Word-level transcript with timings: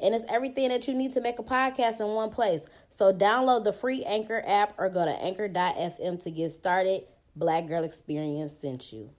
and 0.00 0.14
it's 0.14 0.24
everything 0.28 0.68
that 0.68 0.88
you 0.88 0.94
need 0.94 1.12
to 1.12 1.20
make 1.20 1.38
a 1.38 1.42
podcast 1.42 2.00
in 2.00 2.08
one 2.08 2.30
place. 2.30 2.66
So 2.90 3.12
download 3.12 3.64
the 3.64 3.72
free 3.72 4.04
Anchor 4.04 4.42
app 4.46 4.74
or 4.78 4.88
go 4.90 5.04
to 5.04 5.10
anchor.fm 5.10 6.22
to 6.22 6.30
get 6.30 6.52
started. 6.52 7.04
Black 7.36 7.66
Girl 7.66 7.84
Experience 7.84 8.56
sent 8.56 8.92
you. 8.92 9.10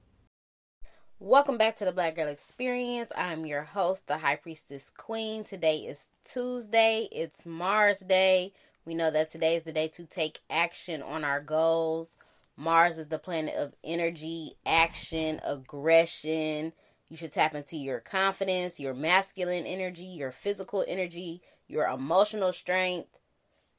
Welcome 1.19 1.58
back 1.58 1.78
to 1.78 1.86
the 1.86 1.91
Black 1.91 2.16
Girl 2.16 2.28
Experience. 2.28 3.12
I'm 3.16 3.46
your 3.46 3.63
host, 3.63 4.08
the 4.08 4.18
High 4.18 4.36
Priestess 4.36 4.90
Queen. 4.90 5.44
Today 5.44 5.78
is 5.78 6.09
Tuesday, 6.24 7.07
it's 7.12 7.46
Mars 7.46 8.00
Day. 8.00 8.53
We 8.86 8.96
know 8.96 9.09
that 9.12 9.30
today 9.30 9.56
is 9.56 9.63
the 9.63 9.72
day 9.72 9.88
to 9.90 10.06
take 10.06 10.40
action 10.50 11.02
on 11.02 11.24
our 11.24 11.42
goals. 11.42 12.18
Mars 12.57 12.97
is 12.97 13.07
the 13.07 13.18
planet 13.18 13.56
of 13.56 13.74
energy, 13.84 14.56
action, 14.66 15.42
aggression 15.44 16.74
you 17.09 17.17
should 17.17 17.31
tap 17.31 17.53
into 17.53 17.77
your 17.77 17.99
confidence, 17.99 18.79
your 18.79 18.93
masculine 18.93 19.66
energy, 19.66 20.05
your 20.05 20.31
physical 20.31 20.83
energy, 20.88 21.41
your 21.67 21.88
emotional 21.88 22.51
strength. 22.51 23.19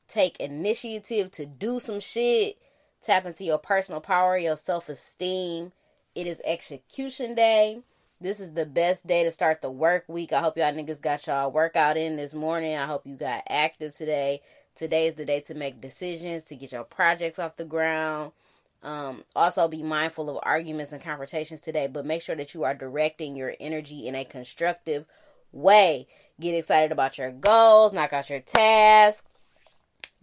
Take 0.09 0.39
initiative 0.39 1.33
to 1.33 1.47
do 1.47 1.81
some 1.81 1.99
shit. 1.99 2.59
Tap 3.03 3.27
into 3.27 3.45
your 3.45 3.59
personal 3.59 4.01
power, 4.01 4.39
your 4.39 4.57
self 4.57 4.89
esteem. 4.89 5.73
It 6.15 6.27
is 6.27 6.41
execution 6.45 7.35
day. 7.35 7.81
This 8.21 8.41
is 8.41 8.55
the 8.55 8.65
best 8.65 9.07
day 9.07 9.25
to 9.25 9.31
start 9.31 9.61
the 9.61 9.71
work 9.71 10.05
week. 10.09 10.33
I 10.33 10.41
hope 10.41 10.57
y'all 10.57 10.73
niggas 10.73 11.03
got 11.03 11.27
y'all 11.27 11.51
workout 11.51 11.97
in 11.99 12.17
this 12.17 12.35
morning. 12.35 12.75
I 12.75 12.87
hope 12.87 13.07
you 13.07 13.15
got 13.17 13.43
active 13.49 13.95
today. 13.95 14.41
Today 14.75 15.07
is 15.09 15.17
the 15.17 15.25
day 15.25 15.41
to 15.41 15.55
make 15.55 15.81
decisions, 15.81 16.45
to 16.45 16.55
get 16.55 16.73
your 16.73 16.85
projects 16.85 17.39
off 17.39 17.57
the 17.57 17.65
ground. 17.65 18.33
Um, 18.83 19.25
also, 19.35 19.69
be 19.69 19.83
mindful 19.83 20.31
of 20.31 20.39
arguments 20.43 20.93
and 20.93 21.03
confrontations 21.03 21.61
today, 21.61 21.89
but 21.89 22.07
make 22.07 22.23
sure 22.23 22.37
that 22.37 22.55
you 22.55 22.65
are 22.65 22.75
directing 22.75 23.37
your 23.37 23.55
energy 23.59 24.07
in 24.07 24.15
a 24.15 24.25
constructive 24.25 25.07
way. 25.53 26.07
Get 26.39 26.55
excited 26.55 26.93
about 26.93 27.19
your 27.19 27.33
goals, 27.33 27.93
knock 27.93 28.13
out 28.13 28.31
your 28.31 28.41
tasks, 28.41 29.27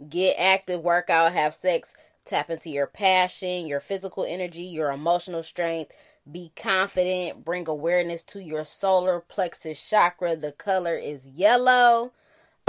get 0.10 0.36
active, 0.38 0.82
work 0.82 1.10
out, 1.10 1.34
have 1.34 1.54
sex, 1.54 1.94
tap 2.26 2.50
into 2.50 2.70
your 2.70 2.88
passion, 2.88 3.68
your 3.68 3.80
physical 3.80 4.24
energy, 4.24 4.64
your 4.64 4.92
emotional 4.92 5.44
strength. 5.44 5.92
Be 6.32 6.52
confident, 6.56 7.44
bring 7.44 7.68
awareness 7.68 8.24
to 8.26 8.42
your 8.42 8.64
solar 8.64 9.20
plexus 9.20 9.90
chakra. 9.90 10.38
The 10.38 10.54
color 10.54 10.96
is 10.96 11.28
yellow. 11.28 12.14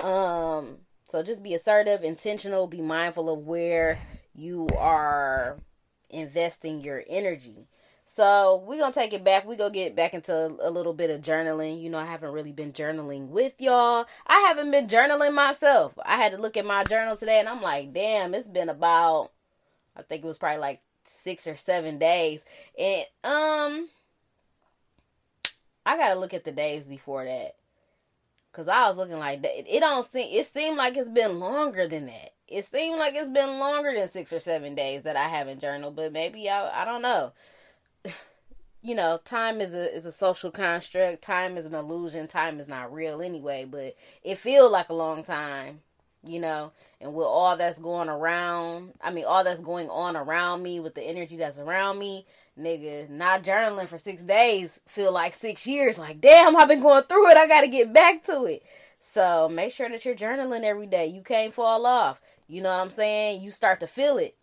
Um, 0.03 0.79
so 1.07 1.23
just 1.23 1.45
be 1.45 1.55
assertive, 1.55 2.03
intentional, 2.03 2.67
be 2.67 2.81
mindful 2.81 3.33
of 3.33 3.47
where 3.47 4.01
you 4.35 4.69
are 4.77 5.59
investing 6.15 6.81
your 6.81 7.03
energy. 7.09 7.67
So 8.07 8.63
we're 8.67 8.79
gonna 8.79 8.93
take 8.93 9.13
it 9.15 9.25
back. 9.25 9.47
We 9.47 9.57
go 9.57 9.71
get 9.71 9.97
back 9.97 10.13
into 10.13 10.35
a 10.61 10.71
little 10.71 10.93
bit 10.93 11.11
of 11.11 11.23
journaling. 11.23 11.81
You 11.81 11.89
know, 11.89 11.99
I 11.99 12.05
haven't 12.05 12.33
really 12.33 12.53
been 12.53 12.73
journaling 12.73 13.29
with 13.29 13.61
y'all. 13.61 14.07
I 14.27 14.41
haven't 14.49 14.71
been 14.71 14.89
journaling 14.89 15.35
myself. 15.35 15.95
I 16.05 16.17
had 16.17 16.33
to 16.33 16.39
look 16.39 16.57
at 16.57 16.67
my 16.67 16.85
journal 16.85 17.17
today, 17.17 17.41
and 17.41 17.49
I'm 17.49 17.63
like, 17.63 17.93
damn, 17.95 18.35
it's 18.35 18.49
been 18.49 18.69
about, 18.69 19.33
I 19.97 20.03
think 20.03 20.23
it 20.23 20.29
was 20.29 20.39
probably 20.39 20.61
like 20.61 20.83
six 21.05 21.47
or 21.47 21.57
seven 21.57 21.99
days, 21.99 22.45
and 22.79 23.05
um, 23.25 23.89
I 25.87 25.97
gotta 25.97 26.19
look 26.19 26.35
at 26.35 26.45
the 26.45 26.53
days 26.53 26.89
before 26.89 27.25
that, 27.25 27.57
cause 28.55 28.69
I 28.69 28.89
was 28.89 28.97
looking 28.97 29.19
like 29.19 29.43
that. 29.43 29.77
It 29.77 29.81
don't 29.81 30.05
seem. 30.05 30.29
It 30.33 30.47
seemed 30.47 30.79
like 30.79 30.97
it's 30.97 31.11
been 31.11 31.39
longer 31.39 31.87
than 31.87 32.07
that 32.07 32.35
it 32.49 32.65
seemed 32.65 32.99
like 32.99 33.15
it's 33.15 33.31
been 33.31 33.59
longer 33.59 33.93
than 33.95 34.09
six 34.09 34.33
or 34.33 34.41
seven 34.41 34.75
days 34.75 35.03
that 35.03 35.17
I 35.17 35.29
haven't 35.29 35.61
journaled, 35.61 35.97
but 35.97 36.13
maybe 36.13 36.49
I 36.49 36.83
I 36.83 36.85
don't 36.85 37.03
know. 37.03 37.33
you 38.83 38.95
know, 38.95 39.19
time 39.25 39.61
is 39.61 39.75
a 39.75 39.95
is 39.95 40.07
a 40.07 40.13
social 40.13 40.51
construct. 40.51 41.23
Time 41.23 41.57
is 41.57 41.67
an 41.67 41.75
illusion. 41.75 42.27
Time 42.27 42.61
is 42.61 42.69
not 42.69 42.93
real 42.93 43.23
anyway, 43.23 43.67
but 43.69 43.97
it 44.23 44.39
feels 44.39 44.71
like 44.71 44.89
a 44.89 44.95
long 44.95 45.23
time, 45.23 45.81
you 46.23 46.39
know. 46.39 46.73
And 47.01 47.15
with 47.15 47.27
all 47.27 47.57
that's 47.57 47.79
going 47.79 48.09
around, 48.09 48.93
I 49.03 49.11
mean, 49.11 49.25
all 49.25 49.45
that's 49.45 49.61
going 49.61 49.89
on 49.91 50.17
around 50.17 50.63
me 50.63 50.81
with 50.81 50.95
the 50.95 51.03
energy 51.03 51.37
that's 51.37 51.59
around 51.59 51.99
me, 51.99 52.27
nigga, 52.59 53.09
not 53.09 53.43
journaling 53.43 53.89
for 53.89 53.99
six 53.99 54.23
days 54.23 54.81
feel 54.87 55.13
like 55.13 55.35
six 55.35 55.67
years. 55.67 55.99
Like, 55.99 56.21
damn, 56.21 56.57
I've 56.57 56.69
been 56.69 56.83
going 56.83 57.05
through 57.05 57.31
it. 57.31 57.37
I 57.37 57.47
got 57.49 57.63
to 57.63 57.69
get 57.69 57.93
back 57.93 58.25
to 58.25 58.45
it. 58.45 58.63
So 59.01 59.49
make 59.51 59.73
sure 59.73 59.89
that 59.89 60.05
you're 60.05 60.15
journaling 60.15 60.63
every 60.63 60.87
day. 60.87 61.07
You 61.07 61.23
can't 61.23 61.53
fall 61.53 61.87
off. 61.87 62.21
You 62.49 62.63
know 62.63 62.71
what 62.71 62.81
I'm 62.81 62.91
saying? 62.91 63.43
You 63.43 63.51
start 63.51 63.81
to 63.81 63.87
feel 63.87 64.19
it. 64.19 64.37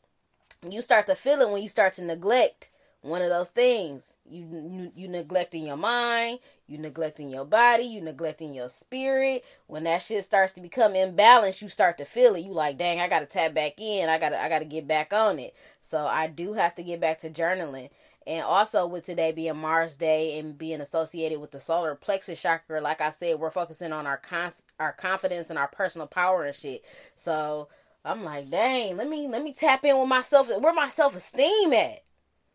You 0.67 0.81
start 0.81 1.07
to 1.07 1.15
feel 1.15 1.41
it 1.41 1.49
when 1.49 1.63
you 1.63 1.69
start 1.69 1.93
to 1.93 2.03
neglect 2.03 2.70
one 3.01 3.21
of 3.21 3.29
those 3.29 3.49
things. 3.49 4.15
You, 4.29 4.45
you 4.69 4.91
you 4.95 5.07
neglecting 5.07 5.65
your 5.65 5.77
mind, 5.77 6.39
you 6.67 6.77
neglecting 6.77 7.31
your 7.31 7.45
body, 7.45 7.83
you 7.83 8.01
neglecting 8.01 8.53
your 8.53 8.69
spirit. 8.69 9.43
When 9.67 9.83
that 9.85 10.01
shit 10.01 10.23
starts 10.23 10.53
to 10.53 10.61
become 10.61 10.93
imbalanced, 10.93 11.61
you 11.61 11.67
start 11.67 11.97
to 11.97 12.05
feel 12.05 12.35
it. 12.35 12.41
You 12.41 12.53
like, 12.53 12.77
dang, 12.77 12.99
I 12.99 13.07
gotta 13.07 13.25
tap 13.25 13.53
back 13.53 13.79
in. 13.79 14.07
I 14.09 14.19
gotta 14.19 14.41
I 14.41 14.49
gotta 14.49 14.65
get 14.65 14.87
back 14.87 15.13
on 15.13 15.39
it. 15.39 15.55
So 15.81 16.05
I 16.05 16.27
do 16.27 16.53
have 16.53 16.75
to 16.75 16.83
get 16.83 16.99
back 16.99 17.19
to 17.19 17.29
journaling. 17.29 17.89
And 18.27 18.43
also 18.43 18.85
with 18.85 19.03
today 19.03 19.31
being 19.31 19.57
Mars 19.57 19.95
Day 19.95 20.37
and 20.37 20.55
being 20.55 20.79
associated 20.79 21.41
with 21.41 21.49
the 21.49 21.59
solar 21.59 21.95
plexus 21.95 22.39
chakra, 22.39 22.79
like 22.79 23.01
I 23.01 23.09
said, 23.09 23.39
we're 23.39 23.49
focusing 23.49 23.91
on 23.91 24.05
our 24.05 24.17
cons- 24.17 24.63
our 24.79 24.93
confidence 24.93 25.49
and 25.49 25.57
our 25.57 25.67
personal 25.67 26.05
power 26.05 26.45
and 26.45 26.55
shit. 26.55 26.85
So 27.15 27.67
I'm 28.05 28.23
like, 28.23 28.51
dang, 28.51 28.95
let 28.97 29.09
me 29.09 29.27
let 29.27 29.43
me 29.43 29.53
tap 29.53 29.83
in 29.85 29.97
with 29.97 30.07
myself. 30.07 30.49
Where 30.59 30.73
my 30.73 30.87
self 30.87 31.15
esteem 31.15 31.73
at? 31.73 32.03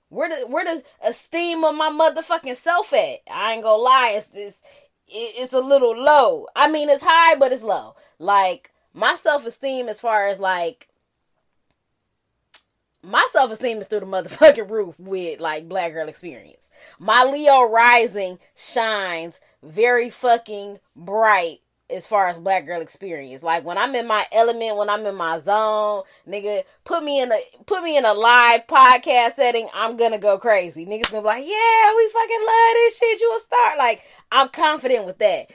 Where 0.09 0.29
the 0.29 0.47
where 0.47 0.65
does 0.65 0.83
esteem 1.05 1.65
of 1.65 1.75
my 1.75 1.91
motherfucking 1.91 2.57
self 2.57 2.93
at? 2.93 3.21
I 3.31 3.55
ain't 3.55 3.63
gonna 3.63 3.83
lie, 3.83 4.15
it's 4.17 4.29
this 4.29 4.63
it's 5.09 5.53
a 5.53 5.61
little 5.61 5.97
low. 5.97 6.47
I 6.55 6.71
mean, 6.71 6.89
it's 6.89 7.05
high, 7.07 7.37
but 7.37 7.53
it's 7.53 7.63
low. 7.63 7.95
Like 8.19 8.73
my 8.93 9.15
self 9.15 9.47
esteem, 9.47 9.89
as 9.89 10.01
far 10.01 10.27
as 10.27 10.41
like 10.41 10.89
my 13.03 13.25
self 13.31 13.53
esteem 13.53 13.79
is 13.79 13.87
through 13.87 14.01
the 14.01 14.07
motherfucking 14.07 14.71
roof 14.71 14.99
with 14.99 15.41
like 15.41 15.69
Black 15.69 15.93
Girl 15.93 16.09
Experience. 16.09 16.71
My 16.99 17.25
Leo 17.25 17.63
rising 17.63 18.39
shines 18.55 19.41
very 19.63 20.11
fucking 20.11 20.81
bright 20.95 21.61
as 21.89 22.07
far 22.07 22.29
as 22.29 22.39
Black 22.39 22.67
Girl 22.67 22.81
Experience. 22.81 23.43
Like 23.43 23.65
when 23.65 23.79
I'm 23.79 23.95
in 23.95 24.07
my 24.07 24.25
element, 24.33 24.77
when 24.77 24.89
I'm 24.91 25.07
in 25.07 25.15
my 25.15 25.39
zone, 25.39 26.03
nigga, 26.27 26.65
put 26.85 27.03
me 27.03 27.21
in 27.21 27.31
a 27.33 27.39
put 27.67 27.83
me 27.83 27.97
in 27.97 28.05
a 28.05 28.15
live 28.15 28.67
podcast 28.67 29.33
setting, 29.33 29.69
I'm 29.75 29.97
gonna 29.97 30.19
go 30.19 30.39
crazy. 30.39 30.87
Niggas 30.87 31.11
gonna 31.11 31.23
be 31.23 31.27
like, 31.27 31.45
yeah, 31.47 31.97
we 31.97 32.09
fucking 32.09 32.41
love 32.41 32.73
this 32.75 32.99
shit. 32.99 33.21
You 33.21 33.37
a 33.37 33.41
star. 33.41 33.79
Like 33.79 34.03
I'm 34.33 34.49
confident 34.49 35.07
with 35.07 35.19
that 35.19 35.51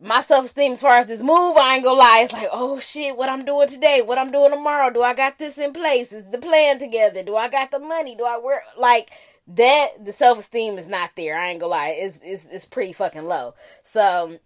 my 0.00 0.20
self 0.20 0.44
esteem 0.44 0.72
as 0.72 0.82
far 0.82 0.98
as 0.98 1.06
this 1.06 1.22
move, 1.22 1.56
I 1.56 1.76
ain't 1.76 1.84
gonna 1.84 1.98
lie. 1.98 2.20
It's 2.22 2.32
like, 2.32 2.48
oh 2.52 2.78
shit, 2.78 3.16
what 3.16 3.28
I'm 3.28 3.44
doing 3.44 3.68
today, 3.68 4.02
what 4.04 4.18
I'm 4.18 4.30
doing 4.30 4.50
tomorrow. 4.50 4.90
Do 4.90 5.02
I 5.02 5.14
got 5.14 5.38
this 5.38 5.58
in 5.58 5.72
place? 5.72 6.12
Is 6.12 6.26
the 6.26 6.38
plan 6.38 6.78
together? 6.78 7.22
Do 7.22 7.36
I 7.36 7.48
got 7.48 7.70
the 7.70 7.78
money? 7.78 8.14
Do 8.14 8.24
I 8.24 8.38
work 8.38 8.62
like 8.78 9.10
that? 9.48 10.04
The 10.04 10.12
self 10.12 10.38
esteem 10.38 10.76
is 10.76 10.86
not 10.86 11.12
there. 11.16 11.38
I 11.38 11.50
ain't 11.50 11.60
gonna 11.60 11.70
lie. 11.70 11.96
It's 11.98 12.20
it's 12.22 12.48
it's 12.50 12.64
pretty 12.66 12.92
fucking 12.92 13.24
low. 13.24 13.54
So 13.82 14.38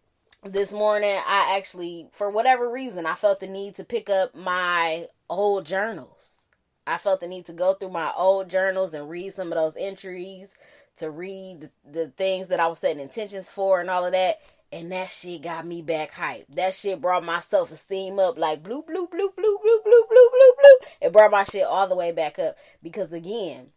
this 0.45 0.73
morning, 0.73 1.19
I 1.27 1.57
actually, 1.57 2.09
for 2.13 2.31
whatever 2.31 2.71
reason, 2.71 3.07
I 3.07 3.15
felt 3.15 3.41
the 3.41 3.47
need 3.47 3.75
to 3.77 3.85
pick 3.85 4.09
up 4.09 4.35
my 4.35 5.09
old 5.29 5.67
journals. 5.67 6.49
I 6.87 6.97
felt 6.97 7.21
the 7.21 7.29
need 7.29 7.47
to 7.47 7.53
go 7.53 7.75
through 7.75 7.91
my 7.91 8.13
old 8.17 8.49
journals 8.49 8.95
and 8.95 9.09
read 9.09 9.33
some 9.33 9.53
of 9.53 9.57
those 9.57 9.77
entries, 9.77 10.57
to 10.97 11.11
read 11.11 11.61
the, 11.61 11.71
the 11.91 12.09
things 12.09 12.49
that 12.49 12.61
I 12.61 12.67
was 12.67 12.79
setting 12.79 13.03
intentions 13.03 13.49
for 13.49 13.81
and 13.81 13.89
all 13.89 14.05
of 14.05 14.13
that 14.13 14.41
and 14.73 14.93
that 14.93 15.11
shit 15.11 15.43
got 15.43 15.67
me 15.67 15.83
back 15.83 16.13
hype. 16.13 16.47
That 16.55 16.75
shit 16.75 17.01
brought 17.01 17.25
my 17.25 17.41
self 17.41 17.73
esteem 17.73 18.19
up 18.19 18.39
like 18.39 18.63
bloop, 18.63 18.87
bloop, 18.87 19.11
bloop, 19.11 19.35
bloop, 19.35 19.35
bloop, 19.37 19.83
bloop, 19.85 20.07
bloop, 20.09 20.31
bloop, 20.31 20.55
bloop. 20.59 20.87
It 21.01 21.13
brought 21.13 21.33
my 21.33 21.45
shit 21.45 21.65
all 21.65 21.89
the 21.89 21.97
way 21.97 22.13
back 22.13 22.39
up. 22.39 22.57
Because 22.83 23.13
again, 23.13 23.73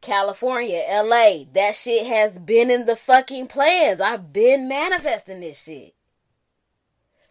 California, 0.00 0.82
LA, 0.90 1.44
that 1.52 1.74
shit 1.74 2.06
has 2.06 2.38
been 2.38 2.70
in 2.70 2.86
the 2.86 2.96
fucking 2.96 3.48
plans. 3.48 4.00
I've 4.00 4.32
been 4.32 4.68
manifesting 4.68 5.40
this 5.40 5.62
shit. 5.62 5.94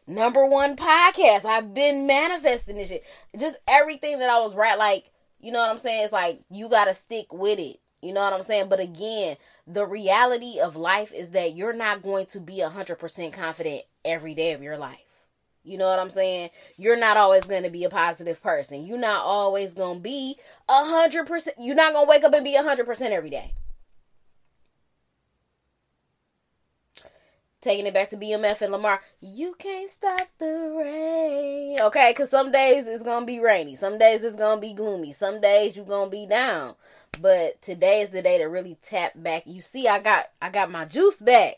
Number 0.06 0.46
one 0.46 0.76
podcast. 0.76 1.46
I've 1.46 1.74
been 1.74 2.08
manifesting 2.08 2.76
this 2.76 2.90
shit. 2.90 3.06
Just 3.38 3.58
everything 3.68 4.20
that 4.20 4.30
I 4.30 4.40
was 4.40 4.56
right, 4.56 4.78
like, 4.78 5.12
you 5.40 5.52
know 5.52 5.60
what 5.60 5.70
I'm 5.70 5.78
saying? 5.78 6.04
It's 6.04 6.14
like 6.14 6.42
you 6.50 6.70
gotta 6.70 6.96
stick 6.96 7.32
with 7.34 7.60
it. 7.60 7.80
You 8.02 8.14
know 8.14 8.22
what 8.22 8.34
I'm 8.34 8.44
saying? 8.44 8.70
But 8.70 8.80
again, 8.80 9.38
the 9.68 9.86
reality 9.86 10.60
of 10.60 10.76
life 10.76 11.12
is 11.12 11.32
that 11.32 11.56
you're 11.56 11.74
not 11.74 12.02
going 12.02 12.28
to 12.28 12.40
be 12.40 12.58
100% 12.58 13.34
confident 13.34 13.84
every 14.06 14.34
day 14.34 14.54
of 14.54 14.64
your 14.64 14.78
life. 14.78 15.09
You 15.70 15.78
know 15.78 15.88
what 15.88 16.00
I'm 16.00 16.10
saying? 16.10 16.50
You're 16.78 16.98
not 16.98 17.18
always 17.18 17.46
going 17.46 17.64
to 17.64 17.70
be 17.70 17.84
a 17.84 17.90
positive 17.90 18.42
person. 18.42 18.86
You're 18.86 18.98
not 18.98 19.24
always 19.24 19.74
going 19.74 19.98
to 19.98 20.02
be 20.02 20.38
a 20.68 20.74
100%. 20.74 21.48
You're 21.60 21.76
not 21.76 21.94
going 21.94 22.06
to 22.06 22.10
wake 22.10 22.24
up 22.24 22.34
and 22.34 22.44
be 22.44 22.56
a 22.56 22.64
100% 22.64 23.12
every 23.12 23.30
day. 23.30 23.54
Taking 27.62 27.88
it 27.88 27.94
back 27.94 28.10
to 28.10 28.18
BMF 28.18 28.62
and 28.62 28.72
Lamar, 28.72 29.02
you 29.20 29.54
can't 29.60 29.90
stop 29.90 30.28
the 30.38 30.76
rain. 30.78 31.80
Okay, 31.82 32.12
because 32.12 32.30
some 32.30 32.54
days 32.54 32.88
it's 32.88 33.04
going 33.04 33.22
to 33.22 33.26
be 33.26 33.40
rainy. 33.40 33.76
Some 33.76 33.98
days 33.98 34.24
it's 34.24 34.38
going 34.38 34.58
to 34.58 34.62
be 34.62 34.74
gloomy. 34.74 35.12
Some 35.12 35.42
days 35.42 35.76
you're 35.76 35.86
going 35.86 36.08
to 36.08 36.12
be 36.12 36.26
down. 36.26 36.76
But 37.22 37.62
today 37.62 38.02
is 38.02 38.12
the 38.12 38.22
day 38.22 38.38
to 38.38 38.46
really 38.46 38.78
tap 38.82 39.12
back. 39.16 39.44
You 39.46 39.62
see, 39.62 39.90
I 39.90 40.00
got 40.00 40.30
I 40.42 40.50
got 40.50 40.72
my 40.72 40.86
juice 40.86 41.18
back. 41.18 41.56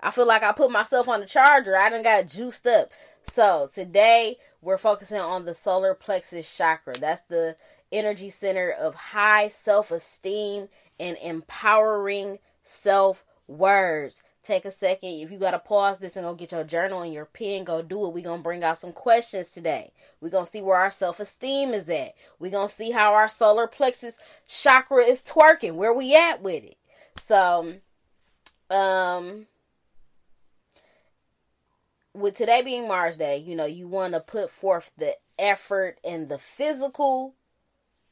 I 0.00 0.10
feel 0.10 0.26
like 0.26 0.42
I 0.42 0.52
put 0.52 0.70
myself 0.70 1.08
on 1.08 1.20
the 1.20 1.26
charger. 1.26 1.76
I 1.76 1.90
done 1.90 2.02
got 2.02 2.28
juiced 2.28 2.66
up. 2.66 2.90
So 3.28 3.68
today 3.72 4.36
we're 4.62 4.78
focusing 4.78 5.18
on 5.18 5.44
the 5.44 5.54
solar 5.54 5.94
plexus 5.94 6.56
chakra. 6.56 6.94
That's 6.98 7.22
the 7.22 7.56
energy 7.92 8.30
center 8.30 8.70
of 8.70 8.94
high 8.94 9.48
self-esteem 9.48 10.68
and 10.98 11.16
empowering 11.22 12.38
self-words 12.62 14.22
take 14.46 14.64
a 14.64 14.70
second. 14.70 15.08
If 15.08 15.30
you 15.30 15.38
gotta 15.38 15.58
pause 15.58 15.98
this 15.98 16.16
and 16.16 16.24
go 16.24 16.34
get 16.34 16.52
your 16.52 16.64
journal 16.64 17.02
and 17.02 17.12
your 17.12 17.26
pen, 17.26 17.64
go 17.64 17.82
do 17.82 18.06
it. 18.06 18.12
We're 18.12 18.24
gonna 18.24 18.42
bring 18.42 18.62
out 18.62 18.78
some 18.78 18.92
questions 18.92 19.50
today. 19.50 19.92
We're 20.20 20.30
gonna 20.30 20.46
see 20.46 20.62
where 20.62 20.78
our 20.78 20.90
self-esteem 20.90 21.74
is 21.74 21.90
at. 21.90 22.14
We're 22.38 22.52
gonna 22.52 22.68
see 22.68 22.92
how 22.92 23.12
our 23.12 23.28
solar 23.28 23.66
plexus 23.66 24.18
chakra 24.46 25.02
is 25.02 25.22
twerking, 25.22 25.74
where 25.74 25.92
we 25.92 26.14
at 26.16 26.42
with 26.42 26.64
it. 26.64 26.76
So 27.16 27.74
um 28.70 29.46
with 32.16 32.36
today 32.36 32.62
being 32.62 32.88
Mars 32.88 33.16
Day, 33.16 33.38
you 33.38 33.54
know, 33.54 33.66
you 33.66 33.86
want 33.86 34.14
to 34.14 34.20
put 34.20 34.50
forth 34.50 34.90
the 34.96 35.14
effort 35.38 35.98
and 36.02 36.28
the 36.28 36.38
physical 36.38 37.34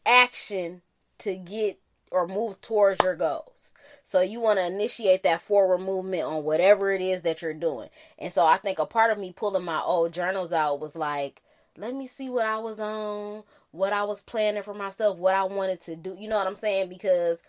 action 0.06 0.82
to 1.18 1.36
get 1.36 1.80
or 2.10 2.28
move 2.28 2.60
towards 2.60 3.02
your 3.02 3.16
goals. 3.16 3.72
So 4.02 4.20
you 4.20 4.40
want 4.40 4.58
to 4.58 4.66
initiate 4.66 5.24
that 5.24 5.42
forward 5.42 5.78
movement 5.78 6.22
on 6.22 6.44
whatever 6.44 6.92
it 6.92 7.00
is 7.00 7.22
that 7.22 7.42
you're 7.42 7.54
doing. 7.54 7.88
And 8.18 8.32
so 8.32 8.46
I 8.46 8.56
think 8.56 8.78
a 8.78 8.86
part 8.86 9.10
of 9.10 9.18
me 9.18 9.32
pulling 9.32 9.64
my 9.64 9.80
old 9.80 10.12
journals 10.12 10.52
out 10.52 10.80
was 10.80 10.94
like, 10.94 11.42
let 11.76 11.94
me 11.94 12.06
see 12.06 12.30
what 12.30 12.46
I 12.46 12.58
was 12.58 12.78
on, 12.78 13.42
what 13.72 13.92
I 13.92 14.04
was 14.04 14.20
planning 14.20 14.62
for 14.62 14.74
myself, 14.74 15.18
what 15.18 15.34
I 15.34 15.42
wanted 15.44 15.80
to 15.82 15.96
do. 15.96 16.16
You 16.16 16.28
know 16.28 16.36
what 16.36 16.46
I'm 16.46 16.54
saying? 16.54 16.88
Because 16.88 17.42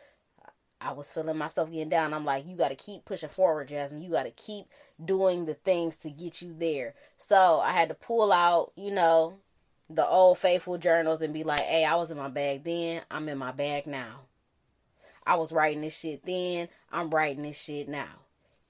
I 0.86 0.92
was 0.92 1.12
feeling 1.12 1.38
myself 1.38 1.72
getting 1.72 1.90
down. 1.90 2.14
I'm 2.14 2.26
like, 2.26 2.46
you 2.46 2.56
got 2.56 2.70
to 2.70 2.76
keep 2.76 3.06
pushing 3.06 3.30
forward, 3.30 3.70
Jasmine. 3.70 4.04
You 4.04 4.12
got 4.12 4.24
to 4.24 4.32
keep 4.32 4.68
doing 5.04 5.46
the 5.46 5.56
things 5.56 5.98
to 5.98 6.12
get 6.12 6.44
you 6.44 6.54
there. 6.56 6.94
So 7.18 7.60
I 7.60 7.72
had 7.72 7.90
to 7.90 7.96
pull 7.96 8.32
out, 8.32 8.72
you 8.76 8.92
know, 8.92 9.40
the 9.90 10.06
old 10.06 10.38
faithful 10.38 10.78
journals 10.78 11.24
and 11.24 11.34
be 11.34 11.44
like, 11.44 11.62
hey, 11.62 11.86
I 11.86 11.96
was 11.96 12.12
in 12.12 12.18
my 12.18 12.30
bag 12.30 12.64
then. 12.64 13.02
I'm 13.10 13.28
in 13.30 13.40
my 13.40 13.52
bag 13.52 13.88
now. 13.88 14.22
I 15.26 15.36
was 15.38 15.52
writing 15.52 15.82
this 15.82 15.98
shit 15.98 16.24
then. 16.24 16.70
I'm 16.92 17.10
writing 17.10 17.42
this 17.42 17.60
shit 17.60 17.90
now. 17.90 18.20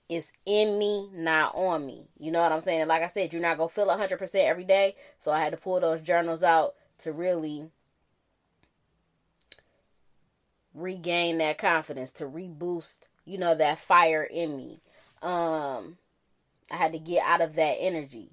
It's 0.07 0.31
in 0.45 0.79
me, 0.79 1.10
not 1.13 1.53
on 1.53 1.86
me. 1.86 2.07
You 2.17 2.31
know 2.31 2.41
what 2.41 2.53
I'm 2.53 2.62
saying? 2.62 2.88
Like 2.88 3.03
I 3.03 3.07
said, 3.07 3.34
you're 3.34 3.41
not 3.41 3.57
going 3.57 3.67
to 3.67 3.75
feel 3.75 3.88
100% 3.88 4.36
every 4.36 4.63
day. 4.63 4.95
So 5.17 5.34
I 5.34 5.43
had 5.43 5.51
to 5.51 5.57
pull 5.57 5.81
those 5.81 6.00
journals 6.00 6.43
out 6.43 6.75
to 7.00 7.12
really 7.12 7.72
regain 10.75 11.38
that 11.39 11.58
confidence, 11.58 12.12
to 12.12 12.25
reboost, 12.25 13.08
you 13.25 13.38
know, 13.38 13.55
that 13.55 13.79
fire 13.79 14.24
in 14.24 14.55
me. 14.55 14.82
Um, 15.22 15.98
I 16.72 16.75
had 16.75 16.91
to 16.91 17.00
get 17.00 17.25
out 17.25 17.41
of 17.41 17.55
that 17.55 17.77
energy. 17.79 18.32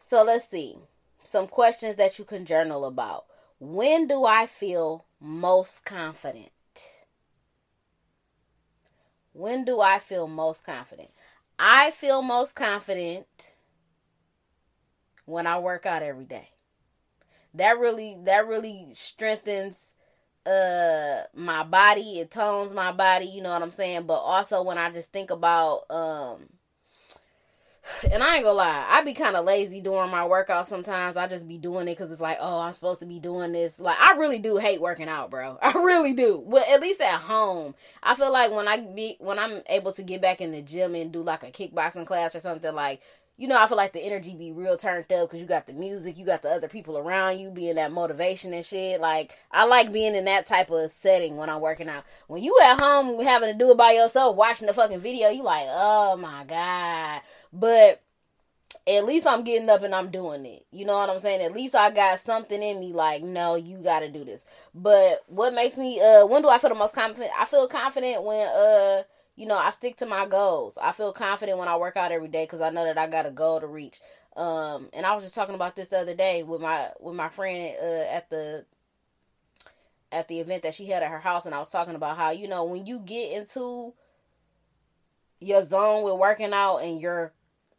So 0.00 0.22
let's 0.22 0.48
see. 0.48 0.78
Some 1.22 1.46
questions 1.46 1.96
that 1.96 2.18
you 2.18 2.24
can 2.24 2.44
journal 2.44 2.84
about. 2.84 3.26
When 3.60 4.08
do 4.08 4.24
I 4.24 4.46
feel 4.46 5.04
most 5.20 5.84
confident? 5.84 6.50
When 9.32 9.64
do 9.64 9.80
I 9.80 9.98
feel 9.98 10.26
most 10.26 10.64
confident? 10.66 11.10
I 11.58 11.90
feel 11.92 12.22
most 12.22 12.56
confident 12.56 13.52
when 15.26 15.46
I 15.46 15.58
work 15.58 15.86
out 15.86 16.02
every 16.02 16.24
day. 16.24 16.48
That 17.54 17.78
really 17.78 18.18
that 18.24 18.46
really 18.46 18.88
strengthens 18.92 19.92
uh 20.46 21.22
my 21.34 21.62
body, 21.64 22.20
it 22.20 22.30
tones 22.30 22.74
my 22.74 22.92
body, 22.92 23.26
you 23.26 23.42
know 23.42 23.50
what 23.50 23.62
I'm 23.62 23.70
saying? 23.70 24.06
But 24.06 24.18
also 24.18 24.62
when 24.62 24.78
I 24.78 24.90
just 24.90 25.12
think 25.12 25.30
about 25.30 25.90
um 25.90 26.48
and 28.12 28.22
I 28.22 28.36
ain't 28.36 28.44
gonna 28.44 28.56
lie, 28.56 28.86
I 28.88 29.02
be 29.02 29.14
kind 29.14 29.36
of 29.36 29.44
lazy 29.44 29.80
doing 29.80 30.10
my 30.10 30.26
workout 30.26 30.68
sometimes. 30.68 31.16
I 31.16 31.26
just 31.26 31.48
be 31.48 31.58
doing 31.58 31.88
it 31.88 31.96
because 31.96 32.12
it's 32.12 32.20
like, 32.20 32.38
oh, 32.40 32.60
I'm 32.60 32.72
supposed 32.72 33.00
to 33.00 33.06
be 33.06 33.18
doing 33.18 33.52
this. 33.52 33.80
Like, 33.80 34.00
I 34.00 34.16
really 34.16 34.38
do 34.38 34.56
hate 34.56 34.80
working 34.80 35.08
out, 35.08 35.30
bro. 35.30 35.58
I 35.62 35.72
really 35.72 36.12
do. 36.12 36.42
Well, 36.44 36.64
at 36.70 36.80
least 36.80 37.00
at 37.00 37.20
home, 37.20 37.74
I 38.02 38.14
feel 38.14 38.32
like 38.32 38.52
when 38.52 38.68
I 38.68 38.78
be 38.78 39.16
when 39.18 39.38
I'm 39.38 39.62
able 39.68 39.92
to 39.92 40.02
get 40.02 40.22
back 40.22 40.40
in 40.40 40.52
the 40.52 40.62
gym 40.62 40.94
and 40.94 41.12
do 41.12 41.22
like 41.22 41.42
a 41.42 41.50
kickboxing 41.50 42.06
class 42.06 42.34
or 42.34 42.40
something, 42.40 42.74
like 42.74 43.00
you 43.38 43.48
know, 43.48 43.58
I 43.58 43.66
feel 43.66 43.76
like 43.76 43.92
the 43.92 44.04
energy 44.04 44.34
be 44.36 44.52
real 44.52 44.76
turned 44.76 45.10
up 45.12 45.28
because 45.28 45.40
you 45.40 45.46
got 45.46 45.66
the 45.66 45.72
music, 45.72 46.18
you 46.18 46.24
got 46.24 46.42
the 46.42 46.50
other 46.50 46.68
people 46.68 46.98
around 46.98 47.38
you 47.38 47.50
being 47.50 47.76
that 47.76 47.90
motivation 47.90 48.52
and 48.52 48.64
shit. 48.64 49.00
Like, 49.00 49.32
I 49.50 49.64
like 49.64 49.92
being 49.92 50.14
in 50.14 50.26
that 50.26 50.46
type 50.46 50.70
of 50.70 50.90
setting 50.90 51.36
when 51.36 51.48
I'm 51.48 51.60
working 51.60 51.88
out. 51.88 52.04
When 52.28 52.42
you 52.42 52.56
at 52.64 52.80
home 52.80 53.24
having 53.24 53.50
to 53.50 53.58
do 53.58 53.70
it 53.70 53.78
by 53.78 53.92
yourself, 53.92 54.36
watching 54.36 54.66
the 54.66 54.74
fucking 54.74 55.00
video, 55.00 55.30
you 55.30 55.42
like, 55.42 55.64
oh 55.66 56.16
my 56.16 56.44
God. 56.44 57.22
But 57.52 58.02
at 58.86 59.04
least 59.04 59.26
I'm 59.26 59.44
getting 59.44 59.68
up 59.70 59.82
and 59.82 59.94
I'm 59.94 60.10
doing 60.10 60.44
it. 60.44 60.66
You 60.70 60.84
know 60.84 60.94
what 60.94 61.08
I'm 61.08 61.18
saying? 61.18 61.40
At 61.40 61.54
least 61.54 61.74
I 61.74 61.90
got 61.90 62.20
something 62.20 62.62
in 62.62 62.80
me 62.80 62.92
like, 62.92 63.22
no, 63.22 63.54
you 63.54 63.78
got 63.78 64.00
to 64.00 64.10
do 64.10 64.24
this. 64.24 64.44
But 64.74 65.24
what 65.26 65.54
makes 65.54 65.78
me, 65.78 66.00
uh, 66.00 66.26
when 66.26 66.42
do 66.42 66.48
I 66.48 66.58
feel 66.58 66.70
the 66.70 66.76
most 66.76 66.94
confident? 66.94 67.32
I 67.38 67.44
feel 67.44 67.66
confident 67.68 68.24
when, 68.24 68.46
uh, 68.46 69.02
you 69.42 69.48
know, 69.48 69.58
I 69.58 69.70
stick 69.70 69.96
to 69.96 70.06
my 70.06 70.24
goals. 70.24 70.78
I 70.80 70.92
feel 70.92 71.12
confident 71.12 71.58
when 71.58 71.66
I 71.66 71.74
work 71.74 71.96
out 71.96 72.12
every 72.12 72.28
day 72.28 72.44
because 72.44 72.60
I 72.60 72.70
know 72.70 72.84
that 72.84 72.96
I 72.96 73.08
got 73.08 73.26
a 73.26 73.30
goal 73.32 73.58
to 73.58 73.66
reach. 73.66 73.98
Um, 74.36 74.88
and 74.92 75.04
I 75.04 75.16
was 75.16 75.24
just 75.24 75.34
talking 75.34 75.56
about 75.56 75.74
this 75.74 75.88
the 75.88 75.98
other 75.98 76.14
day 76.14 76.44
with 76.44 76.60
my 76.60 76.90
with 77.00 77.16
my 77.16 77.28
friend 77.28 77.74
uh, 77.82 78.04
at 78.08 78.30
the 78.30 78.64
at 80.12 80.28
the 80.28 80.38
event 80.38 80.62
that 80.62 80.74
she 80.74 80.86
had 80.86 81.02
at 81.02 81.10
her 81.10 81.18
house, 81.18 81.44
and 81.44 81.56
I 81.56 81.58
was 81.58 81.72
talking 81.72 81.96
about 81.96 82.16
how 82.16 82.30
you 82.30 82.46
know 82.46 82.62
when 82.62 82.86
you 82.86 83.00
get 83.00 83.32
into 83.32 83.94
your 85.40 85.64
zone 85.64 86.04
with 86.04 86.20
working 86.20 86.52
out 86.52 86.76
and 86.76 87.00
you're 87.00 87.32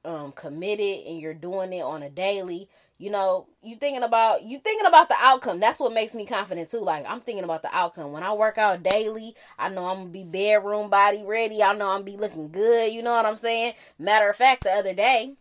um, 0.05 0.31
committed 0.33 1.05
and 1.07 1.19
you're 1.19 1.33
doing 1.33 1.73
it 1.73 1.81
on 1.81 2.03
a 2.03 2.09
daily, 2.09 2.69
you 2.97 3.09
know, 3.09 3.47
you 3.61 3.75
thinking 3.75 4.03
about 4.03 4.43
you 4.43 4.59
thinking 4.59 4.87
about 4.87 5.09
the 5.09 5.15
outcome. 5.19 5.59
That's 5.59 5.79
what 5.79 5.93
makes 5.93 6.15
me 6.15 6.25
confident 6.25 6.69
too. 6.69 6.79
Like 6.79 7.05
I'm 7.07 7.21
thinking 7.21 7.43
about 7.43 7.61
the 7.61 7.75
outcome. 7.75 8.11
When 8.11 8.23
I 8.23 8.33
work 8.33 8.57
out 8.57 8.83
daily, 8.83 9.35
I 9.57 9.69
know 9.69 9.87
I'm 9.87 9.97
gonna 9.97 10.09
be 10.09 10.23
bedroom 10.23 10.89
body 10.89 11.23
ready. 11.23 11.61
I 11.63 11.73
know 11.73 11.89
I'm 11.89 12.03
be 12.03 12.17
looking 12.17 12.49
good. 12.49 12.93
You 12.93 13.01
know 13.01 13.11
what 13.11 13.25
I'm 13.25 13.35
saying? 13.35 13.73
Matter 13.99 14.29
of 14.29 14.35
fact, 14.35 14.63
the 14.63 14.71
other 14.71 14.93
day 14.93 15.35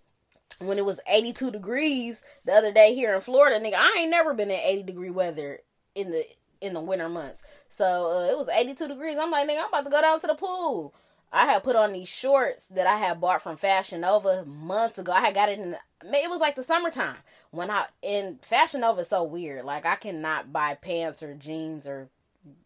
when 0.59 0.79
it 0.79 0.85
was 0.85 1.01
82 1.09 1.51
degrees 1.51 2.23
the 2.45 2.53
other 2.53 2.73
day 2.73 2.95
here 2.95 3.15
in 3.15 3.21
Florida, 3.21 3.59
nigga, 3.61 3.75
I 3.77 3.99
ain't 4.01 4.11
never 4.11 4.35
been 4.35 4.51
in 4.51 4.61
80 4.61 4.83
degree 4.85 5.11
weather 5.11 5.61
in 5.95 6.11
the 6.11 6.25
in 6.61 6.75
the 6.75 6.81
winter 6.81 7.09
months. 7.09 7.45
So 7.69 7.85
uh, 7.85 8.33
it 8.33 8.37
was 8.37 8.49
82 8.49 8.89
degrees. 8.89 9.19
I'm 9.19 9.31
like, 9.31 9.49
nigga, 9.49 9.61
I'm 9.61 9.69
about 9.69 9.85
to 9.85 9.91
go 9.91 10.01
down 10.01 10.21
to 10.21 10.27
the 10.29 10.35
pool. 10.35 10.95
I 11.33 11.47
had 11.47 11.65
put 11.65 11.77
on 11.77 11.93
these 11.93 12.09
shorts 12.09 12.67
that 12.69 12.87
I 12.87 12.97
had 12.97 13.21
bought 13.21 13.43
from 13.43 13.57
Fashion 13.57 14.03
Nova 14.03 14.45
months 14.45 14.99
ago. 14.99 15.13
I 15.13 15.21
had 15.21 15.35
got 15.35 15.49
it 15.49 15.59
in, 15.59 15.77
it 16.05 16.31
was 16.31 16.41
like 16.41 16.57
the 16.57 16.63
summertime 16.63 17.17
when 17.51 17.71
I 17.71 17.87
in 18.03 18.39
Fashion 18.43 18.83
Nova 18.83 19.01
is 19.01 19.09
so 19.09 19.25
weird. 19.25 19.65
Like 19.65 19.87
I 19.87 19.97
cannot 19.97 20.53
buy 20.53 20.75
pants 20.75 21.23
or 21.23 21.35
jeans 21.35 21.87
or 21.87 22.09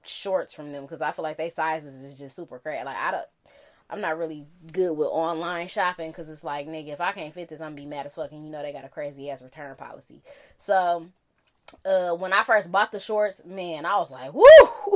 shorts 0.05 0.53
from 0.53 0.73
them 0.73 0.83
because 0.83 1.01
I 1.01 1.13
feel 1.13 1.23
like 1.23 1.37
they 1.37 1.49
sizes 1.49 2.03
is 2.03 2.19
just 2.19 2.35
super 2.35 2.59
crazy. 2.59 2.85
Like 2.85 2.97
I 2.97 3.11
don't, 3.13 3.27
I'm 3.89 4.01
not 4.01 4.19
really 4.19 4.47
good 4.73 4.97
with 4.97 5.09
online 5.09 5.69
shopping 5.69 6.11
because 6.11 6.29
it's 6.29 6.43
like 6.43 6.67
nigga, 6.67 6.93
if 6.93 7.01
I 7.01 7.13
can't 7.13 7.35
fit 7.35 7.49
this, 7.49 7.61
I'm 7.61 7.69
gonna 7.69 7.83
be 7.83 7.87
mad 7.87 8.07
as 8.07 8.17
fuck. 8.17 8.33
And 8.33 8.45
you 8.45 8.51
know 8.51 8.63
they 8.63 8.73
got 8.73 8.85
a 8.85 8.89
crazy 8.89 9.31
ass 9.31 9.45
return 9.45 9.77
policy. 9.77 10.23
So 10.59 11.07
uh, 11.85 12.15
when 12.15 12.33
I 12.33 12.43
first 12.43 12.73
bought 12.73 12.91
the 12.91 12.99
shorts, 12.99 13.45
man, 13.45 13.87
I 13.87 13.99
was 13.99 14.11
like, 14.11 14.33
woo, 14.35 14.96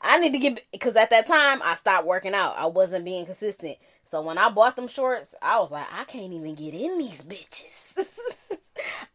I 0.00 0.18
need 0.18 0.32
to 0.32 0.38
get, 0.38 0.64
because 0.72 0.96
at 0.96 1.10
that 1.10 1.26
time 1.26 1.60
I 1.62 1.74
stopped 1.74 2.06
working 2.06 2.34
out. 2.34 2.56
I 2.56 2.66
wasn't 2.66 3.04
being 3.04 3.26
consistent. 3.26 3.76
So 4.04 4.22
when 4.22 4.38
I 4.38 4.50
bought 4.50 4.76
them 4.76 4.88
shorts, 4.88 5.34
I 5.40 5.60
was 5.60 5.72
like, 5.72 5.86
I 5.92 6.04
can't 6.04 6.32
even 6.32 6.54
get 6.54 6.74
in 6.74 6.98
these 6.98 7.22
bitches. 7.22 7.96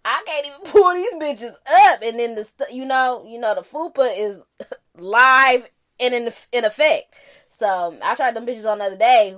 I 0.06 0.24
can't 0.26 0.48
even 0.48 0.72
pull 0.72 0.94
these 0.94 1.14
bitches 1.16 1.54
up. 1.54 2.02
And 2.04 2.20
then 2.20 2.36
the, 2.36 2.66
you 2.72 2.86
know, 2.86 3.26
you 3.28 3.40
know, 3.40 3.56
the 3.56 3.62
fupa 3.62 4.10
is 4.18 4.42
live 4.98 5.70
and 6.00 6.14
in, 6.14 6.32
in 6.52 6.66
effect. 6.66 7.16
So 7.50 7.98
I 8.02 8.16
tried 8.16 8.36
them 8.36 8.46
bitches 8.46 8.70
on 8.70 8.80
the 8.80 8.86
other 8.86 8.98
day 8.98 9.36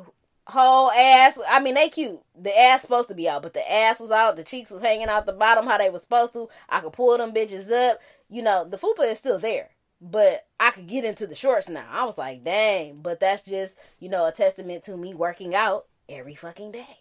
whole 0.47 0.91
ass. 0.91 1.39
I 1.49 1.59
mean, 1.59 1.75
they 1.75 1.89
cute. 1.89 2.19
The 2.39 2.57
ass 2.57 2.81
supposed 2.81 3.09
to 3.09 3.15
be 3.15 3.27
out, 3.27 3.41
but 3.41 3.53
the 3.53 3.71
ass 3.71 3.99
was 3.99 4.11
out. 4.11 4.35
The 4.35 4.43
cheeks 4.43 4.71
was 4.71 4.81
hanging 4.81 5.07
out 5.07 5.25
the 5.25 5.33
bottom 5.33 5.65
how 5.65 5.77
they 5.77 5.89
was 5.89 6.03
supposed 6.03 6.33
to. 6.33 6.49
I 6.69 6.79
could 6.79 6.93
pull 6.93 7.17
them 7.17 7.33
bitches 7.33 7.71
up. 7.71 7.99
You 8.29 8.41
know, 8.41 8.65
the 8.67 8.77
fupa 8.77 9.11
is 9.11 9.17
still 9.17 9.39
there, 9.39 9.69
but 10.01 10.45
I 10.59 10.71
could 10.71 10.87
get 10.87 11.05
into 11.05 11.27
the 11.27 11.35
shorts 11.35 11.69
now. 11.69 11.85
I 11.89 12.05
was 12.05 12.17
like, 12.17 12.43
dang. 12.43 13.01
But 13.01 13.19
that's 13.19 13.41
just 13.41 13.79
you 13.99 14.09
know 14.09 14.25
a 14.25 14.31
testament 14.31 14.83
to 14.83 14.97
me 14.97 15.13
working 15.13 15.55
out 15.55 15.85
every 16.09 16.35
fucking 16.35 16.71
day. 16.71 16.99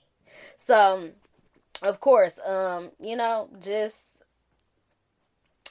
So, 0.56 1.10
of 1.82 2.00
course, 2.00 2.38
um, 2.46 2.90
you 3.00 3.16
know, 3.16 3.48
just 3.60 4.22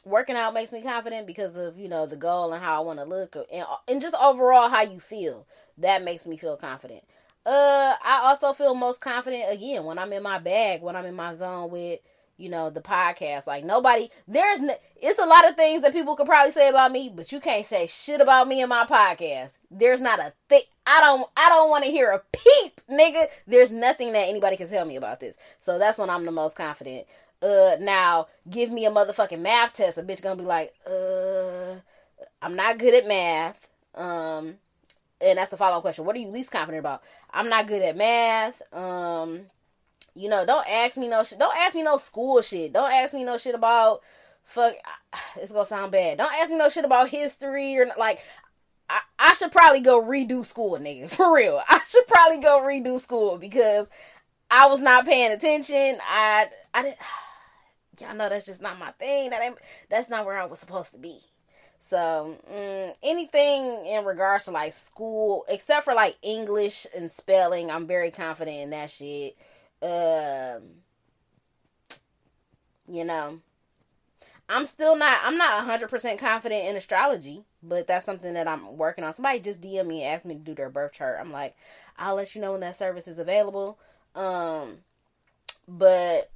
working 0.05 0.35
out 0.35 0.53
makes 0.53 0.71
me 0.71 0.81
confident 0.81 1.25
because 1.25 1.57
of 1.57 1.77
you 1.77 1.89
know 1.89 2.05
the 2.05 2.15
goal 2.15 2.53
and 2.53 2.63
how 2.63 2.81
I 2.81 2.85
want 2.85 2.99
to 2.99 3.05
look 3.05 3.35
and, 3.51 3.65
and 3.87 4.01
just 4.01 4.15
overall 4.21 4.69
how 4.69 4.83
you 4.83 4.99
feel. 4.99 5.47
That 5.77 6.03
makes 6.03 6.25
me 6.25 6.37
feel 6.37 6.57
confident. 6.57 7.03
Uh, 7.45 7.93
I 8.03 8.21
also 8.23 8.53
feel 8.53 8.73
most 8.73 9.01
confident 9.01 9.51
again 9.51 9.83
when 9.83 9.99
I'm 9.99 10.11
in 10.13 10.23
my 10.23 10.39
bag, 10.39 10.81
when 10.81 10.95
I'm 10.95 11.05
in 11.05 11.15
my 11.15 11.33
zone 11.33 11.69
with 11.69 11.99
you 12.37 12.49
know 12.49 12.69
the 12.69 12.81
podcast. 12.81 13.47
Like 13.47 13.63
nobody, 13.63 14.09
there's 14.27 14.61
n- 14.61 14.71
it's 14.95 15.19
a 15.19 15.25
lot 15.25 15.47
of 15.47 15.55
things 15.55 15.81
that 15.81 15.93
people 15.93 16.15
could 16.15 16.27
probably 16.27 16.51
say 16.51 16.69
about 16.69 16.91
me, 16.91 17.11
but 17.13 17.31
you 17.31 17.39
can't 17.39 17.65
say 17.65 17.87
shit 17.87 18.21
about 18.21 18.47
me 18.47 18.61
in 18.61 18.69
my 18.69 18.85
podcast. 18.85 19.57
There's 19.71 20.01
not 20.01 20.19
a 20.19 20.33
thing. 20.49 20.61
I 20.85 21.01
don't. 21.01 21.29
I 21.35 21.49
don't 21.49 21.69
want 21.69 21.85
to 21.85 21.91
hear 21.91 22.11
a 22.11 22.19
peep, 22.31 22.81
nigga. 22.89 23.27
There's 23.47 23.71
nothing 23.71 24.13
that 24.13 24.27
anybody 24.27 24.57
can 24.57 24.67
tell 24.67 24.85
me 24.85 24.95
about 24.95 25.19
this. 25.19 25.37
So 25.59 25.79
that's 25.79 25.97
when 25.97 26.09
I'm 26.09 26.25
the 26.25 26.31
most 26.31 26.57
confident. 26.57 27.07
Uh, 27.41 27.77
now 27.79 28.27
give 28.49 28.71
me 28.71 28.85
a 28.85 28.91
motherfucking 28.91 29.41
math 29.41 29.73
test. 29.73 29.97
A 29.97 30.03
bitch 30.03 30.21
gonna 30.21 30.35
be 30.35 30.43
like, 30.43 30.73
uh, 30.89 31.75
I'm 32.41 32.55
not 32.55 32.77
good 32.77 32.93
at 32.93 33.07
math. 33.07 33.69
Um, 33.93 34.55
and 35.21 35.37
that's 35.37 35.49
the 35.49 35.57
follow-up 35.57 35.81
question 35.81 36.05
what 36.05 36.15
are 36.15 36.19
you 36.19 36.27
least 36.27 36.51
confident 36.51 36.79
about 36.79 37.01
i'm 37.31 37.49
not 37.49 37.67
good 37.67 37.81
at 37.81 37.95
math 37.95 38.61
um 38.73 39.41
you 40.15 40.29
know 40.29 40.45
don't 40.45 40.67
ask 40.67 40.97
me 40.97 41.07
no 41.07 41.23
shit 41.23 41.39
don't 41.39 41.55
ask 41.57 41.75
me 41.75 41.83
no 41.83 41.97
school 41.97 42.41
shit. 42.41 42.73
Don't 42.73 42.91
ask 42.91 43.13
me 43.13 43.23
no 43.23 43.37
shit 43.37 43.55
about 43.55 44.01
fuck 44.43 44.73
it's 45.37 45.51
gonna 45.51 45.65
sound 45.65 45.91
bad. 45.91 46.17
Don't 46.17 46.33
ask 46.33 46.49
me 46.49 46.57
no 46.57 46.69
shit 46.69 46.85
about 46.85 47.09
history 47.09 47.77
or 47.77 47.87
like 47.97 48.19
I, 48.89 49.01
I 49.17 49.33
should 49.33 49.51
probably 49.51 49.81
go 49.81 50.01
redo 50.01 50.45
school 50.45 50.77
nigga 50.77 51.09
for 51.15 51.33
real. 51.33 51.61
I 51.67 51.81
should 51.85 52.07
probably 52.07 52.41
go 52.41 52.61
redo 52.61 52.99
school 52.99 53.37
because 53.37 53.89
i 54.49 54.67
was 54.67 54.79
not 54.79 55.05
paying 55.05 55.31
attention. 55.31 55.99
I 56.01 56.47
i 56.73 56.83
didn't 56.83 56.97
y'all 57.99 58.15
know 58.15 58.29
that's 58.29 58.45
just 58.45 58.61
not 58.61 58.79
my 58.79 58.91
thing. 58.91 59.31
That 59.31 59.43
ain't 59.43 59.57
that's 59.89 60.09
not 60.09 60.25
where 60.25 60.37
i 60.37 60.45
was 60.45 60.59
supposed 60.59 60.93
to 60.93 60.99
be. 60.99 61.19
So 61.79 62.37
mm, 62.51 62.95
anything 63.03 63.85
in 63.85 64.05
regards 64.05 64.45
to 64.45 64.51
like 64.51 64.73
school, 64.73 65.45
except 65.47 65.83
for 65.83 65.93
like 65.93 66.17
English 66.23 66.87
and 66.95 67.11
spelling, 67.11 67.69
I'm 67.69 67.85
very 67.85 68.09
confident 68.09 68.57
in 68.57 68.69
that 68.71 68.89
shit. 68.89 69.37
Um, 69.85 70.63
you 72.87 73.03
know, 73.03 73.39
I'm 74.49 74.65
still 74.65 74.95
not. 74.95 75.19
I'm 75.23 75.37
not 75.37 75.57
100 75.57 75.89
percent 75.89 76.19
confident 76.19 76.65
in 76.65 76.75
astrology, 76.75 77.43
but 77.61 77.87
that's 77.87 78.05
something 78.05 78.33
that 78.33 78.47
I'm 78.47 78.77
working 78.77 79.03
on. 79.03 79.13
Somebody 79.13 79.39
just 79.39 79.61
DM 79.61 79.87
me 79.87 80.03
and 80.03 80.15
asked 80.15 80.25
me 80.25 80.35
to 80.35 80.39
do 80.39 80.55
their 80.55 80.69
birth 80.69 80.93
chart. 80.93 81.17
I'm 81.19 81.31
like, 81.31 81.55
I'll 81.97 82.15
let 82.15 82.35
you 82.35 82.41
know 82.41 82.51
when 82.51 82.61
that 82.61 82.75
service 82.75 83.07
is 83.07 83.19
available. 83.19 83.77
Um, 84.15 84.77
but 85.67 86.31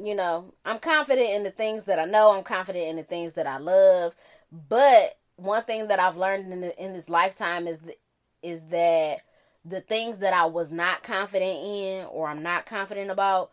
you 0.00 0.14
know, 0.14 0.52
I'm 0.64 0.78
confident 0.78 1.30
in 1.30 1.42
the 1.42 1.50
things 1.50 1.84
that 1.84 1.98
I 1.98 2.04
know. 2.04 2.32
I'm 2.32 2.44
confident 2.44 2.86
in 2.86 2.96
the 2.96 3.02
things 3.02 3.34
that 3.34 3.46
I 3.46 3.58
love. 3.58 4.14
But 4.68 5.18
one 5.36 5.62
thing 5.62 5.88
that 5.88 6.00
I've 6.00 6.16
learned 6.16 6.52
in 6.52 6.60
the, 6.60 6.82
in 6.82 6.92
this 6.92 7.08
lifetime 7.08 7.66
is 7.66 7.78
the, 7.80 7.96
is 8.42 8.66
that 8.66 9.20
the 9.66 9.80
things 9.80 10.20
that 10.20 10.32
I 10.32 10.46
was 10.46 10.70
not 10.70 11.02
confident 11.02 11.58
in 11.64 12.06
or 12.06 12.28
I'm 12.28 12.42
not 12.42 12.66
confident 12.66 13.10
about, 13.10 13.50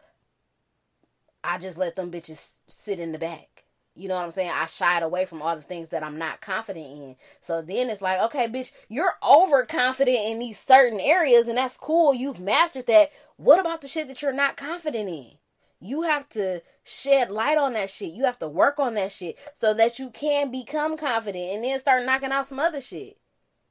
I 1.44 1.58
just 1.58 1.78
let 1.78 1.96
them 1.96 2.12
bitches 2.12 2.60
sit 2.68 3.00
in 3.00 3.12
the 3.12 3.18
back. 3.18 3.66
You 3.96 4.08
know 4.08 4.16
what 4.16 4.24
I'm 4.24 4.32
saying? 4.32 4.52
I 4.52 4.66
shied 4.66 5.04
away 5.04 5.26
from 5.26 5.42
all 5.42 5.56
the 5.56 5.62
things 5.62 5.90
that 5.90 6.04
I'm 6.04 6.18
not 6.18 6.42
confident 6.42 6.86
in. 6.86 7.16
So 7.42 7.62
then 7.62 7.90
it's 7.90 8.02
like, 8.02 8.20
okay, 8.22 8.48
bitch, 8.48 8.72
you're 8.90 9.16
overconfident 9.28 10.18
in 10.18 10.40
these 10.40 10.60
certain 10.60 11.00
areas, 11.00 11.48
and 11.48 11.58
that's 11.58 11.78
cool. 11.78 12.14
You've 12.14 12.40
mastered 12.40 12.88
that. 12.88 13.10
What 13.38 13.60
about 13.60 13.82
the 13.82 13.88
shit 13.88 14.08
that 14.08 14.22
you're 14.22 14.34
not 14.34 14.58
confident 14.58 15.10
in? 15.10 15.32
You 15.80 16.04
have 16.04 16.28
to 16.30 16.62
shed 16.84 17.30
light 17.30 17.58
on 17.58 17.74
that 17.74 17.90
shit. 17.90 18.14
You 18.14 18.26
have 18.26 18.40
to 18.40 18.48
work 18.48 18.80
on 18.80 18.96
that 18.96 19.12
shit 19.12 19.38
so 19.54 19.74
that 19.76 20.00
you 20.00 20.10
can 20.10 20.50
become 20.50 20.98
confident 20.98 21.54
and 21.54 21.64
then 21.64 21.78
start 21.78 22.06
knocking 22.06 22.32
out 22.32 22.48
some 22.48 22.60
other 22.60 22.82
shit. 22.82 23.18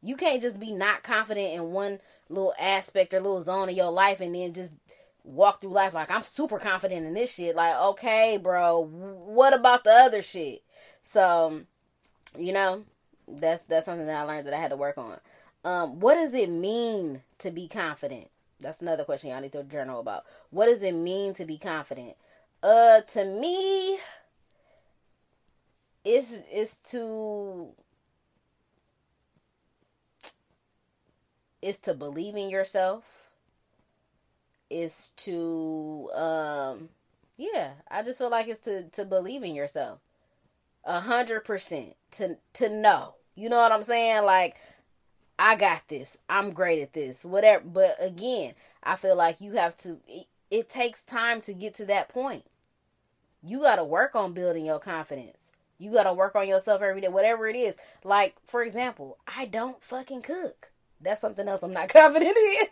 You 0.03 0.17
can't 0.17 0.43
just 0.43 0.61
be 0.61 0.73
not 0.73 1.03
confident 1.03 1.55
in 1.55 1.73
one 1.73 2.01
little 2.33 2.55
aspect 2.59 3.15
or 3.15 3.21
little 3.21 3.41
zone 3.41 3.69
of 3.69 3.77
your 3.77 3.91
life 3.91 4.21
and 4.21 4.35
then 4.35 4.53
just 4.53 4.75
walk 5.25 5.61
through 5.61 5.71
life 5.71 5.95
like 5.95 6.11
I'm 6.11 6.25
super 6.25 6.59
confident 6.59 7.07
in 7.07 7.15
this 7.15 7.35
shit. 7.35 7.57
Like, 7.57 7.77
okay, 7.77 8.39
bro, 8.39 8.81
what 8.81 9.55
about 9.55 9.85
the 9.85 9.91
other 9.91 10.23
shit? 10.23 10.63
So, 11.03 11.63
you 12.39 12.53
know, 12.53 12.85
that's 13.29 13.65
that's 13.65 13.87
something 13.87 14.07
that 14.07 14.21
I 14.21 14.25
learned 14.25 14.47
that 14.47 14.55
I 14.55 14.61
had 14.61 14.71
to 14.71 14.77
work 14.77 14.99
on. 14.99 15.19
Um, 15.65 16.01
what 16.01 16.15
does 16.15 16.35
it 16.35 16.51
mean 16.51 17.23
to 17.39 17.51
be 17.51 17.69
confident? 17.69 18.29
That's 18.61 18.81
another 18.81 19.05
question 19.05 19.31
y'all 19.31 19.41
need 19.41 19.53
to 19.53 19.65
journal 19.65 20.01
about. 20.01 20.25
What 20.51 20.67
does 20.67 20.83
it 20.83 20.93
mean 20.93 21.35
to 21.35 21.45
be 21.45 21.59
confident? 21.59 22.17
Uh, 22.63 23.01
to 23.01 23.25
me, 23.25 23.99
it's 26.05 26.41
it's 26.51 26.77
to 26.93 27.69
it's 31.63 31.79
to 31.81 31.95
believe 31.95 32.37
in 32.37 32.51
yourself. 32.51 33.05
is 34.71 35.11
to 35.17 36.11
um 36.15 36.89
yeah, 37.37 37.73
I 37.91 38.03
just 38.03 38.19
feel 38.19 38.31
like 38.31 38.49
it's 38.49 38.61
to 38.61 38.85
to 38.91 39.05
believe 39.05 39.43
in 39.43 39.55
yourself. 39.55 40.01
A 40.85 41.01
hundred 41.01 41.45
percent. 41.45 41.95
To 42.13 42.37
to 42.55 42.69
know. 42.69 43.15
You 43.35 43.49
know 43.49 43.59
what 43.59 43.73
I'm 43.73 43.83
saying? 43.83 44.25
Like 44.25 44.57
I 45.39 45.57
got 45.57 45.89
this. 45.89 46.19
I'm 46.29 46.53
great 46.53 46.83
at 46.83 46.93
this. 46.93 47.25
Whatever. 47.25 47.65
But 47.65 47.97
again, 48.01 48.55
I 48.83 48.97
feel 48.97 49.17
like 49.17 49.41
you 49.41 49.53
have 49.53 49.77
to 49.79 49.99
it, 50.09 50.27
it 50.51 50.69
takes 50.69 51.05
time 51.05 51.41
to 51.43 51.55
get 51.55 51.75
to 51.75 51.87
that 51.87 52.09
point. 52.09 52.45
You 53.43 53.61
got 53.61 53.77
to 53.77 53.85
work 53.85 54.15
on 54.15 54.35
building 54.35 54.65
your 54.67 54.79
confidence. 54.79 55.53
You 55.79 55.93
got 55.93 56.05
to 56.05 56.13
work 56.13 56.37
on 56.37 56.47
yourself 56.47 56.83
every 56.83 57.01
day, 57.01 57.09
whatever 57.09 57.49
it 57.49 57.57
is. 57.57 57.77
Like, 58.05 58.37
for 58.47 58.63
example, 58.63 59.19
I 59.27 59.47
don't 59.47 59.83
fucking 59.83 60.23
cook. 60.23 60.72
That's 61.03 61.21
something 61.21 61.47
else 61.49 61.63
I'm 61.63 61.73
not 61.73 61.89
confident 61.91 62.37
in. 62.37 62.67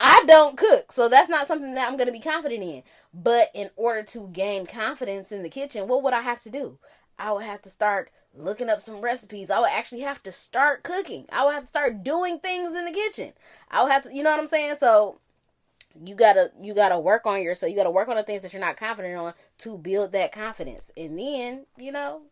I 0.00 0.24
don't 0.26 0.56
cook. 0.56 0.92
So 0.92 1.08
that's 1.08 1.28
not 1.28 1.46
something 1.46 1.74
that 1.74 1.88
I'm 1.88 1.96
going 1.96 2.06
to 2.06 2.12
be 2.12 2.20
confident 2.20 2.62
in. 2.62 2.82
But 3.12 3.48
in 3.54 3.70
order 3.76 4.02
to 4.02 4.28
gain 4.32 4.66
confidence 4.66 5.32
in 5.32 5.42
the 5.42 5.48
kitchen, 5.48 5.88
what 5.88 6.02
would 6.02 6.12
I 6.12 6.22
have 6.22 6.42
to 6.42 6.50
do? 6.50 6.78
I 7.18 7.32
would 7.32 7.44
have 7.44 7.62
to 7.62 7.70
start 7.70 8.10
looking 8.36 8.68
up 8.68 8.80
some 8.80 9.00
recipes. 9.00 9.50
I 9.50 9.60
would 9.60 9.70
actually 9.70 10.00
have 10.00 10.22
to 10.24 10.32
start 10.32 10.82
cooking. 10.82 11.26
I 11.32 11.44
would 11.44 11.54
have 11.54 11.64
to 11.64 11.68
start 11.68 12.02
doing 12.02 12.38
things 12.38 12.74
in 12.74 12.84
the 12.84 12.92
kitchen. 12.92 13.32
I 13.70 13.82
would 13.82 13.92
have 13.92 14.04
to, 14.04 14.14
you 14.14 14.22
know 14.22 14.30
what 14.30 14.40
I'm 14.40 14.46
saying? 14.46 14.76
So 14.76 15.20
you 16.04 16.16
gotta 16.16 16.50
you 16.60 16.74
gotta 16.74 16.98
work 16.98 17.26
on 17.26 17.42
yourself. 17.42 17.70
You 17.70 17.76
gotta 17.76 17.90
work 17.90 18.08
on 18.08 18.16
the 18.16 18.22
things 18.24 18.42
that 18.42 18.52
you're 18.52 18.60
not 18.60 18.76
confident 18.76 19.16
on 19.16 19.34
to 19.58 19.78
build 19.78 20.12
that 20.12 20.32
confidence. 20.32 20.90
And 20.96 21.18
then 21.18 21.66
you 21.76 21.92
know, 21.92 22.22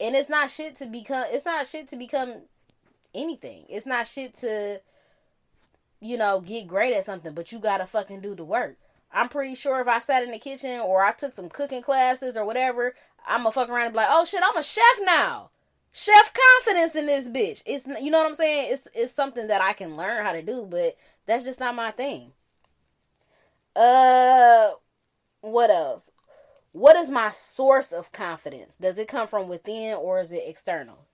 and 0.00 0.16
it's 0.16 0.30
not 0.30 0.50
shit 0.50 0.76
to 0.76 0.86
become. 0.86 1.24
It's 1.30 1.44
not 1.44 1.66
shit 1.66 1.88
to 1.88 1.96
become 1.96 2.42
anything. 3.14 3.64
It's 3.68 3.86
not 3.86 4.06
shit 4.06 4.34
to 4.36 4.80
you 6.00 6.16
know 6.16 6.40
get 6.40 6.66
great 6.66 6.94
at 6.94 7.04
something. 7.04 7.34
But 7.34 7.52
you 7.52 7.58
gotta 7.58 7.86
fucking 7.86 8.20
do 8.20 8.34
the 8.34 8.44
work. 8.44 8.76
I'm 9.12 9.28
pretty 9.28 9.54
sure 9.54 9.80
if 9.80 9.88
I 9.88 9.98
sat 9.98 10.22
in 10.22 10.30
the 10.30 10.38
kitchen 10.38 10.80
or 10.80 11.04
I 11.04 11.12
took 11.12 11.32
some 11.32 11.48
cooking 11.48 11.82
classes 11.82 12.36
or 12.36 12.46
whatever, 12.46 12.94
I'm 13.26 13.40
gonna 13.42 13.52
fuck 13.52 13.68
around 13.68 13.86
and 13.86 13.92
be 13.92 13.98
like, 13.98 14.08
oh 14.10 14.24
shit, 14.24 14.42
I'm 14.42 14.56
a 14.56 14.62
chef 14.62 14.84
now. 15.02 15.50
Chef 15.92 16.32
confidence 16.32 16.96
in 16.96 17.06
this 17.06 17.28
bitch. 17.28 17.62
It's 17.66 17.86
you 17.86 18.10
know 18.10 18.18
what 18.18 18.26
I'm 18.26 18.34
saying. 18.34 18.72
It's 18.72 18.88
it's 18.94 19.12
something 19.12 19.48
that 19.48 19.60
I 19.60 19.74
can 19.74 19.96
learn 19.96 20.24
how 20.24 20.32
to 20.32 20.42
do, 20.42 20.66
but 20.68 20.96
that's 21.26 21.44
just 21.44 21.60
not 21.60 21.74
my 21.74 21.90
thing. 21.90 22.32
Uh, 23.76 24.70
what 25.40 25.70
else? 25.70 26.10
What 26.72 26.96
is 26.96 27.10
my 27.10 27.30
source 27.30 27.92
of 27.92 28.12
confidence? 28.12 28.76
Does 28.76 28.98
it 28.98 29.08
come 29.08 29.28
from 29.28 29.48
within 29.48 29.94
or 29.94 30.18
is 30.18 30.32
it 30.32 30.44
external? 30.46 31.06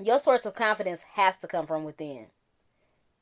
Your 0.00 0.18
source 0.20 0.46
of 0.46 0.54
confidence 0.54 1.02
has 1.14 1.38
to 1.38 1.48
come 1.48 1.66
from 1.66 1.84
within. 1.84 2.26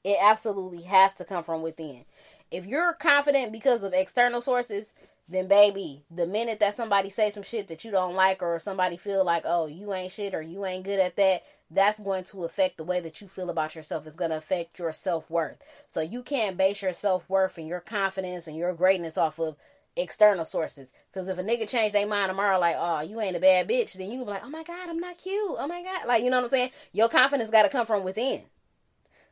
It 0.04 0.18
absolutely 0.20 0.82
has 0.82 1.14
to 1.14 1.24
come 1.24 1.42
from 1.42 1.62
within. 1.62 2.04
If 2.50 2.66
you're 2.66 2.92
confident 2.92 3.50
because 3.50 3.82
of 3.82 3.94
external 3.94 4.40
sources, 4.40 4.94
then 5.28 5.48
baby, 5.48 6.04
the 6.10 6.26
minute 6.26 6.60
that 6.60 6.74
somebody 6.74 7.10
say 7.10 7.30
some 7.30 7.42
shit 7.42 7.68
that 7.68 7.84
you 7.84 7.90
don't 7.90 8.14
like 8.14 8.42
or 8.42 8.58
somebody 8.60 8.96
feel 8.96 9.24
like, 9.24 9.42
"Oh, 9.44 9.66
you 9.66 9.92
ain't 9.92 10.12
shit 10.12 10.34
or 10.34 10.42
you 10.42 10.64
ain't 10.64 10.84
good 10.84 11.00
at 11.00 11.16
that," 11.16 11.42
that's 11.70 11.98
going 11.98 12.24
to 12.24 12.44
affect 12.44 12.76
the 12.76 12.84
way 12.84 13.00
that 13.00 13.20
you 13.20 13.26
feel 13.26 13.50
about 13.50 13.74
yourself. 13.74 14.06
It's 14.06 14.14
going 14.14 14.30
to 14.30 14.36
affect 14.36 14.78
your 14.78 14.92
self 14.92 15.28
worth. 15.30 15.58
So 15.88 16.00
you 16.00 16.22
can't 16.22 16.56
base 16.56 16.82
your 16.82 16.92
self 16.92 17.28
worth 17.28 17.58
and 17.58 17.66
your 17.66 17.80
confidence 17.80 18.46
and 18.46 18.56
your 18.56 18.74
greatness 18.74 19.18
off 19.18 19.40
of 19.40 19.56
external 19.96 20.44
sources. 20.44 20.92
Because 21.10 21.28
if 21.28 21.38
a 21.38 21.42
nigga 21.42 21.68
change 21.68 21.92
their 21.92 22.06
mind 22.06 22.30
tomorrow, 22.30 22.58
like, 22.58 22.76
oh, 22.78 23.00
you 23.00 23.20
ain't 23.20 23.36
a 23.36 23.40
bad 23.40 23.68
bitch, 23.68 23.94
then 23.94 24.10
you 24.10 24.24
be 24.24 24.30
like, 24.30 24.44
oh 24.44 24.50
my 24.50 24.62
God, 24.62 24.88
I'm 24.88 24.98
not 24.98 25.18
cute. 25.18 25.56
Oh 25.58 25.66
my 25.66 25.82
God. 25.82 26.06
Like, 26.06 26.22
you 26.22 26.30
know 26.30 26.36
what 26.36 26.44
I'm 26.44 26.50
saying? 26.50 26.70
Your 26.92 27.08
confidence 27.08 27.50
got 27.50 27.62
to 27.62 27.68
come 27.68 27.86
from 27.86 28.04
within. 28.04 28.42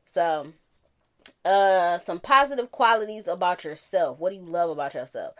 So, 0.04 0.52
uh, 1.44 1.98
some 1.98 2.20
positive 2.20 2.70
qualities 2.70 3.28
about 3.28 3.64
yourself. 3.64 4.18
What 4.18 4.30
do 4.30 4.36
you 4.36 4.44
love 4.44 4.70
about 4.70 4.94
yourself? 4.94 5.34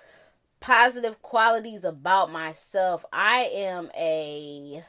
Positive 0.61 1.21
qualities 1.23 1.85
about 1.85 2.31
myself. 2.31 3.05
I 3.13 3.51
am 3.55 3.91
a 3.97 4.85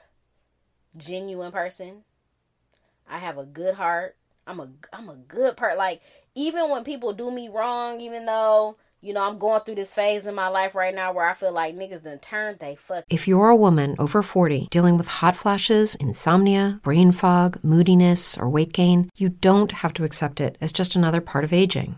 genuine 0.97 1.51
person. 1.51 2.03
I 3.09 3.17
have 3.19 3.37
a 3.37 3.45
good 3.45 3.75
heart. 3.75 4.15
I'm 4.47 4.59
a 4.59 4.69
I'm 4.93 5.09
a 5.09 5.15
good 5.15 5.57
part. 5.57 5.77
Like 5.77 6.01
even 6.35 6.69
when 6.69 6.83
people 6.83 7.13
do 7.13 7.31
me 7.31 7.49
wrong, 7.49 7.99
even 8.01 8.25
though 8.25 8.77
you 9.05 9.13
know, 9.13 9.23
I'm 9.23 9.37
going 9.37 9.61
through 9.61 9.75
this 9.75 9.93
phase 9.93 10.25
in 10.25 10.33
my 10.33 10.47
life 10.47 10.73
right 10.73 10.93
now 10.93 11.13
where 11.13 11.29
I 11.29 11.35
feel 11.35 11.51
like 11.51 11.75
niggas 11.75 12.03
done 12.03 12.17
turned 12.17 12.57
they 12.57 12.75
fuck. 12.75 13.05
If 13.07 13.27
you're 13.27 13.49
a 13.49 13.55
woman 13.55 13.95
over 13.99 14.23
40 14.23 14.67
dealing 14.71 14.97
with 14.97 15.07
hot 15.07 15.35
flashes, 15.35 15.93
insomnia, 15.93 16.79
brain 16.81 17.11
fog, 17.11 17.59
moodiness, 17.61 18.35
or 18.35 18.49
weight 18.49 18.73
gain, 18.73 19.11
you 19.15 19.29
don't 19.29 19.71
have 19.71 19.93
to 19.93 20.03
accept 20.03 20.41
it 20.41 20.57
as 20.59 20.73
just 20.73 20.95
another 20.95 21.21
part 21.21 21.43
of 21.43 21.53
aging. 21.53 21.97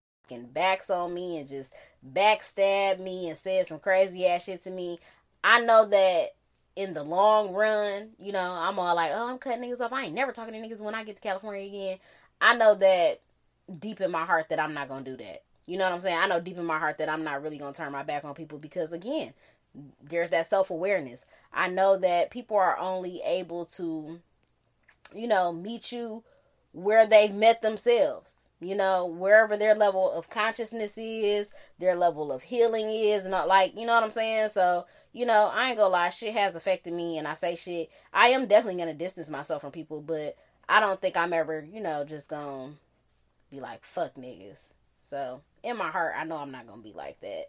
and 0.31 0.53
backs 0.53 0.89
on 0.89 1.13
me 1.13 1.37
and 1.37 1.47
just 1.47 1.73
backstab 2.13 2.99
me 2.99 3.29
and 3.29 3.37
said 3.37 3.67
some 3.67 3.79
crazy 3.79 4.25
ass 4.27 4.45
shit 4.45 4.61
to 4.63 4.71
me, 4.71 4.99
I 5.43 5.61
know 5.61 5.85
that 5.85 6.27
in 6.75 6.93
the 6.93 7.03
long 7.03 7.53
run, 7.53 8.11
you 8.19 8.31
know, 8.31 8.39
I'm 8.39 8.79
all 8.79 8.95
like, 8.95 9.11
oh, 9.13 9.29
I'm 9.29 9.37
cutting 9.37 9.61
niggas 9.61 9.81
off. 9.81 9.93
I 9.93 10.03
ain't 10.05 10.13
never 10.13 10.31
talking 10.31 10.53
to 10.53 10.59
niggas 10.59 10.81
when 10.81 10.95
I 10.95 11.03
get 11.03 11.17
to 11.17 11.21
California 11.21 11.65
again. 11.67 11.97
I 12.39 12.55
know 12.55 12.75
that 12.75 13.21
deep 13.79 14.01
in 14.01 14.11
my 14.11 14.25
heart 14.25 14.49
that 14.49 14.59
I'm 14.59 14.73
not 14.73 14.87
gonna 14.87 15.03
do 15.03 15.17
that. 15.17 15.43
You 15.65 15.77
know 15.77 15.83
what 15.83 15.93
I'm 15.93 16.01
saying? 16.01 16.17
I 16.19 16.27
know 16.27 16.39
deep 16.39 16.57
in 16.57 16.65
my 16.65 16.79
heart 16.79 16.97
that 16.97 17.09
I'm 17.09 17.23
not 17.23 17.41
really 17.41 17.57
gonna 17.57 17.73
turn 17.73 17.91
my 17.91 18.03
back 18.03 18.25
on 18.25 18.33
people 18.33 18.57
because 18.57 18.93
again, 18.93 19.33
there's 20.03 20.31
that 20.31 20.47
self 20.47 20.69
awareness. 20.69 21.25
I 21.53 21.69
know 21.69 21.97
that 21.97 22.31
people 22.31 22.57
are 22.57 22.77
only 22.77 23.21
able 23.25 23.65
to, 23.65 24.19
you 25.13 25.27
know, 25.27 25.51
meet 25.53 25.91
you 25.91 26.23
where 26.71 27.05
they've 27.05 27.33
met 27.33 27.61
themselves 27.61 28.47
you 28.61 28.75
know, 28.75 29.07
wherever 29.07 29.57
their 29.57 29.73
level 29.73 30.11
of 30.11 30.29
consciousness 30.29 30.97
is, 30.97 31.53
their 31.79 31.95
level 31.95 32.31
of 32.31 32.43
healing 32.43 32.89
is, 32.89 33.27
not 33.27 33.47
like, 33.47 33.75
you 33.75 33.87
know 33.87 33.93
what 33.93 34.03
I'm 34.03 34.11
saying? 34.11 34.49
So, 34.49 34.85
you 35.13 35.25
know, 35.25 35.49
I 35.51 35.69
ain't 35.69 35.77
gonna 35.77 35.89
lie, 35.89 36.11
shit 36.11 36.35
has 36.35 36.55
affected 36.55 36.93
me, 36.93 37.17
and 37.17 37.27
I 37.27 37.33
say 37.33 37.55
shit. 37.55 37.89
I 38.13 38.27
am 38.27 38.45
definitely 38.45 38.79
gonna 38.79 38.93
distance 38.93 39.29
myself 39.29 39.61
from 39.61 39.71
people, 39.71 40.01
but 40.01 40.37
I 40.69 40.79
don't 40.79 41.01
think 41.01 41.17
I'm 41.17 41.33
ever, 41.33 41.67
you 41.69 41.81
know, 41.81 42.03
just 42.03 42.29
gonna 42.29 42.73
be 43.49 43.59
like, 43.59 43.83
fuck 43.83 44.15
niggas. 44.15 44.73
So, 44.99 45.41
in 45.63 45.75
my 45.75 45.89
heart, 45.89 46.13
I 46.15 46.23
know 46.23 46.37
I'm 46.37 46.51
not 46.51 46.67
gonna 46.67 46.83
be 46.83 46.93
like 46.93 47.19
that. 47.21 47.47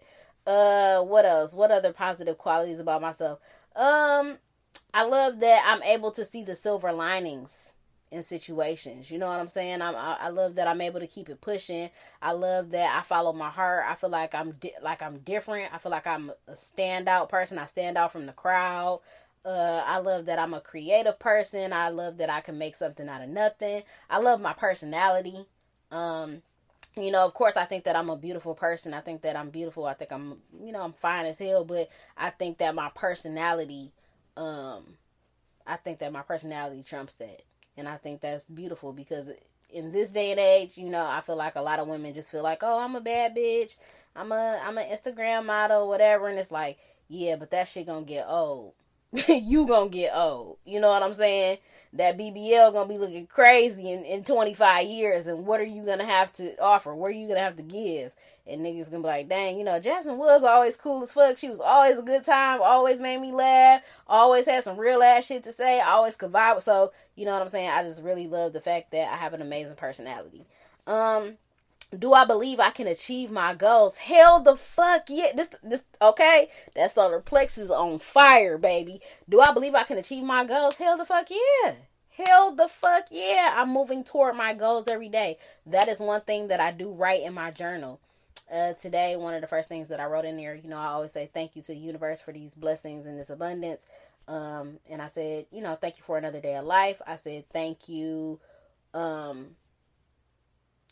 Uh, 0.50 1.04
what 1.04 1.26
else? 1.26 1.54
What 1.54 1.70
other 1.70 1.92
positive 1.92 2.38
qualities 2.38 2.80
about 2.80 3.02
myself? 3.02 3.38
Um, 3.76 4.38
I 4.94 5.04
love 5.04 5.40
that 5.40 5.62
I'm 5.66 5.82
able 5.82 6.10
to 6.12 6.24
see 6.24 6.42
the 6.42 6.54
silver 6.54 6.92
linings 6.92 7.74
in 8.12 8.22
situations. 8.22 9.10
You 9.10 9.18
know 9.18 9.26
what 9.26 9.40
I'm 9.40 9.48
saying? 9.48 9.80
I'm, 9.80 9.96
I, 9.96 10.18
I 10.20 10.28
love 10.28 10.56
that 10.56 10.68
I'm 10.68 10.82
able 10.82 11.00
to 11.00 11.06
keep 11.06 11.30
it 11.30 11.40
pushing. 11.40 11.88
I 12.20 12.32
love 12.32 12.70
that 12.72 12.94
I 12.94 13.02
follow 13.02 13.32
my 13.32 13.48
heart. 13.48 13.86
I 13.88 13.94
feel 13.94 14.10
like 14.10 14.34
I'm 14.34 14.52
di- 14.52 14.74
like 14.82 15.02
I'm 15.02 15.18
different. 15.20 15.74
I 15.74 15.78
feel 15.78 15.90
like 15.90 16.06
I'm 16.06 16.30
a 16.46 16.52
standout 16.52 17.30
person. 17.30 17.58
I 17.58 17.64
stand 17.66 17.96
out 17.96 18.12
from 18.12 18.26
the 18.26 18.32
crowd. 18.32 19.00
Uh, 19.44 19.82
I 19.86 19.98
love 19.98 20.26
that 20.26 20.38
I'm 20.38 20.52
a 20.54 20.60
creative 20.60 21.18
person. 21.18 21.72
I 21.72 21.88
love 21.88 22.18
that 22.18 22.30
I 22.30 22.40
can 22.40 22.58
make 22.58 22.76
something 22.76 23.08
out 23.08 23.22
of 23.22 23.30
nothing. 23.30 23.82
I 24.10 24.18
love 24.18 24.40
my 24.40 24.52
personality. 24.52 25.46
Um, 25.90 26.42
you 26.96 27.10
know, 27.10 27.24
of 27.24 27.32
course, 27.32 27.56
I 27.56 27.64
think 27.64 27.84
that 27.84 27.96
I'm 27.96 28.10
a 28.10 28.16
beautiful 28.16 28.54
person. 28.54 28.92
I 28.92 29.00
think 29.00 29.22
that 29.22 29.36
I'm 29.36 29.48
beautiful. 29.48 29.86
I 29.86 29.94
think 29.94 30.12
I'm, 30.12 30.36
you 30.62 30.70
know, 30.70 30.82
I'm 30.82 30.92
fine 30.92 31.24
as 31.24 31.38
hell. 31.38 31.64
But 31.64 31.88
I 32.16 32.28
think 32.28 32.58
that 32.58 32.74
my 32.74 32.90
personality, 32.94 33.90
um, 34.36 34.84
I 35.66 35.76
think 35.76 36.00
that 36.00 36.12
my 36.12 36.22
personality 36.22 36.82
trumps 36.82 37.14
that, 37.14 37.42
and 37.76 37.88
I 37.88 37.96
think 37.96 38.20
that's 38.20 38.48
beautiful 38.48 38.92
because 38.92 39.30
in 39.70 39.92
this 39.92 40.10
day 40.10 40.30
and 40.30 40.40
age, 40.40 40.76
you 40.76 40.90
know, 40.90 41.04
I 41.04 41.20
feel 41.22 41.36
like 41.36 41.56
a 41.56 41.62
lot 41.62 41.78
of 41.78 41.88
women 41.88 42.14
just 42.14 42.30
feel 42.30 42.42
like, 42.42 42.62
oh, 42.62 42.78
I'm 42.78 42.94
a 42.94 43.00
bad 43.00 43.34
bitch. 43.34 43.76
I'm 44.14 44.30
a, 44.30 44.60
I'm 44.62 44.76
an 44.76 44.88
Instagram 44.88 45.46
model, 45.46 45.88
whatever, 45.88 46.28
and 46.28 46.38
it's 46.38 46.52
like, 46.52 46.78
yeah, 47.08 47.36
but 47.36 47.50
that 47.50 47.68
shit 47.68 47.86
gonna 47.86 48.04
get 48.04 48.26
old. 48.28 48.74
you 49.28 49.66
gonna 49.66 49.90
get 49.90 50.14
old. 50.14 50.58
You 50.64 50.80
know 50.80 50.88
what 50.88 51.02
I'm 51.02 51.14
saying? 51.14 51.58
that 51.94 52.16
BBL 52.16 52.72
gonna 52.72 52.88
be 52.88 52.98
looking 52.98 53.26
crazy 53.26 53.90
in, 53.92 54.04
in 54.04 54.24
25 54.24 54.86
years, 54.86 55.26
and 55.26 55.46
what 55.46 55.60
are 55.60 55.66
you 55.66 55.84
gonna 55.84 56.04
have 56.04 56.32
to 56.32 56.58
offer? 56.60 56.94
What 56.94 57.10
are 57.10 57.14
you 57.14 57.28
gonna 57.28 57.40
have 57.40 57.56
to 57.56 57.62
give? 57.62 58.12
And 58.46 58.62
niggas 58.62 58.90
gonna 58.90 59.02
be 59.02 59.08
like, 59.08 59.28
dang, 59.28 59.58
you 59.58 59.64
know, 59.64 59.78
Jasmine 59.78 60.16
was 60.16 60.42
always 60.42 60.76
cool 60.76 61.02
as 61.02 61.12
fuck. 61.12 61.36
She 61.36 61.48
was 61.48 61.60
always 61.60 61.98
a 61.98 62.02
good 62.02 62.24
time, 62.24 62.60
always 62.62 63.00
made 63.00 63.20
me 63.20 63.32
laugh, 63.32 63.82
always 64.06 64.46
had 64.46 64.64
some 64.64 64.78
real 64.78 65.02
ass 65.02 65.26
shit 65.26 65.44
to 65.44 65.52
say, 65.52 65.80
always 65.80 66.16
could 66.16 66.32
vibe. 66.32 66.62
So, 66.62 66.92
you 67.14 67.26
know 67.26 67.32
what 67.32 67.42
I'm 67.42 67.48
saying? 67.48 67.70
I 67.70 67.82
just 67.82 68.02
really 68.02 68.26
love 68.26 68.52
the 68.52 68.60
fact 68.60 68.90
that 68.92 69.12
I 69.12 69.16
have 69.16 69.34
an 69.34 69.42
amazing 69.42 69.76
personality. 69.76 70.46
Um, 70.86 71.36
do 71.98 72.12
I 72.14 72.24
believe 72.24 72.58
I 72.58 72.70
can 72.70 72.86
achieve 72.86 73.30
my 73.30 73.54
goals? 73.54 73.98
Hell 73.98 74.40
the 74.40 74.56
fuck 74.56 75.04
yeah. 75.08 75.32
This 75.34 75.50
this 75.62 75.84
okay. 76.00 76.48
That 76.74 76.92
solar 76.92 77.20
plexus 77.20 77.70
on 77.70 77.98
fire, 77.98 78.58
baby. 78.58 79.00
Do 79.28 79.40
I 79.40 79.52
believe 79.52 79.74
I 79.74 79.82
can 79.82 79.98
achieve 79.98 80.24
my 80.24 80.44
goals? 80.44 80.78
Hell 80.78 80.96
the 80.96 81.04
fuck 81.04 81.28
yeah. 81.30 81.72
Hell 82.10 82.54
the 82.54 82.68
fuck 82.68 83.06
yeah. 83.10 83.54
I'm 83.56 83.70
moving 83.70 84.04
toward 84.04 84.36
my 84.36 84.54
goals 84.54 84.88
every 84.88 85.08
day. 85.08 85.38
That 85.66 85.88
is 85.88 86.00
one 86.00 86.22
thing 86.22 86.48
that 86.48 86.60
I 86.60 86.70
do 86.72 86.90
write 86.90 87.22
in 87.22 87.34
my 87.34 87.50
journal. 87.50 88.00
Uh, 88.52 88.74
today, 88.74 89.16
one 89.16 89.34
of 89.34 89.40
the 89.40 89.46
first 89.46 89.68
things 89.68 89.88
that 89.88 90.00
I 90.00 90.04
wrote 90.06 90.26
in 90.26 90.36
there, 90.36 90.54
you 90.54 90.68
know, 90.68 90.76
I 90.76 90.86
always 90.86 91.12
say 91.12 91.30
thank 91.32 91.56
you 91.56 91.62
to 91.62 91.72
the 91.72 91.78
universe 91.78 92.20
for 92.20 92.32
these 92.32 92.54
blessings 92.54 93.06
and 93.06 93.18
this 93.18 93.30
abundance. 93.30 93.86
Um, 94.28 94.78
and 94.90 95.00
I 95.00 95.08
said, 95.08 95.46
you 95.50 95.62
know, 95.62 95.74
thank 95.74 95.96
you 95.96 96.02
for 96.02 96.18
another 96.18 96.40
day 96.40 96.56
of 96.56 96.64
life. 96.64 97.00
I 97.06 97.16
said 97.16 97.44
thank 97.50 97.88
you 97.88 98.40
um 98.94 99.56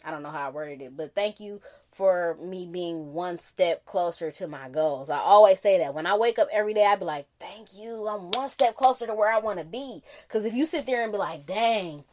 I 0.05 0.11
don't 0.11 0.23
know 0.23 0.31
how 0.31 0.49
I 0.49 0.51
worded 0.51 0.83
it, 0.83 0.97
but 0.97 1.15
thank 1.15 1.41
you 1.41 1.61
for 1.93 2.37
me 2.41 2.67
being 2.67 3.13
one 3.13 3.39
step 3.39 3.85
closer 3.85 4.31
to 4.31 4.47
my 4.47 4.69
goals. 4.69 5.11
I 5.11 5.19
always 5.19 5.61
say 5.61 5.79
that 5.79 5.95
when 5.95 6.07
I 6.07 6.17
wake 6.17 6.39
up 6.39 6.49
every 6.53 6.73
day, 6.73 6.87
I 6.87 6.97
be 6.97 7.05
like, 7.05 7.27
thank 7.39 7.77
you. 7.77 8.07
I'm 8.07 8.31
one 8.31 8.49
step 8.49 8.77
closer 8.77 9.07
to 9.07 9.15
where 9.15 9.33
I 9.33 9.39
want 9.39 9.59
to 9.59 9.65
be. 9.65 10.03
Because 10.27 10.45
if 10.45 10.55
you 10.55 10.67
sit 10.67 10.87
there 10.87 11.03
and 11.03 11.13
be 11.13 11.19
like, 11.19 11.47
dang, 11.47 12.05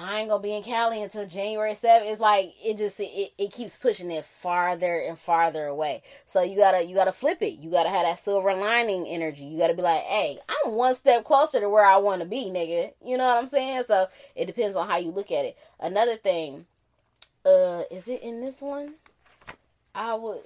I 0.00 0.20
ain't 0.20 0.30
gonna 0.30 0.42
be 0.42 0.54
in 0.54 0.62
Cali 0.62 1.02
until 1.02 1.26
January 1.26 1.72
7th. 1.72 2.10
It's 2.10 2.20
like 2.20 2.54
it 2.64 2.78
just 2.78 2.98
it, 3.00 3.32
it 3.36 3.52
keeps 3.52 3.78
pushing 3.78 4.10
it 4.10 4.24
farther 4.24 5.00
and 5.00 5.18
farther 5.18 5.66
away. 5.66 6.02
So 6.24 6.42
you 6.42 6.56
gotta 6.56 6.86
you 6.86 6.94
gotta 6.94 7.12
flip 7.12 7.42
it. 7.42 7.60
You 7.60 7.70
gotta 7.70 7.90
have 7.90 8.04
that 8.04 8.18
silver 8.18 8.54
lining 8.54 9.06
energy. 9.06 9.44
You 9.44 9.58
gotta 9.58 9.74
be 9.74 9.82
like, 9.82 10.02
hey, 10.02 10.38
I'm 10.48 10.72
one 10.72 10.94
step 10.94 11.24
closer 11.24 11.60
to 11.60 11.68
where 11.68 11.84
I 11.84 11.98
wanna 11.98 12.24
be, 12.24 12.50
nigga. 12.50 12.92
You 13.04 13.18
know 13.18 13.26
what 13.26 13.38
I'm 13.38 13.46
saying? 13.46 13.82
So 13.84 14.06
it 14.34 14.46
depends 14.46 14.76
on 14.76 14.88
how 14.88 14.96
you 14.96 15.10
look 15.10 15.30
at 15.30 15.44
it. 15.44 15.58
Another 15.80 16.16
thing, 16.16 16.66
uh, 17.44 17.82
is 17.90 18.08
it 18.08 18.22
in 18.22 18.40
this 18.40 18.62
one? 18.62 18.94
I 19.94 20.14
would 20.14 20.40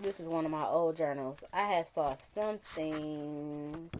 this 0.00 0.18
is 0.18 0.28
one 0.28 0.44
of 0.44 0.50
my 0.50 0.64
old 0.64 0.96
journals. 0.96 1.44
I 1.52 1.62
had 1.62 1.86
saw 1.86 2.16
something 2.16 3.90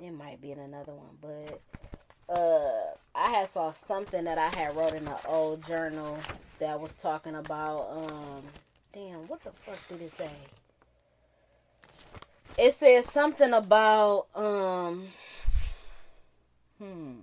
it 0.00 0.12
might 0.12 0.40
be 0.40 0.52
in 0.52 0.58
another 0.60 0.92
one, 0.92 1.18
but 1.20 1.60
uh 2.28 2.92
I 3.14 3.30
had 3.30 3.48
saw 3.48 3.72
something 3.72 4.24
that 4.24 4.38
I 4.38 4.48
had 4.48 4.76
wrote 4.76 4.94
in 4.94 5.06
an 5.08 5.16
old 5.26 5.64
journal 5.64 6.18
that 6.58 6.80
was 6.80 6.94
talking 6.94 7.34
about 7.34 7.88
um 7.90 8.42
damn 8.92 9.26
what 9.28 9.42
the 9.42 9.50
fuck 9.50 9.78
did 9.88 10.02
it 10.02 10.12
say? 10.12 10.30
It 12.58 12.74
says 12.74 13.06
something 13.06 13.52
about 13.52 14.26
um 14.34 15.08
hmm 16.78 17.14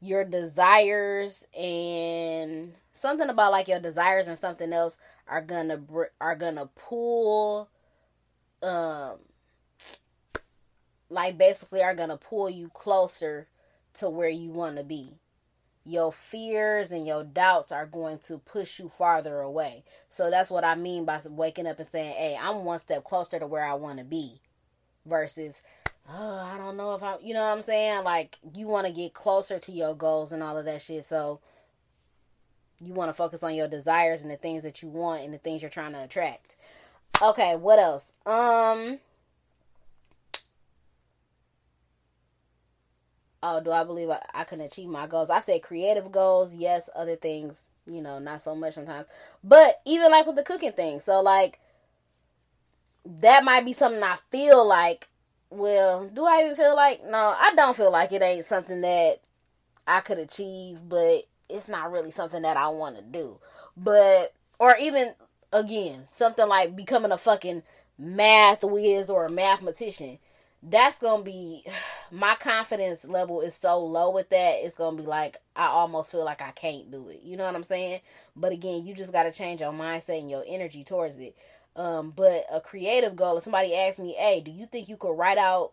your 0.00 0.24
desires 0.24 1.46
and 1.58 2.72
something 2.92 3.28
about 3.28 3.52
like 3.52 3.68
your 3.68 3.80
desires 3.80 4.28
and 4.28 4.38
something 4.38 4.72
else 4.72 4.98
are 5.28 5.42
gonna 5.42 5.80
are 6.20 6.36
gonna 6.36 6.66
pull 6.74 7.68
um 8.62 9.18
like 11.10 11.36
basically 11.36 11.82
are 11.82 11.94
gonna 11.94 12.16
pull 12.16 12.48
you 12.48 12.70
closer 12.70 13.48
to 13.94 14.08
where 14.08 14.28
you 14.28 14.50
want 14.50 14.76
to 14.76 14.84
be. 14.84 15.14
Your 15.84 16.12
fears 16.12 16.92
and 16.92 17.06
your 17.06 17.24
doubts 17.24 17.72
are 17.72 17.86
going 17.86 18.18
to 18.20 18.38
push 18.38 18.78
you 18.78 18.88
farther 18.88 19.40
away. 19.40 19.82
So 20.08 20.30
that's 20.30 20.50
what 20.50 20.64
i 20.64 20.74
mean 20.74 21.04
by 21.04 21.20
waking 21.28 21.66
up 21.66 21.78
and 21.78 21.86
saying 21.86 22.12
hey 22.12 22.38
i'm 22.40 22.64
one 22.64 22.78
step 22.78 23.04
closer 23.04 23.38
to 23.38 23.46
where 23.46 23.64
i 23.64 23.74
want 23.74 23.98
to 23.98 24.04
be 24.04 24.40
versus 25.06 25.62
oh 26.08 26.50
i 26.52 26.58
don't 26.58 26.76
know 26.76 26.94
if 26.94 27.02
i 27.02 27.16
you 27.22 27.34
know 27.34 27.42
what 27.42 27.52
i'm 27.52 27.62
saying? 27.62 28.04
Like 28.04 28.38
you 28.54 28.66
want 28.66 28.86
to 28.86 28.92
get 28.92 29.14
closer 29.14 29.58
to 29.58 29.72
your 29.72 29.94
goals 29.94 30.32
and 30.32 30.42
all 30.42 30.56
of 30.56 30.64
that 30.66 30.82
shit. 30.82 31.04
So 31.04 31.40
you 32.82 32.94
want 32.94 33.10
to 33.10 33.14
focus 33.14 33.42
on 33.42 33.54
your 33.54 33.68
desires 33.68 34.22
and 34.22 34.30
the 34.30 34.36
things 34.36 34.62
that 34.62 34.82
you 34.82 34.88
want 34.88 35.22
and 35.22 35.34
the 35.34 35.38
things 35.38 35.62
you're 35.62 35.70
trying 35.70 35.92
to 35.92 36.02
attract. 36.02 36.56
Okay 37.22 37.56
what 37.56 37.78
else? 37.78 38.12
Um 38.26 38.98
oh, 43.42 43.60
do 43.62 43.70
I 43.70 43.84
believe 43.84 44.10
I, 44.10 44.20
I 44.34 44.44
can 44.44 44.60
achieve 44.60 44.88
my 44.88 45.06
goals? 45.06 45.30
I 45.30 45.40
say 45.40 45.58
creative 45.58 46.12
goals, 46.12 46.54
yes. 46.54 46.90
Other 46.94 47.16
things, 47.16 47.64
you 47.86 48.02
know, 48.02 48.18
not 48.18 48.42
so 48.42 48.54
much 48.54 48.74
sometimes. 48.74 49.06
But 49.42 49.80
even 49.84 50.10
like 50.10 50.26
with 50.26 50.36
the 50.36 50.42
cooking 50.42 50.72
thing, 50.72 51.00
so 51.00 51.20
like 51.20 51.60
that 53.04 53.44
might 53.44 53.64
be 53.64 53.72
something 53.72 54.02
I 54.02 54.16
feel 54.30 54.66
like. 54.66 55.08
Well, 55.50 56.06
do 56.06 56.24
I 56.24 56.42
even 56.44 56.54
feel 56.54 56.76
like? 56.76 57.04
No, 57.04 57.34
I 57.36 57.52
don't 57.56 57.76
feel 57.76 57.90
like 57.90 58.12
it 58.12 58.22
ain't 58.22 58.46
something 58.46 58.82
that 58.82 59.20
I 59.86 60.00
could 60.00 60.18
achieve, 60.18 60.78
but 60.88 61.22
it's 61.48 61.68
not 61.68 61.90
really 61.90 62.12
something 62.12 62.42
that 62.42 62.56
I 62.56 62.68
want 62.68 62.96
to 62.96 63.02
do. 63.02 63.38
But 63.76 64.32
or 64.58 64.76
even 64.80 65.14
again, 65.52 66.04
something 66.08 66.46
like 66.46 66.76
becoming 66.76 67.10
a 67.10 67.18
fucking 67.18 67.62
math 67.98 68.62
whiz 68.62 69.10
or 69.10 69.26
a 69.26 69.30
mathematician 69.30 70.18
that's 70.62 70.98
gonna 70.98 71.22
be 71.22 71.64
my 72.10 72.34
confidence 72.36 73.06
level 73.06 73.40
is 73.40 73.54
so 73.54 73.78
low 73.78 74.10
with 74.10 74.28
that 74.30 74.56
it's 74.62 74.76
gonna 74.76 74.96
be 74.96 75.04
like 75.04 75.36
i 75.56 75.66
almost 75.66 76.10
feel 76.10 76.24
like 76.24 76.42
i 76.42 76.50
can't 76.50 76.90
do 76.90 77.08
it. 77.08 77.20
You 77.22 77.36
know 77.36 77.44
what 77.44 77.54
i'm 77.54 77.62
saying? 77.62 78.00
But 78.36 78.52
again 78.52 78.86
you 78.86 78.94
just 78.94 79.12
gotta 79.12 79.32
change 79.32 79.60
your 79.60 79.72
mindset 79.72 80.18
and 80.18 80.30
your 80.30 80.44
energy 80.46 80.84
towards 80.84 81.18
it. 81.18 81.36
Um 81.76 82.12
but 82.14 82.44
a 82.52 82.60
creative 82.60 83.16
goal 83.16 83.36
if 83.36 83.44
somebody 83.44 83.74
asks 83.74 83.98
me 83.98 84.12
hey 84.12 84.40
do 84.40 84.50
you 84.50 84.66
think 84.66 84.88
you 84.88 84.96
could 84.96 85.16
write 85.16 85.38
out 85.38 85.72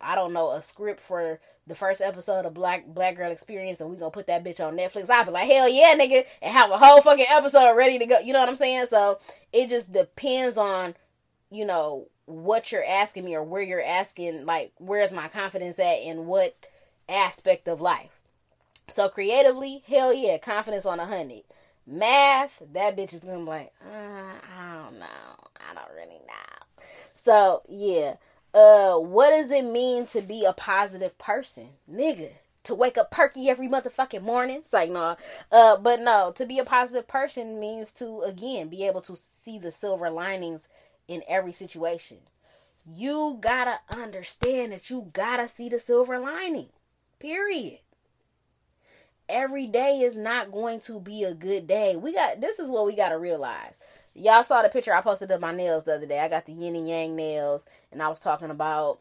i 0.00 0.14
don't 0.14 0.32
know 0.32 0.52
a 0.52 0.62
script 0.62 1.00
for 1.00 1.38
the 1.66 1.74
first 1.74 2.00
episode 2.00 2.46
of 2.46 2.54
black 2.54 2.86
black 2.86 3.14
girl 3.14 3.30
experience 3.30 3.80
and 3.80 3.90
we 3.90 3.96
gonna 3.96 4.10
put 4.10 4.26
that 4.26 4.44
bitch 4.44 4.64
on 4.64 4.76
netflix 4.76 5.10
i'll 5.10 5.24
be 5.24 5.30
like 5.30 5.48
hell 5.50 5.68
yeah 5.68 5.94
nigga 5.94 6.24
and 6.40 6.56
have 6.56 6.70
a 6.70 6.78
whole 6.78 7.02
fucking 7.02 7.26
episode 7.28 7.74
ready 7.76 7.98
to 7.98 8.06
go. 8.06 8.18
You 8.18 8.32
know 8.32 8.40
what 8.40 8.48
i'm 8.48 8.56
saying? 8.56 8.86
So 8.86 9.18
it 9.52 9.68
just 9.68 9.92
depends 9.92 10.56
on 10.56 10.94
you 11.50 11.64
know 11.64 12.08
what 12.26 12.70
you're 12.70 12.84
asking 12.84 13.24
me 13.24 13.34
or 13.34 13.42
where 13.42 13.62
you're 13.62 13.82
asking 13.82 14.44
like 14.44 14.72
where's 14.78 15.12
my 15.12 15.28
confidence 15.28 15.78
at 15.78 16.00
in 16.00 16.26
what 16.26 16.54
aspect 17.08 17.68
of 17.68 17.80
life? 17.80 18.20
So 18.88 19.08
creatively 19.08 19.82
hell 19.86 20.12
yeah 20.12 20.38
confidence 20.38 20.86
on 20.86 21.00
a 21.00 21.06
hundred. 21.06 21.42
Math 21.86 22.62
that 22.72 22.96
bitch 22.96 23.14
is 23.14 23.20
gonna 23.20 23.38
be 23.38 23.44
like 23.44 23.72
uh, 23.84 24.34
i 24.58 24.82
don't 24.82 24.98
know. 24.98 25.06
I 25.70 25.74
don't 25.74 25.94
really 25.94 26.20
know. 26.26 26.84
So 27.14 27.62
yeah. 27.68 28.16
Uh 28.52 28.98
what 28.98 29.30
does 29.30 29.50
it 29.50 29.64
mean 29.64 30.06
to 30.08 30.20
be 30.20 30.44
a 30.44 30.52
positive 30.52 31.16
person? 31.18 31.68
Nigga 31.90 32.30
to 32.66 32.74
wake 32.74 32.98
up 32.98 33.12
perky 33.12 33.48
every 33.48 33.68
motherfucking 33.68 34.22
morning. 34.22 34.56
It's 34.56 34.72
like 34.72 34.90
no, 34.90 35.16
uh, 35.52 35.76
but 35.76 36.00
no. 36.00 36.32
To 36.34 36.46
be 36.46 36.58
a 36.58 36.64
positive 36.64 37.06
person 37.06 37.60
means 37.60 37.92
to 37.92 38.22
again 38.22 38.68
be 38.68 38.84
able 38.86 39.00
to 39.02 39.14
see 39.14 39.58
the 39.58 39.70
silver 39.70 40.10
linings 40.10 40.68
in 41.08 41.22
every 41.28 41.52
situation. 41.52 42.18
You 42.88 43.38
gotta 43.40 43.80
understand 43.90 44.72
that 44.72 44.90
you 44.90 45.10
gotta 45.12 45.48
see 45.48 45.68
the 45.68 45.78
silver 45.78 46.18
lining. 46.18 46.68
Period. 47.18 47.80
Every 49.28 49.66
day 49.66 50.00
is 50.00 50.16
not 50.16 50.52
going 50.52 50.78
to 50.80 51.00
be 51.00 51.24
a 51.24 51.34
good 51.34 51.66
day. 51.66 51.96
We 51.96 52.12
got 52.12 52.40
this 52.40 52.60
is 52.60 52.70
what 52.70 52.86
we 52.86 52.94
gotta 52.94 53.18
realize. 53.18 53.80
Y'all 54.14 54.44
saw 54.44 54.62
the 54.62 54.68
picture 54.68 54.94
I 54.94 55.00
posted 55.00 55.30
of 55.32 55.40
my 55.40 55.52
nails 55.52 55.84
the 55.84 55.94
other 55.94 56.06
day. 56.06 56.20
I 56.20 56.28
got 56.28 56.46
the 56.46 56.52
yin 56.52 56.76
and 56.76 56.88
yang 56.88 57.16
nails, 57.16 57.66
and 57.90 58.02
I 58.02 58.08
was 58.08 58.20
talking 58.20 58.50
about 58.50 59.00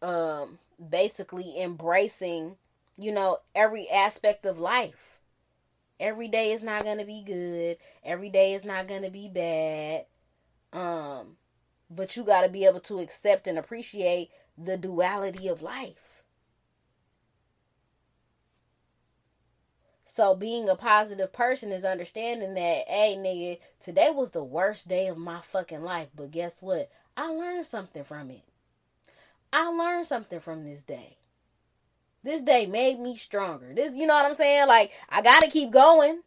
um 0.00 0.58
basically 0.90 1.60
embracing, 1.60 2.56
you 2.96 3.12
know, 3.12 3.38
every 3.54 3.90
aspect 3.90 4.46
of 4.46 4.58
life. 4.58 5.18
Every 6.00 6.28
day 6.28 6.52
is 6.52 6.62
not 6.62 6.84
gonna 6.84 7.04
be 7.04 7.22
good. 7.22 7.76
Every 8.04 8.30
day 8.30 8.54
is 8.54 8.64
not 8.64 8.88
gonna 8.88 9.10
be 9.10 9.28
bad 9.28 10.06
Um, 10.76 11.38
but 11.88 12.16
you 12.16 12.22
got 12.22 12.42
to 12.42 12.50
be 12.50 12.66
able 12.66 12.80
to 12.80 12.98
accept 12.98 13.46
and 13.46 13.58
appreciate 13.58 14.30
the 14.58 14.76
duality 14.76 15.48
of 15.48 15.62
life. 15.62 16.22
So 20.04 20.34
being 20.34 20.68
a 20.68 20.76
positive 20.76 21.32
person 21.32 21.72
is 21.72 21.84
understanding 21.84 22.54
that, 22.54 22.88
hey 22.88 23.16
nigga, 23.18 23.58
today 23.80 24.10
was 24.14 24.30
the 24.30 24.44
worst 24.44 24.86
day 24.86 25.08
of 25.08 25.16
my 25.16 25.40
fucking 25.40 25.82
life, 25.82 26.08
but 26.14 26.30
guess 26.30 26.62
what? 26.62 26.90
I 27.16 27.28
learned 27.28 27.66
something 27.66 28.04
from 28.04 28.30
it. 28.30 28.42
I 29.52 29.68
learned 29.68 30.06
something 30.06 30.40
from 30.40 30.64
this 30.64 30.82
day. 30.82 31.16
This 32.22 32.42
day 32.42 32.66
made 32.66 33.00
me 33.00 33.16
stronger. 33.16 33.72
This, 33.74 33.92
you 33.94 34.06
know 34.06 34.14
what 34.14 34.26
I'm 34.26 34.34
saying? 34.34 34.68
Like, 34.68 34.92
I 35.08 35.22
gotta 35.22 35.50
keep 35.50 35.70
going. 35.70 36.20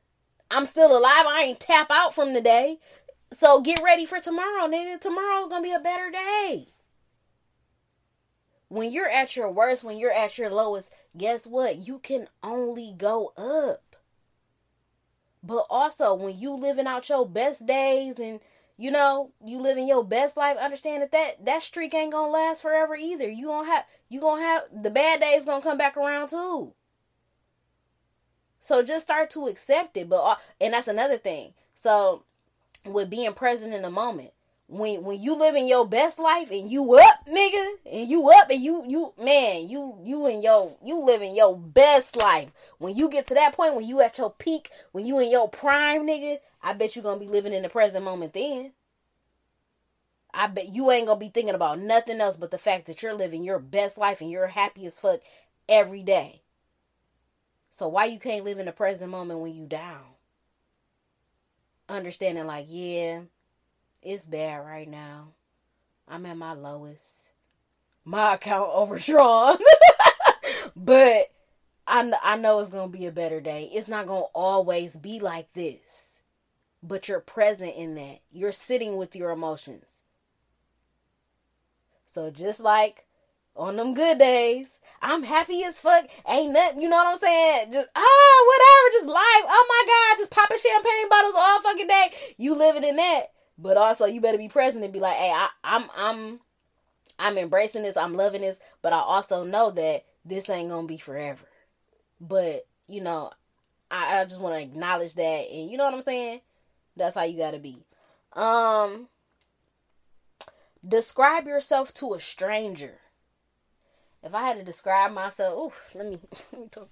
I'm 0.49 0.65
still 0.65 0.97
alive. 0.97 1.25
I 1.27 1.43
ain't 1.47 1.59
tap 1.59 1.88
out 1.91 2.15
from 2.15 2.33
the 2.33 2.41
day. 2.41 2.79
So 3.32 3.62
get 3.62 3.82
ready 3.84 4.06
for 4.06 4.20
tomorrow, 4.20 4.68
nigga. 4.68 5.00
Tomorrow's 5.00 5.50
gonna 5.50 5.63
be 5.63 5.72
a 5.72 5.80
better 5.80 6.10
day. 6.10 6.70
When 8.68 8.92
you're 8.92 9.10
at 9.10 9.36
your 9.36 9.52
worst, 9.52 9.84
when 9.84 9.98
you're 9.98 10.12
at 10.12 10.38
your 10.38 10.50
lowest, 10.50 10.94
guess 11.18 11.48
what? 11.48 11.88
You 11.88 12.00
can 12.00 12.28
only 12.44 12.94
go 12.96 13.34
up. 13.38 13.96
But 15.42 15.65
also, 15.70 16.13
when 16.13 16.38
you 16.38 16.54
living 16.54 16.86
out 16.88 17.10
your 17.10 17.28
best 17.28 17.65
days 17.65 18.20
and 18.20 18.39
you 18.78 18.92
know 18.92 19.32
you 19.44 19.60
living 19.60 19.88
your 19.88 20.04
best 20.04 20.38
life, 20.38 20.58
understand 20.58 21.02
that 21.02 21.12
that, 21.12 21.46
that 21.46 21.63
streak 21.63 21.94
ain't 21.94 22.12
gonna 22.12 22.32
last 22.32 22.62
forever 22.62 22.96
either. 22.96 23.30
You 23.30 23.48
gonna 23.48 23.70
have 23.70 23.86
you 24.10 24.20
gonna 24.22 24.42
have 24.44 24.63
the 24.84 24.92
bad 24.92 25.22
days 25.22 25.46
gonna 25.46 25.62
come 25.63 25.78
back 25.78 25.98
around 25.98 26.30
too. 26.30 26.74
So 28.60 28.84
just 28.84 29.06
start 29.06 29.30
to 29.32 29.48
accept 29.48 29.98
it. 29.98 30.10
But 30.10 30.24
uh, 30.24 30.36
and 30.60 30.74
that's 30.74 30.88
another 30.88 31.18
thing. 31.18 31.54
So 31.74 32.26
with 32.86 33.10
being 33.10 33.34
present 33.34 33.74
in 33.74 33.82
the 33.82 33.89
moment. 33.89 34.32
When 34.68 35.04
when 35.04 35.20
you 35.20 35.36
living 35.36 35.68
your 35.68 35.88
best 35.88 36.20
life 36.20 36.52
and 36.52 36.70
you 36.70 36.96
up, 36.96 37.26
nigga, 37.28 37.72
and 37.92 38.08
you 38.08 38.30
up 38.30 38.52
and 38.52 38.62
you 38.62 38.84
you 38.88 39.13
man, 39.20 39.68
you 39.68 39.98
you 40.04 40.28
in 40.28 40.44
your 40.44 40.78
you 40.84 41.04
living 41.04 41.36
your 41.36 41.58
best 41.58 42.15
life. 42.15 42.52
When 42.78 42.96
you 42.96 43.10
get 43.10 43.26
to 43.28 43.34
that 43.34 43.54
point, 43.54 43.76
when 43.76 43.88
you 43.88 44.00
at 44.02 44.20
your 44.20 44.30
peak, 44.30 44.70
when 44.92 45.08
you 45.08 45.20
in 45.20 45.32
your 45.32 45.50
prime, 45.50 46.06
nigga, 46.06 46.38
I 46.62 46.74
bet 46.74 46.96
you 46.96 47.02
gonna 47.02 47.20
be 47.20 47.28
living 47.28 47.54
in 47.54 47.63
the 47.63 47.70
present 47.70 48.06
moment 48.06 48.34
then. 48.34 48.74
I 50.32 50.46
bet 50.46 50.76
you 50.76 50.92
ain't 50.92 51.08
gonna 51.08 51.20
be 51.20 51.30
thinking 51.30 51.56
about 51.56 51.80
nothing 51.80 52.22
else 52.22 52.38
but 52.38 52.52
the 52.52 52.60
fact 52.60 52.86
that 52.86 53.02
you're 53.02 53.15
living 53.15 53.44
your 53.44 53.60
best 53.60 53.98
life 53.98 54.22
and 54.22 54.30
you're 54.30 54.48
happy 54.48 54.86
as 54.86 55.00
fuck 55.00 55.22
every 55.68 56.04
day. 56.04 56.44
So 57.72 57.88
why 57.88 58.06
you 58.06 58.20
can't 58.20 58.46
live 58.46 58.60
in 58.60 58.65
the 58.65 58.72
present 58.72 59.12
moment 59.12 59.39
when 59.39 59.54
you 59.54 59.65
down? 59.65 60.04
Understanding 61.89 62.45
like, 62.45 62.65
yeah, 62.69 63.21
it's 64.02 64.25
bad 64.25 64.58
right 64.65 64.88
now. 64.88 65.30
I'm 66.08 66.25
at 66.25 66.38
my 66.38 66.54
lowest. 66.54 67.32
My 68.06 68.36
account 68.36 68.69
overdrawn. 68.73 69.58
but 70.75 71.32
I, 71.86 72.13
I 72.23 72.38
know 72.38 72.60
it's 72.60 72.69
to 72.69 72.88
be 72.88 73.06
a 73.06 73.12
better 73.12 73.41
day. 73.41 73.69
It's 73.73 73.88
not 73.88 74.08
to 74.08 74.12
always 74.34 74.95
be 74.95 75.19
like 75.19 75.54
this. 75.54 76.21
But 76.82 77.10
you're 77.10 77.19
present 77.19 77.75
in 77.75 77.95
that. 77.95 78.21
You're 78.32 78.54
sitting 78.54 78.95
with 78.95 79.15
your 79.15 79.32
emotions. 79.32 80.06
So 82.06 82.32
just 82.32 82.62
like 82.62 83.06
on 83.60 83.76
them 83.76 83.93
good 83.93 84.17
days. 84.17 84.80
I'm 85.02 85.22
happy 85.22 85.63
as 85.63 85.82
fuck. 85.82 86.10
Ain't 86.28 86.54
nothing, 86.54 86.82
you 86.82 86.89
know 86.89 86.95
what 86.95 87.08
I'm 87.08 87.17
saying? 87.17 87.74
Just 87.74 87.89
oh, 87.95 88.45
whatever, 88.48 88.93
just 88.93 89.08
life. 89.08 89.45
Oh 89.48 89.65
my 89.69 89.86
god, 89.86 90.22
just 90.22 90.32
popping 90.32 90.58
champagne 90.58 91.10
bottles 91.10 91.36
all 91.38 91.62
fucking 91.62 91.88
day. 91.88 92.08
You 92.38 92.56
living 92.56 92.84
in 92.86 92.95
that, 92.95 93.32
but 93.58 93.78
also 93.78 94.06
you 94.06 94.22
better 94.22 94.38
be 94.38 94.48
present 94.48 94.84
and 94.84 94.93
be 94.93 95.00
like, 95.00 95.15
hey, 95.15 95.32
I, 95.32 95.50
I'm 95.63 95.84
I'm 95.95 96.39
I'm 97.19 97.38
embracing 97.38 97.84
this. 97.84 97.98
I'm 97.98 98.15
loving 98.15 98.41
this, 98.41 98.62
but 98.82 98.93
I 98.93 99.00
also 99.00 99.43
know 99.43 99.72
that 99.72 100.06
this 100.24 100.50
ain't 100.50 100.69
gonna 100.69 100.88
be 100.88 100.98
forever. 100.98 101.45
But 102.22 102.65
you 102.88 103.02
know, 103.02 103.32
I, 103.91 104.22
I 104.22 104.24
just 104.24 104.41
want 104.41 104.56
to 104.56 104.62
acknowledge 104.62 105.15
that, 105.15 105.48
and 105.52 105.69
you 105.69 105.78
know 105.78 105.86
what 105.86 105.93
I'm 105.93 106.02
saying. 106.02 106.41
That's 106.95 107.15
how 107.15 107.24
you 107.24 107.38
gotta 107.38 107.60
be. 107.60 107.84
Um, 108.34 109.08
describe 110.88 111.48
yourself 111.48 111.93
to 111.95 112.13
a 112.13 112.19
stranger 112.19 113.00
if 114.23 114.34
I 114.34 114.41
had 114.47 114.58
to 114.58 114.63
describe 114.63 115.12
myself, 115.12 115.53
ooh, 115.58 115.97
let 115.97 116.08
me 116.08 116.19
let 116.51 116.62
me 116.62 116.67
talk 116.69 116.89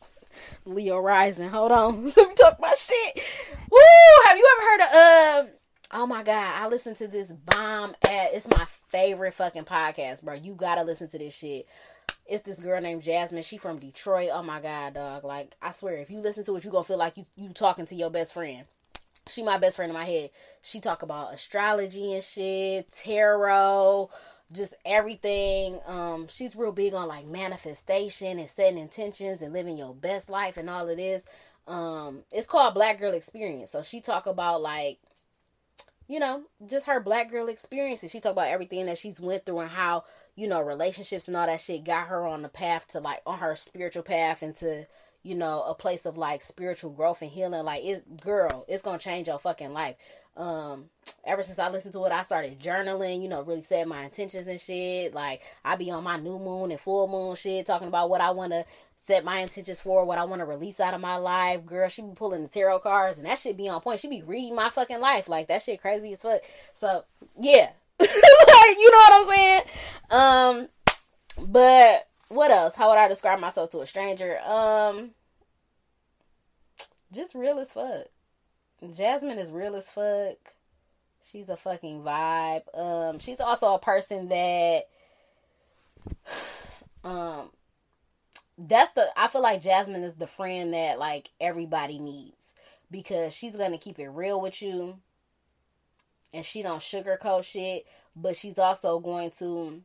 Leo 0.65 0.99
Rising. 0.99 1.49
Hold 1.49 1.71
on. 1.71 2.05
let 2.17 2.29
me 2.29 2.35
talk 2.35 2.59
my 2.59 2.73
shit. 2.77 3.23
Woo! 3.71 3.79
Have 4.25 4.37
you 4.37 4.57
ever 4.57 4.69
heard 4.69 4.81
of 4.81 4.87
uh 4.95 5.51
Oh 5.89 6.05
my 6.05 6.21
god, 6.21 6.61
I 6.61 6.67
listen 6.67 6.95
to 6.95 7.07
this 7.07 7.31
bomb 7.31 7.95
at 8.03 8.33
it's 8.33 8.49
my 8.49 8.65
favorite 8.89 9.33
fucking 9.33 9.63
podcast, 9.63 10.23
bro. 10.23 10.33
You 10.33 10.53
gotta 10.53 10.83
listen 10.83 11.07
to 11.09 11.17
this 11.17 11.37
shit. 11.37 11.65
It's 12.25 12.43
this 12.43 12.59
girl 12.59 12.81
named 12.81 13.03
Jasmine. 13.03 13.43
She 13.43 13.57
from 13.57 13.79
Detroit. 13.79 14.29
Oh 14.33 14.43
my 14.43 14.59
god, 14.59 14.95
dog. 14.95 15.23
Like 15.23 15.55
I 15.61 15.71
swear, 15.71 15.97
if 15.97 16.09
you 16.09 16.19
listen 16.19 16.43
to 16.45 16.55
it, 16.57 16.65
you 16.65 16.71
gonna 16.71 16.83
feel 16.83 16.97
like 16.97 17.15
you 17.15 17.25
you 17.37 17.49
talking 17.49 17.85
to 17.85 17.95
your 17.95 18.09
best 18.09 18.33
friend. 18.33 18.65
She 19.29 19.43
my 19.43 19.57
best 19.57 19.77
friend 19.77 19.89
in 19.89 19.97
my 19.97 20.05
head. 20.05 20.29
She 20.61 20.81
talk 20.81 21.03
about 21.03 21.33
astrology 21.33 22.13
and 22.13 22.23
shit, 22.23 22.91
tarot, 22.91 24.09
just 24.51 24.73
everything. 24.85 25.79
Um, 25.85 26.27
she's 26.29 26.55
real 26.55 26.71
big 26.71 26.93
on 26.93 27.07
like 27.07 27.25
manifestation 27.25 28.39
and 28.39 28.49
setting 28.49 28.79
intentions 28.79 29.41
and 29.41 29.53
living 29.53 29.77
your 29.77 29.93
best 29.93 30.29
life 30.29 30.57
and 30.57 30.69
all 30.69 30.87
of 30.87 30.97
this. 30.97 31.25
Um, 31.67 32.23
it's 32.31 32.47
called 32.47 32.73
Black 32.73 32.99
Girl 32.99 33.13
Experience. 33.13 33.71
So 33.71 33.83
she 33.83 33.99
talk 33.99 34.25
about 34.25 34.61
like, 34.61 34.99
you 36.07 36.19
know, 36.19 36.43
just 36.65 36.85
her 36.85 37.01
black 37.01 37.29
girl 37.29 37.49
experiences. 37.49 38.11
She 38.11 38.21
talk 38.21 38.31
about 38.31 38.47
everything 38.47 38.85
that 38.85 38.97
she's 38.97 39.19
went 39.19 39.45
through 39.45 39.59
and 39.59 39.69
how, 39.69 40.05
you 40.35 40.47
know, 40.47 40.61
relationships 40.61 41.27
and 41.27 41.35
all 41.35 41.45
that 41.45 41.59
shit 41.59 41.83
got 41.83 42.07
her 42.07 42.25
on 42.25 42.41
the 42.41 42.49
path 42.49 42.87
to 42.89 43.01
like 43.01 43.21
on 43.25 43.39
her 43.39 43.55
spiritual 43.57 44.03
path 44.03 44.41
and 44.41 44.55
to 44.55 44.85
you 45.23 45.35
know, 45.35 45.63
a 45.63 45.73
place 45.73 46.05
of 46.05 46.17
like 46.17 46.41
spiritual 46.41 46.91
growth 46.91 47.21
and 47.21 47.31
healing. 47.31 47.63
Like 47.63 47.83
it 47.83 48.21
girl, 48.21 48.65
it's 48.67 48.83
gonna 48.83 48.97
change 48.97 49.27
your 49.27 49.39
fucking 49.39 49.73
life. 49.73 49.95
Um, 50.37 50.85
ever 51.25 51.41
since 51.41 51.57
I 51.57 51.69
listened 51.69 51.93
to 51.93 52.05
it, 52.05 52.11
I 52.11 52.21
started 52.23 52.59
journaling, 52.59 53.21
you 53.21 53.27
know, 53.27 53.41
really 53.41 53.63
set 53.63 53.87
my 53.87 54.05
intentions 54.05 54.47
and 54.47 54.61
shit. 54.61 55.13
Like 55.13 55.41
I 55.65 55.75
be 55.75 55.91
on 55.91 56.03
my 56.03 56.17
new 56.17 56.37
moon 56.37 56.71
and 56.71 56.79
full 56.79 57.07
moon 57.07 57.35
shit, 57.35 57.65
talking 57.65 57.87
about 57.87 58.09
what 58.09 58.21
I 58.21 58.31
wanna 58.31 58.63
set 58.97 59.25
my 59.25 59.39
intentions 59.39 59.81
for, 59.81 60.05
what 60.05 60.19
I 60.19 60.25
wanna 60.25 60.45
release 60.45 60.79
out 60.79 60.93
of 60.93 61.01
my 61.01 61.15
life. 61.15 61.65
Girl, 61.65 61.89
she 61.89 62.03
be 62.03 62.13
pulling 62.13 62.43
the 62.43 62.49
tarot 62.49 62.79
cards 62.79 63.17
and 63.17 63.27
that 63.27 63.39
shit 63.39 63.57
be 63.57 63.67
on 63.67 63.81
point. 63.81 63.99
She 63.99 64.07
be 64.07 64.21
reading 64.21 64.55
my 64.55 64.69
fucking 64.69 64.99
life. 64.99 65.27
Like 65.27 65.47
that 65.47 65.63
shit 65.63 65.81
crazy 65.81 66.13
as 66.13 66.21
fuck. 66.21 66.41
So 66.73 67.03
yeah. 67.35 67.69
like, 67.99 68.09
you 68.09 68.91
know 68.91 68.97
what 68.97 69.13
I'm 69.13 69.35
saying? 69.35 69.61
Um 70.11 70.69
but 71.49 72.07
what 72.29 72.51
else? 72.51 72.75
How 72.75 72.89
would 72.89 72.97
I 72.97 73.07
describe 73.07 73.39
myself 73.39 73.69
to 73.71 73.81
a 73.81 73.87
stranger? 73.87 74.39
Um 74.45 75.11
just 77.11 77.35
real 77.35 77.59
as 77.59 77.73
fuck. 77.73 78.07
Jasmine 78.95 79.39
is 79.39 79.51
real 79.51 79.75
as 79.75 79.89
fuck. 79.89 80.37
She's 81.23 81.49
a 81.49 81.57
fucking 81.57 82.03
vibe. 82.03 82.63
Um, 82.73 83.19
she's 83.19 83.41
also 83.41 83.73
a 83.73 83.79
person 83.79 84.29
that 84.29 84.83
um 87.03 87.49
that's 88.57 88.91
the 88.91 89.07
I 89.15 89.27
feel 89.27 89.41
like 89.41 89.61
Jasmine 89.61 90.03
is 90.03 90.15
the 90.15 90.27
friend 90.27 90.73
that 90.73 90.99
like 90.99 91.29
everybody 91.39 91.99
needs 91.99 92.53
because 92.89 93.33
she's 93.33 93.55
gonna 93.55 93.77
keep 93.77 93.99
it 93.99 94.09
real 94.09 94.41
with 94.41 94.61
you 94.61 94.99
and 96.33 96.45
she 96.45 96.61
don't 96.61 96.79
sugarcoat 96.79 97.43
shit, 97.43 97.85
but 98.15 98.35
she's 98.35 98.59
also 98.59 98.99
going 98.99 99.31
to 99.39 99.81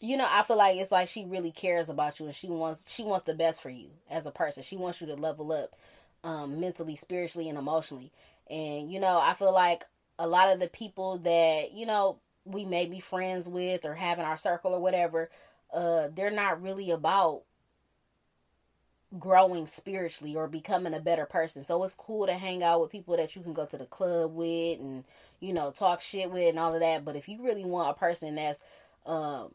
you 0.00 0.16
know, 0.16 0.26
I 0.28 0.42
feel 0.42 0.56
like 0.56 0.76
it's 0.76 0.92
like 0.92 1.08
she 1.08 1.24
really 1.24 1.50
cares 1.50 1.88
about 1.88 2.18
you 2.20 2.26
and 2.26 2.34
she 2.34 2.48
wants 2.48 2.92
she 2.92 3.02
wants 3.04 3.24
the 3.24 3.34
best 3.34 3.62
for 3.62 3.70
you 3.70 3.88
as 4.10 4.26
a 4.26 4.30
person. 4.30 4.62
She 4.62 4.76
wants 4.76 5.00
you 5.00 5.06
to 5.08 5.14
level 5.14 5.52
up 5.52 5.74
um 6.22 6.60
mentally, 6.60 6.96
spiritually 6.96 7.48
and 7.48 7.58
emotionally. 7.58 8.12
And 8.50 8.90
you 8.90 9.00
know, 9.00 9.20
I 9.22 9.34
feel 9.34 9.52
like 9.52 9.84
a 10.18 10.26
lot 10.26 10.52
of 10.52 10.60
the 10.60 10.68
people 10.68 11.18
that, 11.18 11.72
you 11.72 11.86
know, 11.86 12.18
we 12.44 12.64
may 12.64 12.86
be 12.86 13.00
friends 13.00 13.48
with 13.48 13.84
or 13.84 13.94
have 13.94 14.18
in 14.18 14.24
our 14.24 14.36
circle 14.38 14.74
or 14.74 14.80
whatever, 14.80 15.30
uh 15.72 16.08
they're 16.14 16.30
not 16.30 16.62
really 16.62 16.90
about 16.90 17.42
growing 19.18 19.66
spiritually 19.66 20.34
or 20.34 20.48
becoming 20.48 20.94
a 20.94 21.00
better 21.00 21.26
person. 21.26 21.62
So 21.64 21.82
it's 21.84 21.94
cool 21.94 22.26
to 22.26 22.34
hang 22.34 22.62
out 22.62 22.80
with 22.80 22.90
people 22.90 23.16
that 23.16 23.36
you 23.36 23.42
can 23.42 23.52
go 23.52 23.64
to 23.66 23.78
the 23.78 23.84
club 23.86 24.34
with 24.34 24.80
and 24.80 25.04
you 25.40 25.52
know 25.52 25.70
talk 25.70 26.00
shit 26.00 26.30
with 26.30 26.48
and 26.48 26.58
all 26.58 26.74
of 26.74 26.80
that. 26.80 27.04
But 27.04 27.16
if 27.16 27.28
you 27.28 27.42
really 27.42 27.64
want 27.64 27.90
a 27.90 27.98
person 27.98 28.34
that's 28.34 28.60
um 29.06 29.52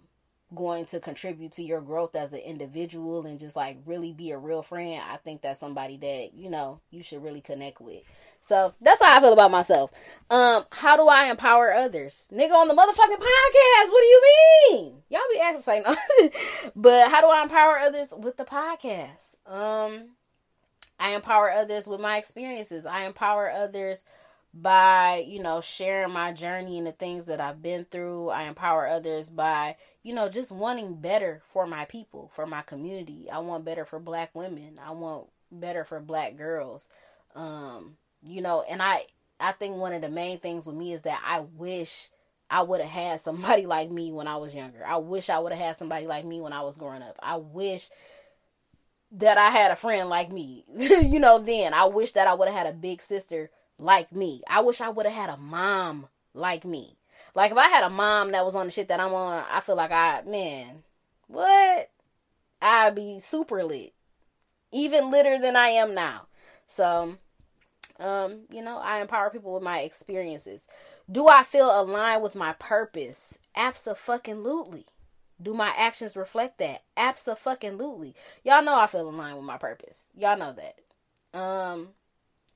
going 0.53 0.85
to 0.85 0.99
contribute 0.99 1.51
to 1.53 1.63
your 1.63 1.81
growth 1.81 2.15
as 2.15 2.33
an 2.33 2.39
individual 2.39 3.25
and 3.25 3.39
just 3.39 3.55
like 3.55 3.77
really 3.85 4.12
be 4.12 4.31
a 4.31 4.38
real 4.38 4.63
friend, 4.63 5.01
I 5.07 5.17
think 5.17 5.41
that's 5.41 5.59
somebody 5.59 5.97
that, 5.97 6.33
you 6.33 6.49
know, 6.49 6.79
you 6.89 7.03
should 7.03 7.23
really 7.23 7.41
connect 7.41 7.79
with. 7.79 8.03
So 8.41 8.73
that's 8.81 9.01
how 9.01 9.17
I 9.17 9.19
feel 9.19 9.33
about 9.33 9.51
myself. 9.51 9.91
Um, 10.29 10.63
how 10.71 10.95
do 10.97 11.07
I 11.07 11.25
empower 11.25 11.73
others? 11.73 12.29
Nigga 12.31 12.53
on 12.53 12.67
the 12.67 12.73
motherfucking 12.73 13.19
podcast. 13.19 13.91
What 13.91 14.01
do 14.01 14.05
you 14.05 14.23
mean? 14.71 14.93
Y'all 15.09 15.21
be 15.31 15.39
acting 15.39 15.62
saying 15.62 15.83
no. 15.85 15.95
but 16.75 17.12
how 17.12 17.21
do 17.21 17.27
I 17.27 17.43
empower 17.43 17.79
others 17.79 18.13
with 18.17 18.38
the 18.38 18.45
podcast? 18.45 19.35
Um, 19.45 20.12
I 20.99 21.15
empower 21.15 21.51
others 21.51 21.88
with 21.88 21.99
my 21.99 22.17
experiences. 22.17 22.85
I 22.85 23.05
empower 23.05 23.51
others 23.51 24.03
by, 24.53 25.23
you 25.27 25.41
know, 25.41 25.62
sharing 25.62 26.12
my 26.12 26.33
journey 26.33 26.77
and 26.77 26.88
the 26.88 26.91
things 26.91 27.27
that 27.27 27.39
I've 27.39 27.62
been 27.62 27.85
through. 27.85 28.29
I 28.29 28.43
empower 28.43 28.88
others 28.88 29.29
by, 29.29 29.75
you 30.03 30.13
know, 30.13 30.29
just 30.29 30.51
wanting 30.51 30.95
better 30.95 31.41
for 31.51 31.67
my 31.67 31.85
people, 31.85 32.31
for 32.33 32.45
my 32.45 32.62
community. 32.62 33.29
I 33.31 33.39
want 33.39 33.65
better 33.65 33.85
for 33.85 33.99
black 33.99 34.33
women. 34.33 34.79
I 34.83 34.91
want 34.91 35.27
better 35.51 35.83
for 35.83 35.99
black 35.99 36.35
girls. 36.35 36.89
Um, 37.35 37.97
you 38.25 38.41
know, 38.41 38.63
and 38.69 38.81
I 38.81 39.05
I 39.39 39.51
think 39.53 39.77
one 39.77 39.93
of 39.93 40.01
the 40.01 40.09
main 40.09 40.39
things 40.39 40.65
with 40.65 40.75
me 40.75 40.93
is 40.93 41.03
that 41.03 41.21
I 41.25 41.41
wish 41.41 42.09
I 42.49 42.63
would 42.63 42.81
have 42.81 42.89
had 42.89 43.21
somebody 43.21 43.65
like 43.67 43.91
me 43.91 44.12
when 44.12 44.27
I 44.27 44.38
was 44.38 44.55
younger. 44.55 44.83
I 44.85 44.97
wish 44.97 45.29
I 45.29 45.39
would 45.39 45.53
have 45.53 45.62
had 45.62 45.77
somebody 45.77 46.07
like 46.07 46.25
me 46.25 46.41
when 46.41 46.53
I 46.53 46.62
was 46.62 46.77
growing 46.77 47.03
up. 47.03 47.17
I 47.21 47.38
wish 47.38 47.89
that 49.12 49.38
I 49.38 49.49
had 49.49 49.71
a 49.71 49.75
friend 49.75 50.09
like 50.09 50.31
me. 50.31 50.65
you 50.75 51.19
know, 51.19 51.39
then 51.39 51.73
I 51.73 51.85
wish 51.85 52.13
that 52.13 52.27
I 52.27 52.33
would 52.33 52.47
have 52.47 52.57
had 52.57 52.67
a 52.67 52.77
big 52.77 53.01
sister 53.01 53.49
like 53.79 54.11
me. 54.11 54.43
I 54.47 54.61
wish 54.61 54.81
I 54.81 54.89
would 54.89 55.05
have 55.05 55.15
had 55.15 55.29
a 55.29 55.37
mom 55.37 56.07
like 56.33 56.65
me. 56.65 56.97
Like 57.33 57.51
if 57.51 57.57
I 57.57 57.67
had 57.67 57.83
a 57.83 57.89
mom 57.89 58.31
that 58.31 58.45
was 58.45 58.55
on 58.55 58.65
the 58.65 58.71
shit 58.71 58.89
that 58.89 58.99
I'm 58.99 59.13
on, 59.13 59.43
I 59.49 59.61
feel 59.61 59.75
like 59.75 59.91
I 59.91 60.21
man, 60.25 60.83
what? 61.27 61.89
I'd 62.61 62.95
be 62.95 63.19
super 63.19 63.63
lit. 63.63 63.93
Even 64.71 65.09
litter 65.09 65.39
than 65.39 65.55
I 65.55 65.69
am 65.69 65.95
now. 65.95 66.27
So 66.67 67.17
um, 67.99 68.43
you 68.49 68.61
know, 68.61 68.77
I 68.77 69.01
empower 69.01 69.29
people 69.29 69.53
with 69.53 69.63
my 69.63 69.79
experiences. 69.79 70.67
Do 71.11 71.27
I 71.27 71.43
feel 71.43 71.69
aligned 71.69 72.23
with 72.23 72.35
my 72.35 72.53
purpose? 72.53 73.39
Absolutely. 73.55 74.85
Do 75.41 75.53
my 75.53 75.73
actions 75.77 76.17
reflect 76.17 76.57
that? 76.59 76.83
Absolutely. 76.97 78.15
Y'all 78.43 78.63
know 78.63 78.77
I 78.77 78.87
feel 78.87 79.09
aligned 79.09 79.37
with 79.37 79.45
my 79.45 79.57
purpose. 79.57 80.09
Y'all 80.15 80.37
know 80.37 80.53
that. 80.53 81.37
Um, 81.37 81.89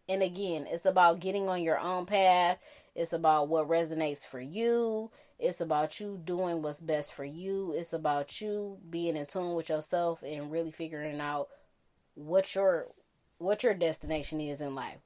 and 0.10 0.22
again, 0.22 0.68
it's 0.70 0.86
about 0.86 1.20
getting 1.20 1.48
on 1.48 1.64
your 1.64 1.80
own 1.80 2.06
path. 2.06 2.60
It's 2.96 3.14
about 3.14 3.48
what 3.48 3.68
resonates 3.68 4.28
for 4.28 4.40
you. 4.40 5.12
It's 5.40 5.62
about 5.62 6.00
you 6.00 6.20
doing 6.24 6.62
what's 6.62 6.82
best 6.82 7.14
for 7.14 7.26
you. 7.26 7.74
It's 7.76 7.94
about 7.94 8.40
you 8.40 8.78
being 8.90 9.16
in 9.16 9.26
tune 9.26 9.56
with 9.56 9.70
yourself 9.70 10.22
and 10.24 10.52
really 10.52 10.72
figuring 10.72 11.20
out 11.20 11.48
what 12.16 12.54
your 12.56 12.88
what 13.40 13.64
your 13.64 13.74
destination 13.74 14.40
is 14.40 14.62
in 14.62 14.76
life. 14.76 15.00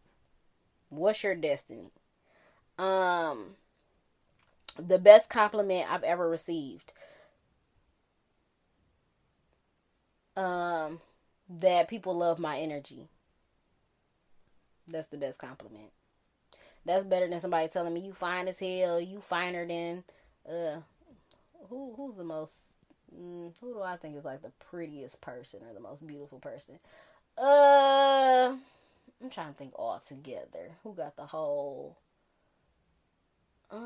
What's 0.90 1.24
your 1.24 1.36
destiny? 1.36 1.92
Um 2.78 3.56
the 4.78 5.00
best 5.00 5.30
compliment 5.30 5.92
I've 5.92 6.04
ever 6.04 6.30
received. 6.30 6.94
Um 10.36 11.02
that 11.50 11.88
people 11.88 12.16
love 12.16 12.40
my 12.40 12.60
energy. 12.60 13.08
That's 14.88 15.08
the 15.08 15.18
best 15.18 15.40
compliment. 15.40 15.92
That's 16.86 17.06
better 17.06 17.28
than 17.28 17.40
somebody 17.40 17.68
telling 17.68 17.94
me 17.94 18.02
you 18.02 18.14
fine 18.14 18.48
as 18.48 18.60
hell, 18.60 19.00
you 19.02 19.20
finer 19.22 19.68
than 19.68 20.04
uh 20.50 20.78
who 21.70 21.94
who's 21.96 22.16
the 22.16 22.24
most 22.24 22.56
mm, 23.16 23.54
who 23.62 23.74
do 23.74 23.82
I 23.82 23.98
think 23.98 24.18
is 24.18 24.26
like 24.26 24.42
the 24.42 24.52
prettiest 24.72 25.22
person 25.22 25.62
or 25.70 25.74
the 25.74 25.80
most 25.80 26.08
beautiful 26.08 26.40
person? 26.40 26.80
Uh 27.38 28.56
I'm 29.22 29.30
trying 29.32 29.54
to 29.54 29.58
think 29.58 29.74
all 29.78 30.00
together. 30.00 30.72
Who 30.84 30.94
got 30.94 31.16
the 31.18 31.26
whole 31.28 31.98
um 33.72 33.80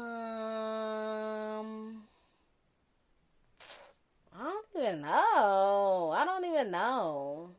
I 4.37 4.43
don't 4.43 4.65
even 4.83 5.01
know. 5.01 6.13
I 6.15 6.25
don't 6.25 6.45
even 6.45 6.71
know. 6.71 7.51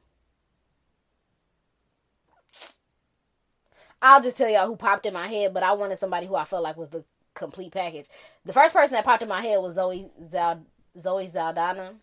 I'll 4.02 4.20
just 4.20 4.36
tell 4.36 4.50
y'all 4.50 4.66
who 4.66 4.76
popped 4.76 5.06
in 5.06 5.14
my 5.14 5.28
head, 5.28 5.54
but 5.54 5.62
I 5.62 5.72
wanted 5.74 5.96
somebody 5.96 6.26
who 6.26 6.34
I 6.34 6.44
felt 6.44 6.64
like 6.64 6.76
was 6.76 6.88
the 6.88 7.04
complete 7.34 7.72
package. 7.72 8.08
The 8.44 8.52
first 8.52 8.74
person 8.74 8.94
that 8.94 9.04
popped 9.04 9.22
in 9.22 9.28
my 9.28 9.40
head 9.40 9.62
was 9.62 9.76
Zoe 9.76 10.10
Zal- 10.24 10.66
Zoe 10.98 11.28
Saldana. 11.28 11.94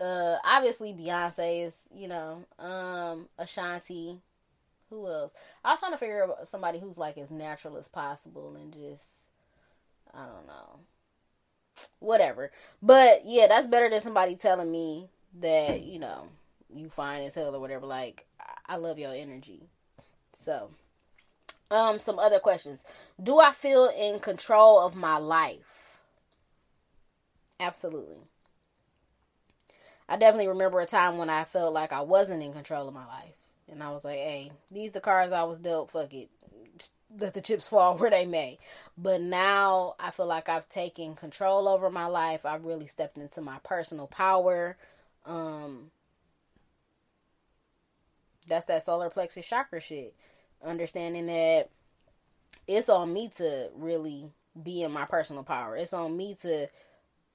Uh, 0.00 0.36
obviously 0.44 0.92
Beyonce 0.92 1.66
is, 1.66 1.82
you 1.94 2.08
know, 2.08 2.44
um, 2.58 3.28
Ashanti. 3.38 4.18
Who 4.90 5.06
else? 5.06 5.32
I 5.64 5.72
was 5.72 5.80
trying 5.80 5.92
to 5.92 5.98
figure 5.98 6.24
out 6.24 6.48
somebody 6.48 6.80
who's 6.80 6.98
like 6.98 7.18
as 7.18 7.30
natural 7.30 7.76
as 7.76 7.88
possible 7.88 8.56
and 8.56 8.72
just, 8.72 9.04
I 10.12 10.26
don't 10.26 10.46
know, 10.46 10.80
whatever. 12.00 12.50
But 12.82 13.22
yeah, 13.24 13.46
that's 13.46 13.66
better 13.66 13.88
than 13.88 14.00
somebody 14.00 14.36
telling 14.36 14.70
me 14.70 15.08
that 15.40 15.82
you 15.82 15.98
know 15.98 16.28
you 16.74 16.88
fine 16.88 17.22
as 17.22 17.34
hell 17.34 17.54
or 17.54 17.60
whatever. 17.60 17.86
Like, 17.86 18.26
I 18.66 18.76
love 18.76 18.98
your 18.98 19.12
energy. 19.12 19.68
So 20.32 20.70
um 21.70 21.98
some 21.98 22.18
other 22.18 22.38
questions. 22.38 22.84
Do 23.22 23.38
I 23.40 23.52
feel 23.52 23.86
in 23.96 24.20
control 24.20 24.78
of 24.80 24.94
my 24.94 25.16
life? 25.16 26.00
Absolutely. 27.58 28.18
I 30.08 30.16
definitely 30.16 30.48
remember 30.48 30.80
a 30.80 30.86
time 30.86 31.18
when 31.18 31.30
I 31.30 31.44
felt 31.44 31.72
like 31.74 31.92
I 31.92 32.00
wasn't 32.02 32.42
in 32.42 32.52
control 32.52 32.86
of 32.86 32.94
my 32.94 33.06
life. 33.06 33.34
And 33.70 33.82
I 33.82 33.90
was 33.90 34.04
like, 34.04 34.18
hey, 34.18 34.52
these 34.70 34.92
the 34.92 35.00
cards 35.00 35.32
I 35.32 35.42
was 35.42 35.58
dealt, 35.58 35.90
fuck 35.90 36.14
it. 36.14 36.28
let 37.18 37.34
the 37.34 37.40
chips 37.40 37.66
fall 37.68 37.96
where 37.96 38.10
they 38.10 38.26
may. 38.26 38.58
But 38.96 39.20
now 39.20 39.94
I 39.98 40.10
feel 40.12 40.26
like 40.26 40.48
I've 40.48 40.68
taken 40.68 41.14
control 41.16 41.66
over 41.66 41.90
my 41.90 42.06
life. 42.06 42.46
I've 42.46 42.64
really 42.64 42.86
stepped 42.86 43.18
into 43.18 43.40
my 43.40 43.58
personal 43.64 44.06
power. 44.06 44.76
Um 45.24 45.90
that's 48.48 48.66
that 48.66 48.82
solar 48.84 49.10
plexus 49.10 49.48
chakra 49.48 49.80
shit 49.80 50.14
understanding 50.64 51.26
that 51.26 51.68
it's 52.66 52.88
on 52.88 53.12
me 53.12 53.28
to 53.36 53.68
really 53.74 54.30
be 54.60 54.82
in 54.82 54.92
my 54.92 55.04
personal 55.04 55.42
power. 55.42 55.76
It's 55.76 55.92
on 55.92 56.16
me 56.16 56.34
to 56.42 56.68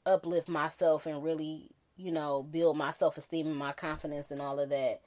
uplift 0.06 0.50
myself 0.50 1.06
and 1.06 1.24
really, 1.24 1.70
you 1.98 2.12
know, 2.12 2.44
build 2.44 2.78
my 2.78 2.92
self 2.92 3.18
esteem 3.18 3.48
and 3.48 3.56
my 3.56 3.72
confidence 3.72 4.32
and 4.32 4.42
all 4.42 4.60
of 4.60 4.70
that. 4.70 5.02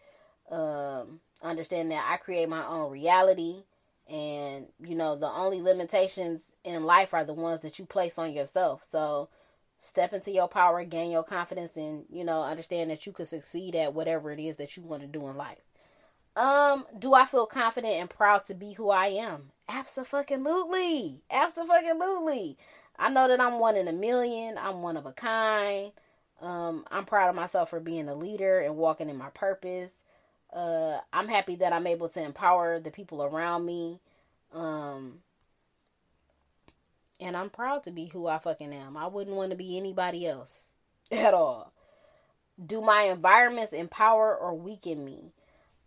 Um, 0.50 1.20
understand 1.42 1.90
that 1.90 2.07
I 2.11 2.16
create 2.16 2.48
my 2.48 2.64
own 2.66 2.90
reality 2.90 3.64
and 4.09 4.66
you 4.81 4.94
know 4.94 5.16
the 5.16 5.31
only 5.31 5.62
limitations 5.62 6.55
in 6.64 6.85
life 6.85 7.14
are 7.14 7.24
the 7.24 7.33
ones 7.33 7.61
that 7.61 7.79
you 7.79 7.87
place 7.87 8.18
on 8.18 8.33
yourself 8.33 8.83
so 8.83 9.29
step 9.79 10.12
into 10.12 10.31
your 10.31 10.48
power 10.48 10.85
gain 10.85 11.11
your 11.11 11.22
confidence 11.22 11.77
and 11.77 12.05
you 12.11 12.22
know 12.22 12.42
understand 12.42 12.90
that 12.90 13.07
you 13.07 13.12
could 13.12 13.27
succeed 13.27 13.74
at 13.74 13.94
whatever 13.94 14.31
it 14.31 14.38
is 14.38 14.59
that 14.59 14.77
you 14.77 14.83
want 14.83 15.00
to 15.00 15.09
do 15.09 15.27
in 15.27 15.37
life 15.37 15.64
um, 16.36 16.86
do 16.98 17.14
I 17.14 17.24
feel 17.24 17.46
confident 17.46 17.94
and 17.94 18.10
proud 18.10 18.44
to 18.46 18.54
be 18.54 18.72
who 18.72 18.90
I 18.90 19.06
am? 19.06 19.50
Absolutely. 19.68 21.22
Absolutely. 21.30 22.56
I 22.98 23.08
know 23.08 23.28
that 23.28 23.40
I'm 23.40 23.58
one 23.58 23.76
in 23.76 23.88
a 23.88 23.92
million. 23.92 24.58
I'm 24.58 24.82
one 24.82 24.96
of 24.96 25.06
a 25.06 25.12
kind. 25.12 25.92
Um, 26.40 26.84
I'm 26.90 27.04
proud 27.04 27.30
of 27.30 27.36
myself 27.36 27.70
for 27.70 27.80
being 27.80 28.08
a 28.08 28.14
leader 28.14 28.60
and 28.60 28.76
walking 28.76 29.08
in 29.08 29.16
my 29.16 29.30
purpose. 29.30 30.00
Uh, 30.52 30.98
I'm 31.12 31.28
happy 31.28 31.56
that 31.56 31.72
I'm 31.72 31.86
able 31.86 32.08
to 32.10 32.22
empower 32.22 32.78
the 32.78 32.90
people 32.90 33.22
around 33.22 33.64
me. 33.64 34.00
Um, 34.52 35.20
and 37.20 37.36
I'm 37.36 37.50
proud 37.50 37.82
to 37.84 37.90
be 37.90 38.06
who 38.06 38.26
I 38.26 38.38
fucking 38.38 38.72
am. 38.72 38.96
I 38.96 39.06
wouldn't 39.06 39.36
want 39.36 39.50
to 39.50 39.56
be 39.56 39.76
anybody 39.76 40.26
else 40.26 40.72
at 41.12 41.34
all. 41.34 41.72
Do 42.64 42.80
my 42.80 43.04
environments 43.04 43.72
empower 43.72 44.36
or 44.36 44.54
weaken 44.54 45.04
me? 45.04 45.32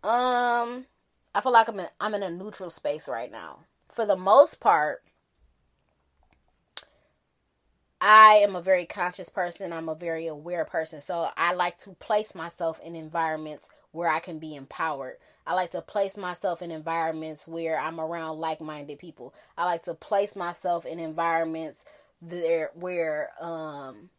Um, 0.02 0.86
I 1.34 1.40
feel 1.42 1.52
like 1.52 1.68
I'm 1.68 1.80
in, 1.80 1.86
I'm 2.00 2.14
in 2.14 2.22
a 2.22 2.30
neutral 2.30 2.70
space 2.70 3.08
right 3.08 3.30
now. 3.30 3.60
For 3.88 4.06
the 4.06 4.16
most 4.16 4.60
part, 4.60 5.02
I 8.00 8.40
am 8.44 8.54
a 8.54 8.62
very 8.62 8.84
conscious 8.84 9.28
person. 9.28 9.72
I'm 9.72 9.88
a 9.88 9.94
very 9.94 10.28
aware 10.28 10.64
person. 10.64 11.00
So 11.00 11.30
I 11.36 11.54
like 11.54 11.78
to 11.78 11.90
place 11.90 12.34
myself 12.34 12.80
in 12.80 12.94
environments 12.94 13.70
where 13.90 14.08
I 14.08 14.20
can 14.20 14.38
be 14.38 14.54
empowered. 14.54 15.16
I 15.46 15.54
like 15.54 15.72
to 15.72 15.80
place 15.80 16.16
myself 16.16 16.62
in 16.62 16.70
environments 16.70 17.48
where 17.48 17.78
I'm 17.78 17.98
around 17.98 18.38
like-minded 18.38 18.98
people. 18.98 19.34
I 19.56 19.64
like 19.64 19.82
to 19.84 19.94
place 19.94 20.36
myself 20.36 20.86
in 20.86 21.00
environments 21.00 21.86
there 22.20 22.70
where 22.74 23.30
um 23.40 24.10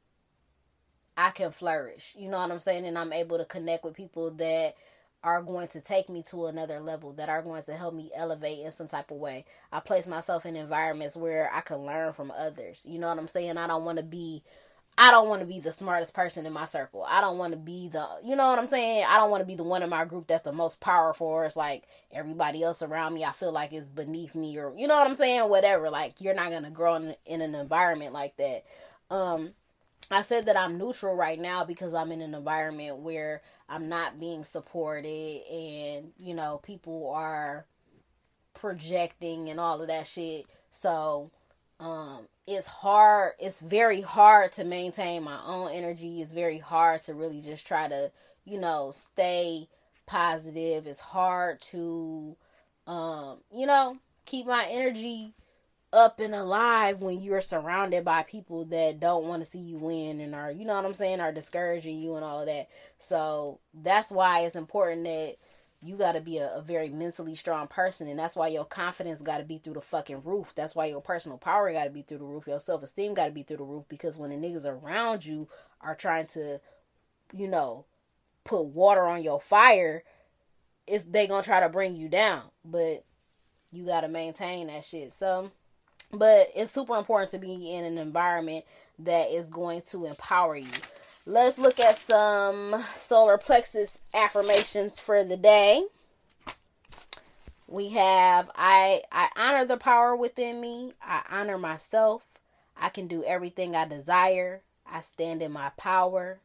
I 1.15 1.31
can 1.31 1.51
flourish. 1.51 2.15
You 2.17 2.29
know 2.29 2.39
what 2.39 2.51
I'm 2.51 2.59
saying? 2.59 2.85
And 2.85 2.97
I'm 2.97 3.13
able 3.13 3.37
to 3.37 3.45
connect 3.45 3.83
with 3.83 3.93
people 3.93 4.31
that 4.31 4.75
are 5.23 5.41
going 5.41 5.67
to 5.69 5.81
take 5.81 6.09
me 6.09 6.23
to 6.23 6.45
another 6.45 6.79
level, 6.79 7.13
that 7.13 7.29
are 7.29 7.41
going 7.41 7.63
to 7.63 7.73
help 7.73 7.93
me 7.93 8.09
elevate 8.15 8.59
in 8.59 8.71
some 8.71 8.87
type 8.87 9.11
of 9.11 9.17
way. 9.17 9.45
I 9.71 9.79
place 9.79 10.07
myself 10.07 10.45
in 10.45 10.55
environments 10.55 11.15
where 11.15 11.51
I 11.53 11.61
can 11.61 11.85
learn 11.85 12.13
from 12.13 12.31
others. 12.31 12.85
You 12.87 12.99
know 12.99 13.09
what 13.09 13.19
I'm 13.19 13.27
saying? 13.27 13.57
I 13.57 13.67
don't 13.67 13.85
want 13.85 13.99
to 13.99 14.05
be 14.05 14.43
I 15.01 15.11
don't 15.11 15.29
want 15.29 15.39
to 15.39 15.45
be 15.45 15.61
the 15.61 15.71
smartest 15.71 16.13
person 16.13 16.45
in 16.45 16.51
my 16.51 16.65
circle. 16.65 17.05
I 17.07 17.21
don't 17.21 17.37
want 17.37 17.53
to 17.53 17.57
be 17.57 17.87
the, 17.87 18.05
you 18.21 18.35
know 18.35 18.49
what 18.49 18.59
I'm 18.59 18.67
saying? 18.67 19.05
I 19.07 19.15
don't 19.15 19.31
want 19.31 19.39
to 19.39 19.47
be 19.47 19.55
the 19.55 19.63
one 19.63 19.81
in 19.81 19.89
my 19.89 20.03
group 20.03 20.27
that's 20.27 20.43
the 20.43 20.51
most 20.51 20.81
powerful. 20.81 21.39
It's 21.39 21.55
like 21.55 21.85
everybody 22.11 22.63
else 22.63 22.81
around 22.81 23.13
me, 23.13 23.23
I 23.23 23.31
feel 23.31 23.53
like 23.53 23.71
is 23.71 23.89
beneath 23.89 24.35
me, 24.35 24.57
or 24.57 24.73
you 24.77 24.87
know 24.87 24.97
what 24.97 25.07
I'm 25.07 25.15
saying? 25.15 25.49
Whatever. 25.49 25.89
Like 25.89 26.19
you're 26.19 26.33
not 26.33 26.51
gonna 26.51 26.69
grow 26.69 26.95
in, 26.95 27.15
in 27.25 27.39
an 27.39 27.55
environment 27.55 28.11
like 28.11 28.35
that. 28.37 28.65
Um, 29.09 29.53
I 30.11 30.21
said 30.21 30.47
that 30.47 30.57
I'm 30.57 30.77
neutral 30.77 31.15
right 31.15 31.39
now 31.39 31.63
because 31.63 31.93
I'm 31.93 32.11
in 32.11 32.21
an 32.21 32.33
environment 32.33 32.97
where 32.97 33.41
I'm 33.69 33.87
not 33.87 34.19
being 34.19 34.43
supported 34.43 35.43
and, 35.49 36.11
you 36.17 36.33
know, 36.33 36.59
people 36.63 37.11
are 37.13 37.65
projecting 38.53 39.49
and 39.49 39.59
all 39.59 39.81
of 39.81 39.87
that 39.87 40.07
shit. 40.07 40.45
So 40.71 41.31
um 41.79 42.27
it's 42.45 42.67
hard 42.67 43.33
it's 43.39 43.61
very 43.61 44.01
hard 44.01 44.51
to 44.53 44.63
maintain 44.65 45.23
my 45.23 45.39
own 45.45 45.71
energy. 45.71 46.21
It's 46.21 46.33
very 46.33 46.57
hard 46.57 47.01
to 47.03 47.13
really 47.13 47.41
just 47.41 47.67
try 47.67 47.87
to, 47.87 48.11
you 48.43 48.59
know, 48.59 48.91
stay 48.91 49.69
positive. 50.07 50.87
It's 50.87 50.99
hard 50.99 51.61
to 51.61 52.35
um, 52.87 53.37
you 53.53 53.67
know, 53.67 53.97
keep 54.25 54.47
my 54.47 54.65
energy 54.69 55.33
up 55.91 56.19
and 56.19 56.35
alive 56.35 57.01
when 57.01 57.21
you're 57.21 57.41
surrounded 57.41 58.05
by 58.05 58.23
people 58.23 58.65
that 58.65 58.99
don't 58.99 59.25
want 59.25 59.43
to 59.43 59.49
see 59.49 59.59
you 59.59 59.77
win 59.77 60.19
and 60.19 60.35
are, 60.35 60.51
you 60.51 60.65
know 60.65 60.75
what 60.75 60.85
I'm 60.85 60.93
saying, 60.93 61.19
are 61.19 61.31
discouraging 61.31 61.99
you 61.99 62.15
and 62.15 62.23
all 62.23 62.41
of 62.41 62.45
that. 62.47 62.69
So 62.97 63.59
that's 63.73 64.11
why 64.11 64.41
it's 64.41 64.55
important 64.55 65.03
that 65.05 65.35
you 65.81 65.95
got 65.95 66.11
to 66.11 66.21
be 66.21 66.37
a, 66.37 66.55
a, 66.55 66.61
very 66.61 66.89
mentally 66.89 67.35
strong 67.35 67.67
person 67.67 68.09
and 68.09 68.19
that's 68.19 68.35
why 68.35 68.49
your 68.49 68.65
confidence 68.65 69.21
got 69.21 69.37
to 69.37 69.45
be 69.45 69.57
through 69.57 69.75
the 69.75 69.81
fucking 69.81 70.23
roof. 70.23 70.53
That's 70.53 70.75
why 70.75 70.87
your 70.87 71.01
personal 71.01 71.37
power 71.37 71.71
got 71.71 71.85
to 71.85 71.89
be 71.89 72.01
through 72.01 72.17
the 72.17 72.25
roof. 72.25 72.47
Your 72.47 72.59
self-esteem 72.59 73.13
got 73.13 73.25
to 73.25 73.31
be 73.31 73.43
through 73.43 73.57
the 73.57 73.63
roof 73.63 73.85
because 73.87 74.17
when 74.17 74.29
the 74.29 74.35
niggas 74.35 74.65
around 74.65 75.25
you 75.25 75.47
are 75.81 75.95
trying 75.95 76.27
to 76.27 76.59
you 77.33 77.47
know 77.47 77.85
put 78.43 78.63
water 78.63 79.05
on 79.05 79.23
your 79.23 79.39
fire 79.39 80.03
it's 80.89 81.05
they 81.05 81.27
gonna 81.27 81.43
try 81.43 81.59
to 81.59 81.69
bring 81.69 81.95
you 81.95 82.09
down. 82.09 82.43
But 82.65 83.05
you 83.71 83.85
got 83.85 84.01
to 84.01 84.07
maintain 84.07 84.67
that 84.67 84.83
shit. 84.83 85.13
So 85.13 85.51
but 86.11 86.49
it's 86.55 86.71
super 86.71 86.95
important 86.95 87.31
to 87.31 87.39
be 87.39 87.73
in 87.73 87.85
an 87.85 87.97
environment 87.97 88.65
that 88.99 89.29
is 89.29 89.49
going 89.49 89.81
to 89.81 90.05
empower 90.05 90.55
you 90.55 90.67
Let's 91.31 91.59
look 91.59 91.79
at 91.79 91.95
some 91.95 92.83
solar 92.95 93.37
plexus 93.37 93.99
affirmations 94.15 94.99
for 94.99 95.23
the 95.23 95.37
day. 95.37 95.83
We 97.67 97.89
have 97.89 98.49
I 98.55 99.03
I 99.11 99.29
honor 99.35 99.63
the 99.63 99.77
power 99.77 100.15
within 100.15 100.59
me. 100.59 100.93
I 100.99 101.21
honor 101.29 101.59
myself. 101.59 102.25
I 102.75 102.89
can 102.89 103.05
do 103.05 103.23
everything 103.23 103.75
I 103.75 103.85
desire. 103.85 104.63
I 104.91 105.01
stand 105.01 105.43
in 105.43 105.51
my 105.51 105.69
power. 105.77 106.39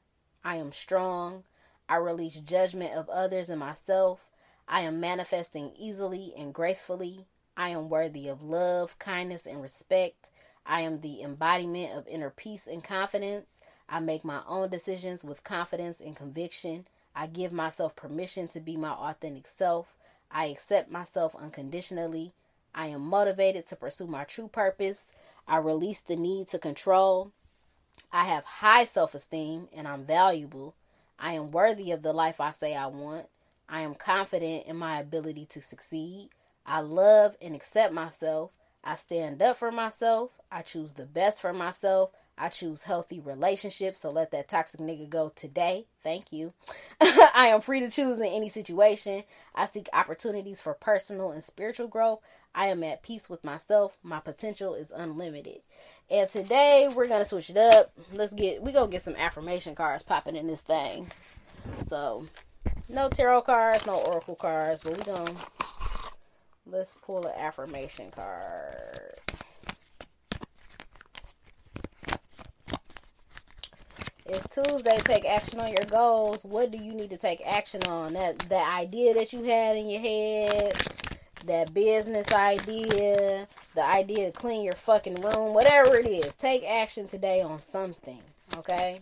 I 0.45 0.57
am 0.57 0.71
strong. 0.71 1.45
I 1.89 1.97
release 1.97 2.35
judgment 2.35 2.93
of 2.93 3.09
others 3.09 3.49
and 3.49 3.61
myself. 3.61 4.29
I 4.69 4.83
am 4.83 5.01
manifesting 5.01 5.73
easily 5.79 6.35
and 6.37 6.53
gracefully. 6.53 7.25
I 7.57 7.71
am 7.71 7.89
worthy 7.89 8.29
of 8.29 8.43
love, 8.43 8.99
kindness, 8.99 9.47
and 9.47 9.63
respect. 9.63 10.31
I 10.67 10.81
am 10.81 11.01
the 11.01 11.23
embodiment 11.23 11.93
of 11.93 12.09
inner 12.09 12.31
peace 12.31 12.67
and 12.67 12.83
confidence. 12.83 13.61
I 13.89 14.01
make 14.01 14.25
my 14.25 14.41
own 14.47 14.71
decisions 14.71 15.25
with 15.25 15.45
confidence 15.45 16.01
and 16.01 16.17
conviction. 16.17 16.87
I 17.15 17.27
give 17.27 17.53
myself 17.53 17.95
permission 17.95 18.49
to 18.49 18.61
be 18.61 18.77
my 18.77 18.91
authentic 18.91 19.47
self. 19.47 19.97
I 20.31 20.47
accept 20.47 20.91
myself 20.91 21.37
unconditionally. 21.37 22.33
I 22.75 22.87
am 22.89 23.03
motivated 23.03 23.67
to 23.67 23.77
pursue 23.77 24.07
my 24.07 24.25
true 24.25 24.49
purpose. 24.49 25.13
I 25.47 25.59
release 25.59 26.01
the 26.01 26.17
need 26.17 26.49
to 26.49 26.59
control. 26.59 27.31
I 28.13 28.25
have 28.25 28.45
high 28.45 28.85
self 28.85 29.15
esteem 29.15 29.69
and 29.73 29.87
I'm 29.87 30.05
valuable. 30.05 30.75
I 31.19 31.35
am 31.35 31.53
worthy 31.53 31.93
of 31.93 32.03
the 32.03 32.13
life 32.13 32.41
I 32.41 32.51
say 32.51 32.75
I 32.75 32.87
want. 32.87 33.27
I 33.69 33.83
am 33.83 33.95
confident 33.95 34.67
in 34.67 34.77
my 34.77 34.99
ability 34.99 35.47
to 35.51 35.63
succeed. 35.63 36.31
I 36.67 36.81
love 36.81 37.37
and 37.41 37.55
accept 37.55 37.93
myself. 37.93 38.51
I 38.83 38.97
stand 38.97 39.43
up 39.43 39.57
for 39.57 39.71
myself. 39.71 40.31
I 40.51 40.63
choose 40.63 40.95
the 40.95 41.07
best 41.07 41.41
for 41.41 41.53
myself. 41.53 42.11
I 42.37 42.49
choose 42.49 42.83
healthy 42.83 43.21
relationships, 43.21 44.01
so 44.01 44.11
let 44.11 44.33
that 44.33 44.49
toxic 44.49 44.81
nigga 44.81 45.09
go 45.09 45.33
today. 45.35 45.87
Thank 46.03 46.33
you. 46.33 46.53
I 47.01 47.49
am 47.49 47.61
free 47.61 47.81
to 47.81 47.91
choose 47.91 48.19
in 48.19 48.27
any 48.27 48.49
situation. 48.49 49.23
I 49.55 49.67
seek 49.67 49.89
opportunities 49.93 50.61
for 50.61 50.75
personal 50.75 51.31
and 51.31 51.45
spiritual 51.45 51.87
growth. 51.87 52.21
I 52.55 52.69
am 52.69 52.83
at 52.83 53.03
peace 53.03 53.31
with 53.31 53.45
myself. 53.45 53.99
My 54.03 54.21
potential 54.21 54.75
is 54.75 54.91
unlimited. 54.91 55.61
And 56.11 56.29
today 56.29 56.91
we're 56.95 57.09
gonna 57.09 57.25
switch 57.25 57.51
it 57.51 57.57
up. 57.57 57.93
Let's 58.13 58.35
get 58.35 58.63
we 58.63 58.73
gonna 58.73 58.91
get 58.91 59.03
some 59.03 59.17
affirmation 59.17 59.75
cards 59.75 60.03
popping 60.03 60.37
in 60.37 60.47
this 60.47 60.63
thing. 60.63 61.11
So 61.81 62.27
no 62.89 63.09
tarot 63.09 63.43
cards, 63.43 63.87
no 63.87 63.97
oracle 63.97 64.37
cards, 64.37 64.83
but 64.83 64.97
we 64.97 65.03
gonna 65.05 65.35
let's 66.67 66.97
pull 67.03 67.27
an 67.27 67.35
affirmation 67.37 68.11
card. 68.11 69.21
It's 74.27 74.49
Tuesday. 74.49 74.99
Take 75.05 75.27
action 75.27 75.61
on 75.61 75.71
your 75.71 75.85
goals. 75.85 76.45
What 76.45 76.71
do 76.71 76.79
you 76.79 76.93
need 76.93 77.11
to 77.11 77.19
take 77.19 77.43
action 77.47 77.83
on? 77.87 78.15
That 78.15 78.39
that 78.49 78.79
idea 78.79 79.13
that 79.15 79.33
you 79.33 79.45
had 79.45 79.77
in 79.77 79.89
your 79.89 80.01
head, 80.01 80.73
that 81.45 81.75
business 81.75 82.33
idea, 82.33 83.47
the 83.75 83.85
idea 83.85 84.31
to 84.31 84.33
clean 84.33 84.63
your 84.63 84.73
fucking 84.73 85.21
room, 85.21 85.53
whatever 85.53 85.97
it 85.97 86.07
is. 86.07 86.35
Take 86.37 86.65
action 86.65 87.07
today 87.07 87.43
on 87.43 87.59
something. 87.59 88.23
Okay? 88.57 89.01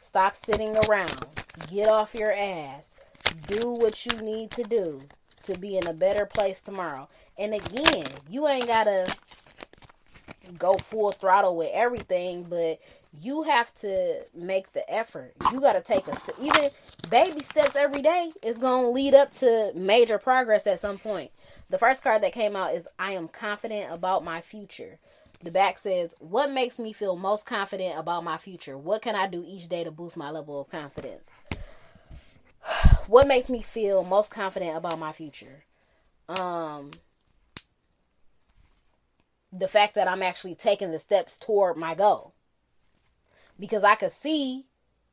Stop 0.00 0.36
sitting 0.36 0.76
around. 0.76 1.26
Get 1.70 1.88
off 1.88 2.14
your 2.14 2.32
ass. 2.32 2.98
Do 3.46 3.70
what 3.70 4.04
you 4.04 4.20
need 4.20 4.50
to 4.52 4.62
do 4.62 5.00
to 5.48 5.58
be 5.58 5.76
in 5.76 5.86
a 5.86 5.92
better 5.92 6.24
place 6.24 6.62
tomorrow. 6.62 7.08
And 7.36 7.54
again, 7.54 8.06
you 8.30 8.48
ain't 8.48 8.66
gotta 8.66 9.12
go 10.56 10.76
full 10.76 11.12
throttle 11.12 11.56
with 11.56 11.70
everything, 11.72 12.44
but 12.44 12.80
you 13.20 13.42
have 13.42 13.74
to 13.76 14.22
make 14.34 14.72
the 14.72 14.88
effort. 14.92 15.34
You 15.52 15.60
got 15.60 15.74
to 15.74 15.80
take 15.80 16.06
a 16.06 16.16
st- 16.16 16.38
even 16.40 16.70
baby 17.10 17.40
steps 17.40 17.74
every 17.76 18.02
day 18.02 18.32
is 18.42 18.58
going 18.58 18.84
to 18.84 18.90
lead 18.90 19.14
up 19.14 19.34
to 19.34 19.72
major 19.74 20.18
progress 20.18 20.66
at 20.66 20.80
some 20.80 20.98
point. 20.98 21.30
The 21.70 21.78
first 21.78 22.02
card 22.02 22.22
that 22.22 22.32
came 22.32 22.54
out 22.54 22.74
is 22.74 22.88
I 22.98 23.12
am 23.12 23.28
confident 23.28 23.92
about 23.92 24.24
my 24.24 24.40
future. 24.40 24.98
The 25.42 25.50
back 25.50 25.78
says, 25.78 26.14
What 26.18 26.50
makes 26.50 26.78
me 26.78 26.92
feel 26.92 27.16
most 27.16 27.46
confident 27.46 27.98
about 27.98 28.24
my 28.24 28.36
future? 28.36 28.76
What 28.76 29.02
can 29.02 29.14
I 29.14 29.26
do 29.26 29.44
each 29.46 29.68
day 29.68 29.84
to 29.84 29.90
boost 29.90 30.16
my 30.16 30.30
level 30.30 30.60
of 30.60 30.68
confidence? 30.68 31.42
What 33.08 33.26
makes 33.26 33.48
me 33.48 33.62
feel 33.62 34.04
most 34.04 34.30
confident 34.30 34.76
about 34.76 34.98
my 34.98 35.12
future? 35.12 35.64
Um, 36.28 36.90
the 39.50 39.66
fact 39.66 39.94
that 39.94 40.06
I'm 40.06 40.22
actually 40.22 40.54
taking 40.54 40.92
the 40.92 40.98
steps 40.98 41.38
toward 41.38 41.76
my 41.78 41.94
goal 41.94 42.34
because 43.58 43.82
I 43.82 43.94
could 43.94 44.12
see 44.12 44.66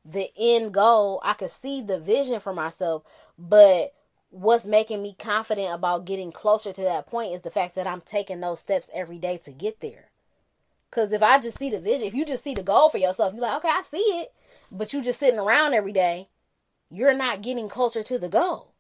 the 0.04 0.30
end 0.38 0.74
goal, 0.74 1.22
I 1.24 1.34
could 1.34 1.52
see 1.52 1.82
the 1.82 2.00
vision 2.00 2.42
for 2.42 2.54
myself, 2.54 3.04
but 3.40 3.94
what's 4.30 4.68
making 4.68 5.02
me 5.02 5.16
confident 5.18 5.74
about 5.74 6.06
getting 6.06 6.34
closer 6.34 6.74
to 6.74 6.82
that 6.82 7.08
point 7.08 7.34
is 7.34 7.42
the 7.42 7.50
fact 7.50 7.76
that 7.76 7.88
I'm 7.88 8.02
taking 8.02 8.42
those 8.42 8.60
steps 8.60 8.92
every 8.94 9.18
day 9.18 9.38
to 9.38 9.52
get 9.52 9.80
there. 9.80 10.10
Cause 10.92 11.14
if 11.14 11.24
I 11.24 11.40
just 11.40 11.58
see 11.58 11.70
the 11.70 11.80
vision, 11.80 12.08
if 12.08 12.14
you 12.14 12.26
just 12.26 12.44
see 12.44 12.54
the 12.54 12.62
goal 12.62 12.90
for 12.90 12.98
yourself, 12.98 13.34
you're 13.34 13.42
like, 13.42 13.58
okay, 13.58 13.74
I 13.74 13.82
see 13.84 13.98
it, 13.98 14.34
but 14.70 14.92
you 14.92 15.02
just 15.02 15.20
sitting 15.20 15.40
around 15.40 15.74
every 15.74 15.94
day, 15.94 16.28
you're 16.96 17.14
not 17.14 17.42
getting 17.42 17.70
closer 17.70 18.04
to 18.04 18.18
the 18.18 18.30
goal. 18.30 18.74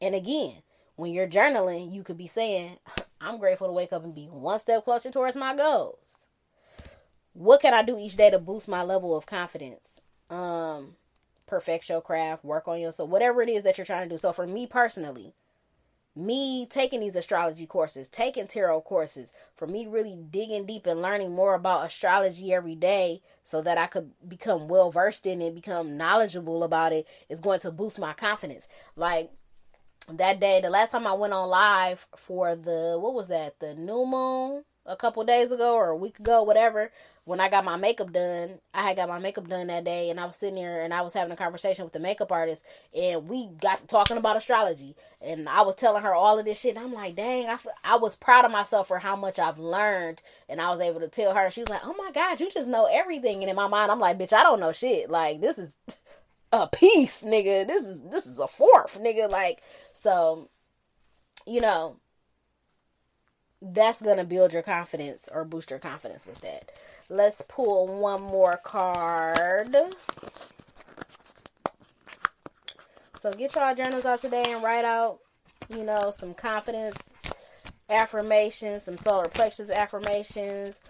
And 0.00 0.14
again, 0.14 0.62
when 0.96 1.12
you're 1.12 1.28
journaling, 1.28 1.92
you 1.92 2.02
could 2.02 2.18
be 2.18 2.26
saying, 2.26 2.78
I'm 3.20 3.38
grateful 3.38 3.66
to 3.66 3.72
wake 3.72 3.92
up 3.92 4.04
and 4.04 4.14
be 4.14 4.26
one 4.26 4.58
step 4.58 4.84
closer 4.84 5.10
towards 5.10 5.36
my 5.36 5.56
goals 5.56 6.28
what 7.38 7.60
can 7.60 7.72
I 7.72 7.82
do 7.82 7.96
each 7.96 8.16
day 8.16 8.30
to 8.30 8.38
boost 8.38 8.68
my 8.68 8.82
level 8.82 9.16
of 9.16 9.24
confidence? 9.24 10.00
Um, 10.28 10.96
perfect 11.46 11.88
your 11.88 12.00
craft, 12.00 12.44
work 12.44 12.66
on 12.66 12.80
yourself, 12.80 13.08
whatever 13.08 13.42
it 13.42 13.48
is 13.48 13.62
that 13.62 13.78
you're 13.78 13.84
trying 13.84 14.02
to 14.02 14.08
do. 14.08 14.18
So 14.18 14.32
for 14.32 14.46
me 14.46 14.66
personally, 14.66 15.34
me 16.18 16.66
taking 16.66 17.00
these 17.00 17.16
astrology 17.16 17.64
courses, 17.66 18.08
taking 18.08 18.48
tarot 18.48 18.80
courses, 18.82 19.32
for 19.56 19.66
me 19.66 19.86
really 19.86 20.16
digging 20.30 20.66
deep 20.66 20.86
and 20.86 21.00
learning 21.00 21.32
more 21.32 21.54
about 21.54 21.86
astrology 21.86 22.52
every 22.52 22.74
day 22.74 23.22
so 23.44 23.62
that 23.62 23.78
I 23.78 23.86
could 23.86 24.10
become 24.26 24.68
well 24.68 24.90
versed 24.90 25.26
in 25.26 25.40
it, 25.40 25.54
become 25.54 25.96
knowledgeable 25.96 26.64
about 26.64 26.92
it 26.92 27.06
is 27.28 27.40
going 27.40 27.60
to 27.60 27.70
boost 27.70 27.98
my 27.98 28.12
confidence. 28.12 28.68
Like 28.96 29.30
that 30.10 30.40
day, 30.40 30.60
the 30.60 30.70
last 30.70 30.90
time 30.90 31.06
I 31.06 31.12
went 31.12 31.32
on 31.32 31.48
live 31.48 32.06
for 32.16 32.56
the 32.56 32.98
what 33.00 33.14
was 33.14 33.28
that? 33.28 33.60
The 33.60 33.74
new 33.74 34.04
moon 34.04 34.64
a 34.86 34.96
couple 34.96 35.22
days 35.24 35.52
ago 35.52 35.74
or 35.74 35.90
a 35.90 35.96
week 35.96 36.18
ago, 36.18 36.42
whatever 36.42 36.90
when 37.28 37.40
I 37.40 37.50
got 37.50 37.66
my 37.66 37.76
makeup 37.76 38.10
done, 38.10 38.58
I 38.72 38.84
had 38.84 38.96
got 38.96 39.10
my 39.10 39.18
makeup 39.18 39.46
done 39.48 39.66
that 39.66 39.84
day, 39.84 40.08
and 40.08 40.18
I 40.18 40.24
was 40.24 40.36
sitting 40.36 40.54
there 40.54 40.82
and 40.82 40.94
I 40.94 41.02
was 41.02 41.12
having 41.12 41.30
a 41.30 41.36
conversation 41.36 41.84
with 41.84 41.92
the 41.92 42.00
makeup 42.00 42.32
artist, 42.32 42.64
and 42.96 43.28
we 43.28 43.48
got 43.60 43.80
to 43.80 43.86
talking 43.86 44.16
about 44.16 44.38
astrology, 44.38 44.96
and 45.20 45.46
I 45.46 45.60
was 45.60 45.74
telling 45.74 46.02
her 46.04 46.14
all 46.14 46.38
of 46.38 46.46
this 46.46 46.58
shit. 46.58 46.78
I'm 46.78 46.94
like, 46.94 47.16
dang, 47.16 47.46
I, 47.50 47.58
I 47.84 47.96
was 47.96 48.16
proud 48.16 48.46
of 48.46 48.50
myself 48.50 48.88
for 48.88 48.98
how 48.98 49.14
much 49.14 49.38
I've 49.38 49.58
learned, 49.58 50.22
and 50.48 50.58
I 50.58 50.70
was 50.70 50.80
able 50.80 51.00
to 51.00 51.08
tell 51.08 51.34
her. 51.34 51.50
She 51.50 51.60
was 51.60 51.68
like, 51.68 51.82
oh 51.84 51.94
my 51.98 52.10
god, 52.12 52.40
you 52.40 52.50
just 52.50 52.66
know 52.66 52.88
everything. 52.90 53.42
And 53.42 53.50
in 53.50 53.56
my 53.56 53.68
mind, 53.68 53.92
I'm 53.92 54.00
like, 54.00 54.18
bitch, 54.18 54.32
I 54.32 54.42
don't 54.42 54.60
know 54.60 54.72
shit. 54.72 55.10
Like 55.10 55.42
this 55.42 55.58
is 55.58 55.76
a 56.52 56.66
piece, 56.66 57.24
nigga. 57.24 57.66
This 57.66 57.84
is 57.84 58.00
this 58.04 58.24
is 58.24 58.38
a 58.38 58.48
fourth, 58.48 58.98
nigga. 58.98 59.28
Like 59.28 59.60
so, 59.92 60.48
you 61.46 61.60
know 61.60 62.00
that's 63.60 64.00
gonna 64.00 64.24
build 64.24 64.52
your 64.52 64.62
confidence 64.62 65.28
or 65.32 65.44
boost 65.44 65.70
your 65.70 65.78
confidence 65.78 66.26
with 66.26 66.40
that. 66.40 66.70
Let's 67.08 67.42
pull 67.48 67.86
one 67.86 68.22
more 68.22 68.58
card. 68.62 69.76
So 73.16 73.32
get 73.32 73.54
y'all 73.54 73.74
journals 73.74 74.04
out 74.04 74.20
today 74.20 74.44
and 74.48 74.62
write 74.62 74.84
out 74.84 75.18
you 75.68 75.84
know, 75.84 76.10
some 76.10 76.34
confidence 76.34 77.12
affirmations, 77.90 78.84
some 78.84 78.98
solar 78.98 79.28
plexus 79.28 79.70
affirmations. 79.70 80.80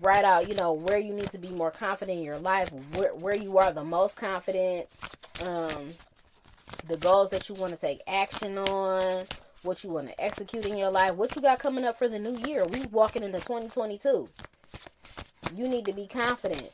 Write 0.00 0.24
out, 0.24 0.48
you 0.48 0.54
know, 0.54 0.72
where 0.72 0.98
you 0.98 1.12
need 1.12 1.30
to 1.30 1.38
be 1.38 1.48
more 1.50 1.70
confident 1.70 2.18
in 2.18 2.24
your 2.24 2.38
life, 2.38 2.70
where, 2.94 3.14
where 3.14 3.36
you 3.36 3.58
are 3.58 3.72
the 3.72 3.84
most 3.84 4.16
confident, 4.16 4.86
um, 5.44 5.88
the 6.88 6.96
goals 6.98 7.30
that 7.30 7.48
you 7.48 7.54
want 7.54 7.72
to 7.72 7.78
take 7.78 8.00
action 8.06 8.58
on, 8.58 9.24
what 9.62 9.84
you 9.84 9.90
want 9.90 10.08
to 10.08 10.20
execute 10.20 10.66
in 10.66 10.76
your 10.76 10.90
life, 10.90 11.14
what 11.14 11.34
you 11.36 11.42
got 11.42 11.58
coming 11.58 11.84
up 11.84 11.98
for 11.98 12.08
the 12.08 12.18
new 12.18 12.36
year. 12.46 12.64
We 12.66 12.86
walking 12.86 13.22
into 13.22 13.38
2022. 13.38 14.28
You 15.56 15.66
need 15.68 15.86
to 15.86 15.92
be 15.94 16.06
confident. 16.06 16.70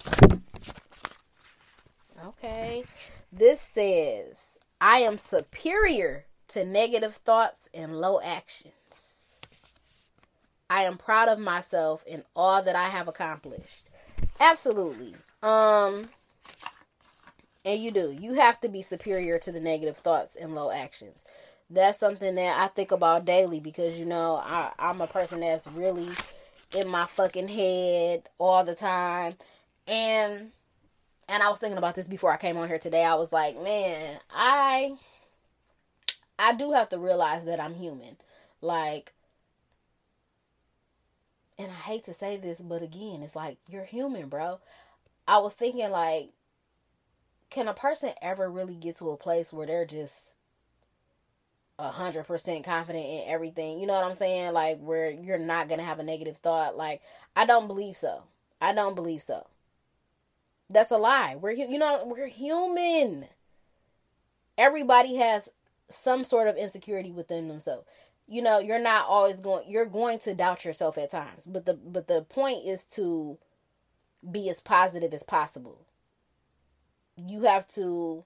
Okay. 2.26 2.82
This 3.32 3.60
says, 3.60 4.58
I 4.80 4.98
am 4.98 5.18
superior 5.18 6.24
to 6.48 6.64
negative 6.64 7.14
thoughts 7.14 7.68
and 7.72 8.00
low 8.00 8.20
actions. 8.20 9.38
I 10.68 10.82
am 10.82 10.98
proud 10.98 11.28
of 11.28 11.38
myself 11.38 12.04
and 12.10 12.24
all 12.34 12.60
that 12.64 12.74
I 12.74 12.88
have 12.88 13.06
accomplished. 13.06 13.88
Absolutely. 14.40 15.14
Um 15.44 16.08
and 17.64 17.80
you 17.80 17.92
do. 17.92 18.10
You 18.10 18.34
have 18.34 18.60
to 18.62 18.68
be 18.68 18.82
superior 18.82 19.38
to 19.38 19.52
the 19.52 19.60
negative 19.60 19.96
thoughts 19.96 20.34
and 20.34 20.56
low 20.56 20.72
actions. 20.72 21.24
That's 21.70 22.00
something 22.00 22.34
that 22.34 22.58
I 22.58 22.66
think 22.66 22.90
about 22.90 23.24
daily 23.24 23.60
because 23.60 23.96
you 24.00 24.06
know, 24.06 24.42
I, 24.44 24.72
I'm 24.76 25.00
a 25.00 25.06
person 25.06 25.40
that's 25.40 25.68
really 25.68 26.08
in 26.74 26.88
my 26.88 27.06
fucking 27.06 27.48
head 27.48 28.28
all 28.38 28.64
the 28.64 28.74
time. 28.74 29.34
And 29.86 30.50
and 31.28 31.42
I 31.42 31.48
was 31.48 31.58
thinking 31.58 31.78
about 31.78 31.94
this 31.94 32.08
before 32.08 32.32
I 32.32 32.36
came 32.36 32.56
on 32.56 32.68
here 32.68 32.78
today. 32.78 33.04
I 33.04 33.14
was 33.14 33.32
like, 33.32 33.60
man, 33.60 34.18
I 34.30 34.96
I 36.38 36.54
do 36.54 36.72
have 36.72 36.88
to 36.90 36.98
realize 36.98 37.44
that 37.44 37.60
I'm 37.60 37.74
human. 37.74 38.16
Like 38.60 39.12
and 41.58 41.70
I 41.70 41.74
hate 41.74 42.04
to 42.04 42.14
say 42.14 42.36
this, 42.36 42.60
but 42.60 42.82
again, 42.82 43.22
it's 43.22 43.36
like 43.36 43.58
you're 43.68 43.84
human, 43.84 44.28
bro. 44.28 44.60
I 45.28 45.38
was 45.38 45.54
thinking 45.54 45.90
like 45.90 46.30
can 47.50 47.68
a 47.68 47.74
person 47.74 48.12
ever 48.22 48.50
really 48.50 48.74
get 48.74 48.96
to 48.96 49.10
a 49.10 49.16
place 49.16 49.52
where 49.52 49.66
they're 49.66 49.84
just 49.84 50.34
hundred 51.90 52.26
percent 52.26 52.64
confident 52.64 53.04
in 53.04 53.24
everything? 53.26 53.80
You 53.80 53.86
know 53.86 53.94
what 53.94 54.04
I'm 54.04 54.14
saying? 54.14 54.52
Like 54.52 54.78
where 54.80 55.10
you're 55.10 55.38
not 55.38 55.68
gonna 55.68 55.82
have 55.82 55.98
a 55.98 56.04
negative 56.04 56.36
thought. 56.38 56.76
Like 56.76 57.02
I 57.36 57.44
don't 57.44 57.66
believe 57.66 57.96
so. 57.96 58.24
I 58.60 58.72
don't 58.72 58.94
believe 58.94 59.22
so. 59.22 59.46
That's 60.70 60.90
a 60.90 60.98
lie. 60.98 61.36
We're 61.36 61.52
you 61.52 61.78
know 61.78 62.04
we're 62.06 62.28
human. 62.28 63.26
Everybody 64.56 65.16
has 65.16 65.50
some 65.88 66.24
sort 66.24 66.48
of 66.48 66.56
insecurity 66.56 67.10
within 67.10 67.48
themselves. 67.48 67.86
You 68.28 68.40
know, 68.40 68.58
you're 68.60 68.78
not 68.78 69.06
always 69.08 69.40
going 69.40 69.68
you're 69.68 69.86
going 69.86 70.18
to 70.20 70.34
doubt 70.34 70.64
yourself 70.64 70.96
at 70.96 71.10
times. 71.10 71.46
But 71.46 71.66
the 71.66 71.74
but 71.74 72.06
the 72.06 72.22
point 72.22 72.64
is 72.64 72.84
to 72.96 73.38
be 74.30 74.48
as 74.48 74.60
positive 74.60 75.12
as 75.12 75.22
possible. 75.22 75.86
You 77.16 77.42
have 77.42 77.68
to 77.68 78.24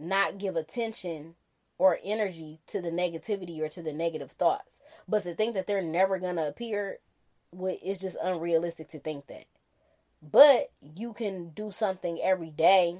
not 0.00 0.38
give 0.38 0.56
attention 0.56 1.34
or 1.78 1.98
energy 2.04 2.58
to 2.66 2.80
the 2.80 2.90
negativity 2.90 3.60
or 3.60 3.68
to 3.68 3.82
the 3.82 3.92
negative 3.92 4.32
thoughts. 4.32 4.80
But 5.08 5.22
to 5.22 5.34
think 5.34 5.54
that 5.54 5.66
they're 5.66 5.82
never 5.82 6.18
going 6.18 6.36
to 6.36 6.48
appear 6.48 6.98
is 7.82 7.98
just 7.98 8.18
unrealistic 8.22 8.88
to 8.88 8.98
think 8.98 9.26
that. 9.28 9.44
But 10.22 10.70
you 10.80 11.12
can 11.12 11.50
do 11.50 11.72
something 11.72 12.20
every 12.22 12.50
day. 12.50 12.98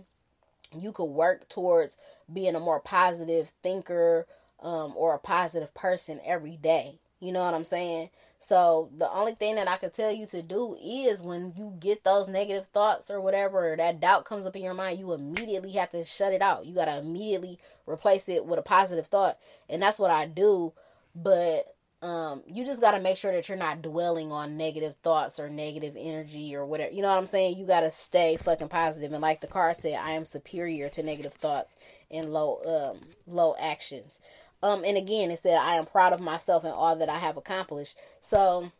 You 0.74 0.92
could 0.92 1.04
work 1.04 1.48
towards 1.48 1.98
being 2.32 2.54
a 2.54 2.60
more 2.60 2.80
positive 2.80 3.52
thinker 3.62 4.26
um, 4.62 4.94
or 4.96 5.14
a 5.14 5.18
positive 5.18 5.74
person 5.74 6.20
every 6.24 6.56
day. 6.56 7.00
You 7.20 7.32
know 7.32 7.44
what 7.44 7.54
I'm 7.54 7.64
saying? 7.64 8.10
So 8.42 8.88
the 8.96 9.08
only 9.12 9.34
thing 9.34 9.56
that 9.56 9.68
I 9.68 9.76
could 9.76 9.92
tell 9.92 10.10
you 10.10 10.24
to 10.26 10.40
do 10.40 10.74
is 10.82 11.22
when 11.22 11.52
you 11.58 11.74
get 11.78 12.04
those 12.04 12.26
negative 12.26 12.66
thoughts 12.68 13.10
or 13.10 13.20
whatever, 13.20 13.74
or 13.74 13.76
that 13.76 14.00
doubt 14.00 14.24
comes 14.24 14.46
up 14.46 14.56
in 14.56 14.62
your 14.62 14.72
mind, 14.72 14.98
you 14.98 15.12
immediately 15.12 15.72
have 15.72 15.90
to 15.90 16.02
shut 16.04 16.32
it 16.32 16.40
out. 16.40 16.64
You 16.64 16.74
got 16.74 16.86
to 16.86 16.98
immediately 16.98 17.58
replace 17.86 18.30
it 18.30 18.46
with 18.46 18.58
a 18.58 18.62
positive 18.62 19.06
thought. 19.06 19.38
And 19.68 19.82
that's 19.82 19.98
what 19.98 20.10
I 20.10 20.26
do. 20.26 20.72
But 21.14 21.76
um, 22.00 22.42
you 22.46 22.64
just 22.64 22.80
got 22.80 22.92
to 22.92 23.00
make 23.00 23.18
sure 23.18 23.30
that 23.30 23.46
you're 23.46 23.58
not 23.58 23.82
dwelling 23.82 24.32
on 24.32 24.56
negative 24.56 24.94
thoughts 24.96 25.38
or 25.38 25.50
negative 25.50 25.94
energy 25.98 26.56
or 26.56 26.64
whatever. 26.64 26.94
You 26.94 27.02
know 27.02 27.10
what 27.10 27.18
I'm 27.18 27.26
saying? 27.26 27.58
You 27.58 27.66
got 27.66 27.80
to 27.80 27.90
stay 27.90 28.38
fucking 28.38 28.68
positive. 28.68 29.12
And 29.12 29.20
like 29.20 29.42
the 29.42 29.48
car 29.48 29.74
said, 29.74 30.00
I 30.02 30.12
am 30.12 30.24
superior 30.24 30.88
to 30.88 31.02
negative 31.02 31.34
thoughts 31.34 31.76
and 32.10 32.32
low 32.32 32.62
um 32.64 33.00
low 33.26 33.54
actions. 33.60 34.18
Um, 34.62 34.84
and 34.84 34.96
again, 34.96 35.30
it 35.30 35.38
said, 35.38 35.56
I 35.56 35.76
am 35.76 35.86
proud 35.86 36.12
of 36.12 36.20
myself 36.20 36.64
and 36.64 36.72
all 36.72 36.96
that 36.96 37.08
I 37.08 37.18
have 37.18 37.36
accomplished. 37.36 37.96
So 38.20 38.70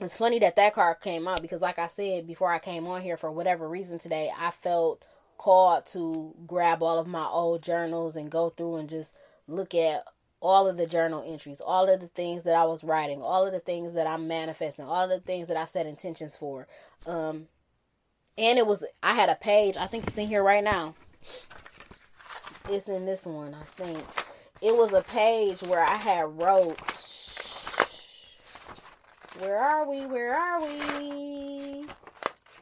it's 0.00 0.16
funny 0.16 0.38
that 0.40 0.56
that 0.56 0.74
card 0.74 1.00
came 1.00 1.26
out 1.26 1.42
because, 1.42 1.60
like 1.60 1.78
I 1.78 1.88
said 1.88 2.26
before 2.26 2.52
I 2.52 2.58
came 2.58 2.86
on 2.86 3.02
here, 3.02 3.16
for 3.16 3.30
whatever 3.30 3.68
reason 3.68 3.98
today, 3.98 4.30
I 4.38 4.50
felt 4.50 5.02
called 5.36 5.86
to 5.86 6.34
grab 6.46 6.82
all 6.82 6.98
of 6.98 7.06
my 7.06 7.24
old 7.24 7.62
journals 7.62 8.16
and 8.16 8.30
go 8.30 8.50
through 8.50 8.76
and 8.76 8.88
just 8.88 9.16
look 9.46 9.74
at 9.74 10.04
all 10.40 10.68
of 10.68 10.76
the 10.76 10.86
journal 10.86 11.24
entries, 11.26 11.60
all 11.60 11.88
of 11.88 12.00
the 12.00 12.06
things 12.06 12.44
that 12.44 12.54
I 12.54 12.64
was 12.64 12.84
writing, 12.84 13.20
all 13.22 13.44
of 13.44 13.52
the 13.52 13.58
things 13.58 13.94
that 13.94 14.06
I'm 14.06 14.28
manifesting, 14.28 14.84
all 14.84 15.04
of 15.04 15.10
the 15.10 15.20
things 15.20 15.48
that 15.48 15.56
I 15.56 15.64
set 15.64 15.86
intentions 15.86 16.36
for. 16.36 16.68
Um, 17.06 17.48
and 18.36 18.56
it 18.56 18.66
was, 18.66 18.84
I 19.02 19.14
had 19.14 19.28
a 19.28 19.34
page, 19.34 19.76
I 19.76 19.88
think 19.88 20.06
it's 20.06 20.18
in 20.18 20.28
here 20.28 20.44
right 20.44 20.62
now. 20.62 20.94
It's 22.70 22.88
in 22.88 23.04
this 23.04 23.26
one, 23.26 23.54
I 23.54 23.62
think 23.62 23.98
it 24.60 24.76
was 24.76 24.92
a 24.92 25.02
page 25.02 25.62
where 25.62 25.82
I 25.82 25.96
had 25.96 26.38
wrote 26.38 26.80
where 29.38 29.56
are 29.56 29.88
we? 29.88 30.04
Where 30.04 30.36
are 30.36 30.60
we? 30.60 31.86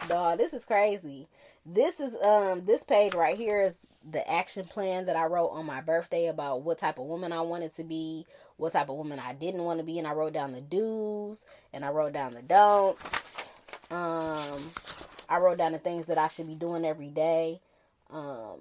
Dog, 0.09 0.37
this 0.37 0.53
is 0.53 0.67
crazy. 0.67 1.27
This 1.65 2.01
is 2.01 2.17
um 2.23 2.65
this 2.65 2.85
page 2.85 3.15
right 3.15 3.37
here 3.37 3.63
is 3.63 3.89
the 4.09 4.29
action 4.31 4.65
plan 4.65 5.07
that 5.07 5.17
I 5.17 5.25
wrote 5.25 5.49
on 5.49 5.67
my 5.67 5.81
birthday 5.81 6.27
about 6.27 6.63
what 6.63 6.79
type 6.79 6.99
of 6.99 7.07
woman 7.07 7.33
I 7.33 7.41
wanted 7.41 7.73
to 7.75 7.85
be, 7.85 8.27
what 8.57 8.73
type 8.73 8.89
of 8.89 8.97
woman 8.97 9.19
I 9.19 9.33
didn't 9.33 9.65
want 9.65 9.81
to 9.81 9.85
be, 9.85 9.99
and 9.99 10.07
I 10.07 10.13
wrote 10.13 10.35
down 10.35 10.53
the 10.53 10.61
do's 10.61 11.47
and 11.73 11.85
I 11.85 11.89
wrote 11.89 12.13
down 12.13 12.35
the 12.35 12.43
don'ts. 12.43 13.49
Um 13.91 14.71
I 15.29 15.39
wrote 15.39 15.59
down 15.59 15.73
the 15.73 15.79
things 15.79 16.07
that 16.07 16.19
I 16.19 16.29
should 16.29 16.47
be 16.47 16.55
doing 16.55 16.85
every 16.85 17.11
day. 17.11 17.61
Um 18.11 18.61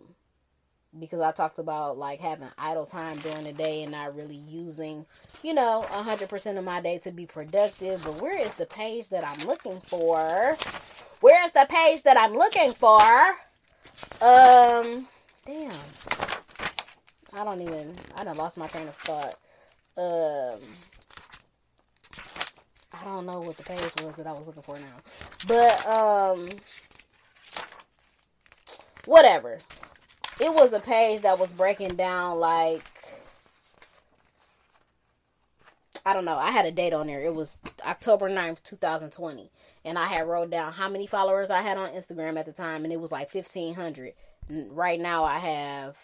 because 0.99 1.21
I 1.21 1.31
talked 1.31 1.59
about 1.59 1.97
like 1.97 2.19
having 2.19 2.47
idle 2.57 2.85
time 2.85 3.17
during 3.17 3.43
the 3.43 3.53
day 3.53 3.83
and 3.83 3.91
not 3.91 4.15
really 4.15 4.35
using, 4.35 5.05
you 5.43 5.53
know, 5.53 5.85
100% 5.89 6.57
of 6.57 6.63
my 6.63 6.81
day 6.81 6.97
to 6.99 7.11
be 7.11 7.25
productive. 7.25 8.03
But 8.03 8.21
where 8.21 8.39
is 8.39 8.53
the 8.55 8.65
page 8.65 9.09
that 9.09 9.27
I'm 9.27 9.47
looking 9.47 9.79
for? 9.81 10.57
Where 11.21 11.45
is 11.45 11.53
the 11.53 11.65
page 11.69 12.03
that 12.03 12.17
I'm 12.17 12.33
looking 12.33 12.73
for? 12.73 13.01
Um, 14.21 15.07
damn. 15.45 15.71
I 17.33 17.43
don't 17.43 17.61
even, 17.61 17.93
I 18.15 18.23
done 18.23 18.37
lost 18.37 18.57
my 18.57 18.67
train 18.67 18.87
of 18.87 18.95
thought. 18.95 19.35
Um, 19.97 20.59
I 22.93 23.03
don't 23.03 23.25
know 23.25 23.41
what 23.41 23.57
the 23.57 23.63
page 23.63 23.91
was 24.03 24.15
that 24.15 24.27
I 24.27 24.31
was 24.31 24.47
looking 24.47 24.63
for 24.63 24.79
now. 24.79 24.95
But, 25.47 25.85
um, 25.85 26.49
whatever 29.05 29.59
it 30.41 30.53
was 30.53 30.73
a 30.73 30.79
page 30.79 31.21
that 31.21 31.39
was 31.39 31.53
breaking 31.53 31.95
down 31.95 32.39
like 32.39 32.83
I 36.07 36.13
don't 36.13 36.25
know. 36.25 36.37
I 36.37 36.51
had 36.51 36.67
a 36.67 36.71
date 36.71 36.93
on 36.93 37.07
there. 37.07 37.21
It 37.21 37.33
was 37.33 37.63
October 37.83 38.29
9th, 38.29 38.61
2020. 38.61 39.49
And 39.83 39.97
I 39.97 40.05
had 40.05 40.27
wrote 40.27 40.51
down 40.51 40.73
how 40.73 40.87
many 40.87 41.07
followers 41.07 41.49
I 41.49 41.63
had 41.63 41.77
on 41.77 41.89
Instagram 41.91 42.37
at 42.39 42.45
the 42.45 42.51
time 42.51 42.83
and 42.83 42.93
it 42.93 42.99
was 42.99 43.11
like 43.11 43.33
1500. 43.33 44.13
Right 44.49 44.99
now 44.99 45.23
I 45.23 45.39
have 45.39 45.97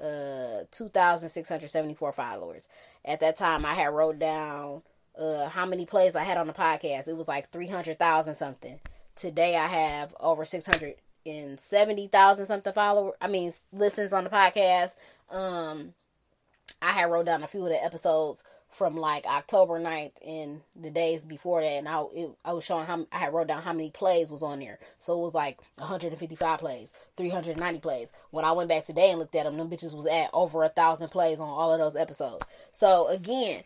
uh 0.00 0.64
2674 0.72 2.12
followers. 2.12 2.68
At 3.04 3.20
that 3.20 3.36
time 3.36 3.64
I 3.64 3.74
had 3.74 3.92
wrote 3.92 4.18
down 4.18 4.82
uh 5.16 5.48
how 5.48 5.66
many 5.66 5.86
plays 5.86 6.16
I 6.16 6.24
had 6.24 6.38
on 6.38 6.48
the 6.48 6.52
podcast. 6.52 7.06
It 7.06 7.16
was 7.16 7.28
like 7.28 7.50
300,000 7.50 8.34
something. 8.34 8.80
Today 9.14 9.56
I 9.56 9.68
have 9.68 10.14
over 10.18 10.44
600 10.44 10.96
and 11.26 11.58
seventy 11.58 12.06
thousand 12.06 12.46
something 12.46 12.72
followers. 12.72 13.14
I 13.20 13.28
mean, 13.28 13.52
listens 13.72 14.12
on 14.12 14.24
the 14.24 14.30
podcast. 14.30 14.96
Um, 15.30 15.94
I 16.80 16.90
had 16.90 17.10
wrote 17.10 17.26
down 17.26 17.42
a 17.42 17.48
few 17.48 17.62
of 17.62 17.70
the 17.70 17.82
episodes 17.82 18.44
from 18.74 18.96
like 18.96 19.24
October 19.24 19.78
9th 19.78 20.12
and 20.26 20.60
the 20.74 20.90
days 20.90 21.24
before 21.24 21.62
that, 21.62 21.68
and 21.68 21.88
I 21.88 22.04
it, 22.12 22.30
I 22.44 22.52
was 22.52 22.64
showing 22.64 22.86
how 22.86 23.06
I 23.12 23.18
had 23.18 23.32
wrote 23.32 23.46
down 23.46 23.62
how 23.62 23.72
many 23.72 23.90
plays 23.90 24.30
was 24.30 24.42
on 24.42 24.58
there. 24.58 24.78
So 24.98 25.18
it 25.18 25.22
was 25.22 25.34
like 25.34 25.60
155 25.76 26.58
plays, 26.58 26.92
390 27.16 27.78
plays. 27.80 28.12
When 28.30 28.44
I 28.44 28.52
went 28.52 28.68
back 28.68 28.84
today 28.84 29.10
and 29.10 29.18
looked 29.18 29.34
at 29.36 29.44
them, 29.44 29.56
them 29.56 29.70
bitches 29.70 29.94
was 29.94 30.06
at 30.06 30.30
over 30.32 30.64
a 30.64 30.68
thousand 30.68 31.10
plays 31.10 31.40
on 31.40 31.48
all 31.48 31.72
of 31.72 31.80
those 31.80 31.96
episodes. 31.96 32.46
So 32.72 33.06
again, 33.08 33.62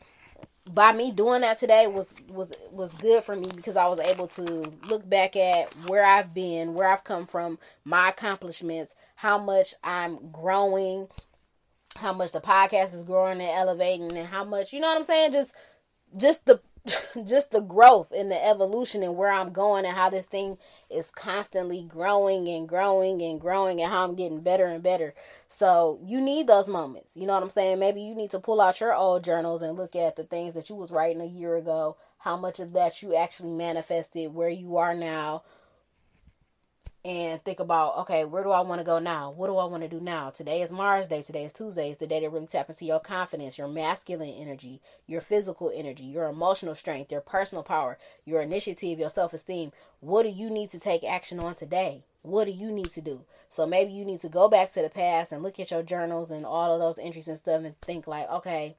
by 0.74 0.92
me 0.92 1.10
doing 1.10 1.40
that 1.42 1.58
today 1.58 1.86
was 1.86 2.14
was 2.28 2.54
was 2.70 2.92
good 2.94 3.24
for 3.24 3.36
me 3.36 3.48
because 3.54 3.76
I 3.76 3.86
was 3.86 4.00
able 4.00 4.26
to 4.28 4.72
look 4.88 5.08
back 5.08 5.36
at 5.36 5.72
where 5.88 6.04
I've 6.04 6.34
been, 6.34 6.74
where 6.74 6.88
I've 6.88 7.04
come 7.04 7.26
from, 7.26 7.58
my 7.84 8.10
accomplishments, 8.10 8.96
how 9.16 9.38
much 9.38 9.74
I'm 9.82 10.30
growing, 10.30 11.08
how 11.96 12.12
much 12.12 12.32
the 12.32 12.40
podcast 12.40 12.94
is 12.94 13.04
growing 13.04 13.40
and 13.40 13.50
elevating 13.50 14.16
and 14.16 14.28
how 14.28 14.44
much 14.44 14.72
you 14.72 14.80
know 14.80 14.88
what 14.88 14.98
I'm 14.98 15.04
saying? 15.04 15.32
Just 15.32 15.54
just 16.16 16.46
the 16.46 16.60
just 17.24 17.50
the 17.50 17.60
growth 17.60 18.12
and 18.12 18.30
the 18.30 18.44
evolution 18.44 19.02
and 19.02 19.16
where 19.16 19.30
I'm 19.30 19.52
going 19.52 19.84
and 19.84 19.94
how 19.94 20.10
this 20.10 20.26
thing 20.26 20.58
is 20.90 21.10
constantly 21.10 21.82
growing 21.82 22.48
and 22.48 22.68
growing 22.68 23.22
and 23.22 23.40
growing 23.40 23.80
and 23.80 23.92
how 23.92 24.04
I'm 24.04 24.14
getting 24.14 24.40
better 24.40 24.66
and 24.66 24.82
better. 24.82 25.14
So 25.48 26.00
you 26.04 26.20
need 26.20 26.46
those 26.46 26.68
moments. 26.68 27.16
You 27.16 27.26
know 27.26 27.34
what 27.34 27.42
I'm 27.42 27.50
saying? 27.50 27.78
Maybe 27.78 28.00
you 28.00 28.14
need 28.14 28.30
to 28.30 28.40
pull 28.40 28.60
out 28.60 28.80
your 28.80 28.94
old 28.94 29.24
journals 29.24 29.62
and 29.62 29.76
look 29.76 29.96
at 29.96 30.16
the 30.16 30.24
things 30.24 30.54
that 30.54 30.68
you 30.68 30.76
was 30.76 30.90
writing 30.90 31.20
a 31.20 31.26
year 31.26 31.56
ago, 31.56 31.96
how 32.18 32.36
much 32.36 32.60
of 32.60 32.72
that 32.72 33.02
you 33.02 33.14
actually 33.14 33.52
manifested, 33.52 34.34
where 34.34 34.48
you 34.50 34.76
are 34.76 34.94
now, 34.94 35.42
and 37.08 37.42
think 37.42 37.58
about 37.58 37.96
okay 37.96 38.26
where 38.26 38.42
do 38.42 38.50
i 38.50 38.60
want 38.60 38.80
to 38.80 38.84
go 38.84 38.98
now? 38.98 39.30
What 39.30 39.46
do 39.46 39.56
i 39.56 39.64
want 39.64 39.82
to 39.82 39.88
do 39.88 39.98
now? 39.98 40.28
Today 40.28 40.60
is 40.60 40.70
mars 40.70 41.08
day 41.08 41.22
today 41.22 41.46
is 41.46 41.54
tuesday. 41.54 41.88
It's 41.88 41.98
the 41.98 42.06
day 42.06 42.20
to 42.20 42.28
really 42.28 42.46
tap 42.46 42.68
into 42.68 42.84
your 42.84 43.00
confidence 43.00 43.56
your 43.56 43.66
masculine 43.66 44.34
energy 44.36 44.82
your 45.06 45.22
physical 45.22 45.72
energy 45.74 46.04
your 46.04 46.26
emotional 46.26 46.74
strength 46.74 47.10
your 47.10 47.22
personal 47.22 47.64
power 47.64 47.96
your 48.26 48.42
initiative 48.42 48.98
your 48.98 49.08
self-esteem. 49.08 49.72
What 50.00 50.24
do 50.24 50.28
you 50.28 50.50
need 50.50 50.68
to 50.70 50.78
take 50.78 51.02
action 51.02 51.40
on 51.40 51.54
today? 51.54 52.04
What 52.20 52.44
do 52.44 52.50
you 52.50 52.70
need 52.70 52.92
to 52.92 53.00
do? 53.00 53.22
So 53.48 53.66
maybe 53.66 53.92
you 53.92 54.04
need 54.04 54.20
to 54.20 54.28
go 54.28 54.50
back 54.50 54.68
to 54.72 54.82
the 54.82 54.90
past 54.90 55.32
and 55.32 55.42
look 55.42 55.58
at 55.58 55.70
your 55.70 55.82
journals 55.82 56.30
and 56.30 56.44
all 56.44 56.74
of 56.74 56.78
those 56.78 56.98
entries 56.98 57.28
and 57.28 57.38
stuff 57.38 57.64
and 57.64 57.80
think 57.80 58.06
like 58.06 58.28
okay 58.30 58.76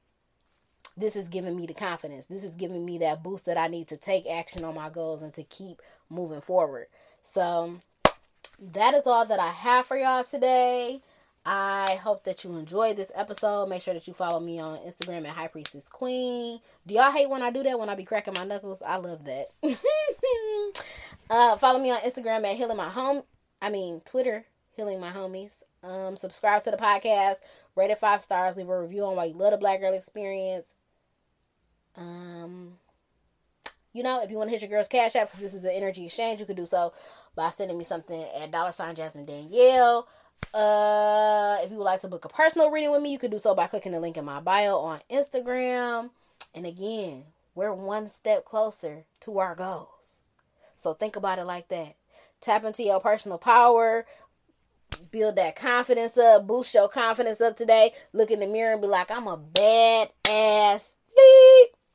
this 0.96 1.16
is 1.16 1.28
giving 1.28 1.56
me 1.56 1.66
the 1.66 1.74
confidence. 1.74 2.26
This 2.26 2.44
is 2.44 2.54
giving 2.54 2.84
me 2.84 2.98
that 2.98 3.24
boost 3.24 3.46
that 3.46 3.58
i 3.58 3.66
need 3.66 3.88
to 3.88 3.96
take 3.96 4.28
action 4.28 4.62
on 4.62 4.76
my 4.76 4.88
goals 4.88 5.20
and 5.20 5.34
to 5.34 5.42
keep 5.42 5.82
moving 6.08 6.40
forward. 6.40 6.86
So 7.22 7.80
that 8.60 8.94
is 8.94 9.06
all 9.06 9.24
that 9.26 9.40
I 9.40 9.50
have 9.50 9.86
for 9.86 9.96
y'all 9.96 10.24
today. 10.24 11.00
I 11.46 11.98
hope 12.02 12.24
that 12.24 12.44
you 12.44 12.54
enjoyed 12.56 12.96
this 12.98 13.10
episode. 13.14 13.70
Make 13.70 13.80
sure 13.80 13.94
that 13.94 14.06
you 14.06 14.12
follow 14.12 14.40
me 14.40 14.60
on 14.60 14.78
Instagram 14.80 15.26
at 15.26 15.34
High 15.34 15.48
Priestess 15.48 15.88
Queen. 15.88 16.60
Do 16.86 16.94
y'all 16.94 17.10
hate 17.10 17.30
when 17.30 17.40
I 17.40 17.50
do 17.50 17.62
that? 17.62 17.78
When 17.78 17.88
I 17.88 17.94
be 17.94 18.04
cracking 18.04 18.34
my 18.34 18.44
knuckles? 18.44 18.82
I 18.82 18.96
love 18.96 19.24
that. 19.24 19.46
uh, 21.30 21.56
follow 21.56 21.80
me 21.80 21.90
on 21.90 22.00
Instagram 22.00 22.44
at 22.44 22.56
Healing 22.56 22.76
My 22.76 22.90
Home. 22.90 23.22
I 23.62 23.70
mean 23.70 24.02
Twitter, 24.04 24.44
Healing 24.76 25.00
My 25.00 25.10
Homies. 25.10 25.62
Um, 25.82 26.16
subscribe 26.16 26.62
to 26.64 26.70
the 26.70 26.76
podcast. 26.76 27.36
Rate 27.74 27.90
it 27.90 27.98
five 27.98 28.22
stars. 28.22 28.58
Leave 28.58 28.68
a 28.68 28.78
review 28.78 29.04
on 29.04 29.16
why 29.16 29.24
you 29.24 29.34
love 29.34 29.52
the 29.52 29.56
Black 29.56 29.80
Girl 29.80 29.94
Experience. 29.94 30.74
Um, 31.96 32.74
you 33.94 34.02
know, 34.02 34.22
if 34.22 34.30
you 34.30 34.36
want 34.36 34.48
to 34.48 34.52
hit 34.52 34.62
your 34.62 34.70
girl's 34.70 34.88
cash 34.88 35.16
app, 35.16 35.28
because 35.28 35.40
this 35.40 35.54
is 35.54 35.64
an 35.64 35.72
energy 35.72 36.04
exchange, 36.04 36.40
you 36.40 36.46
can 36.46 36.56
do 36.56 36.66
so 36.66 36.92
by 37.34 37.50
sending 37.50 37.78
me 37.78 37.84
something 37.84 38.24
at 38.40 38.50
dollar 38.50 38.72
sign 38.72 38.94
Jasmine 38.94 39.26
Danielle. 39.26 40.08
Uh, 40.52 41.58
if 41.62 41.70
you 41.70 41.76
would 41.76 41.84
like 41.84 42.00
to 42.00 42.08
book 42.08 42.24
a 42.24 42.28
personal 42.28 42.70
reading 42.70 42.90
with 42.90 43.02
me, 43.02 43.12
you 43.12 43.18
can 43.18 43.30
do 43.30 43.38
so 43.38 43.54
by 43.54 43.66
clicking 43.66 43.92
the 43.92 44.00
link 44.00 44.16
in 44.16 44.24
my 44.24 44.40
bio 44.40 44.78
on 44.78 45.00
Instagram. 45.10 46.10
And 46.54 46.66
again, 46.66 47.24
we're 47.54 47.72
one 47.72 48.08
step 48.08 48.44
closer 48.44 49.04
to 49.20 49.38
our 49.38 49.54
goals. 49.54 50.22
So 50.76 50.94
think 50.94 51.16
about 51.16 51.38
it 51.38 51.44
like 51.44 51.68
that. 51.68 51.94
Tap 52.40 52.64
into 52.64 52.82
your 52.82 53.00
personal 53.00 53.38
power, 53.38 54.06
build 55.10 55.36
that 55.36 55.56
confidence 55.56 56.16
up, 56.16 56.46
boost 56.46 56.74
your 56.74 56.88
confidence 56.88 57.40
up 57.40 57.56
today. 57.56 57.92
Look 58.12 58.30
in 58.30 58.40
the 58.40 58.46
mirror 58.46 58.72
and 58.72 58.80
be 58.80 58.88
like, 58.88 59.10
I'm 59.10 59.26
a 59.26 59.36
bad 59.36 60.10
ass. 60.28 60.92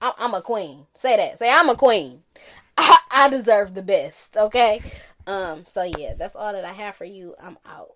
I'm 0.02 0.34
a 0.34 0.42
queen. 0.42 0.86
Say 0.94 1.18
that. 1.18 1.40
Say 1.40 1.50
I'm 1.50 1.70
a 1.70 1.76
queen. 1.76 2.22
I, 2.78 2.98
I 3.10 3.30
deserve 3.30 3.74
the 3.74 3.82
best. 3.82 4.38
Okay. 4.38 4.82
Um, 5.28 5.66
so 5.66 5.84
yeah, 5.84 6.14
that's 6.18 6.36
all 6.36 6.54
that 6.54 6.66
I 6.66 6.74
have 6.74 6.96
for 6.96 7.06
you. 7.06 7.36
I'm 7.42 7.58
out. 7.66 7.96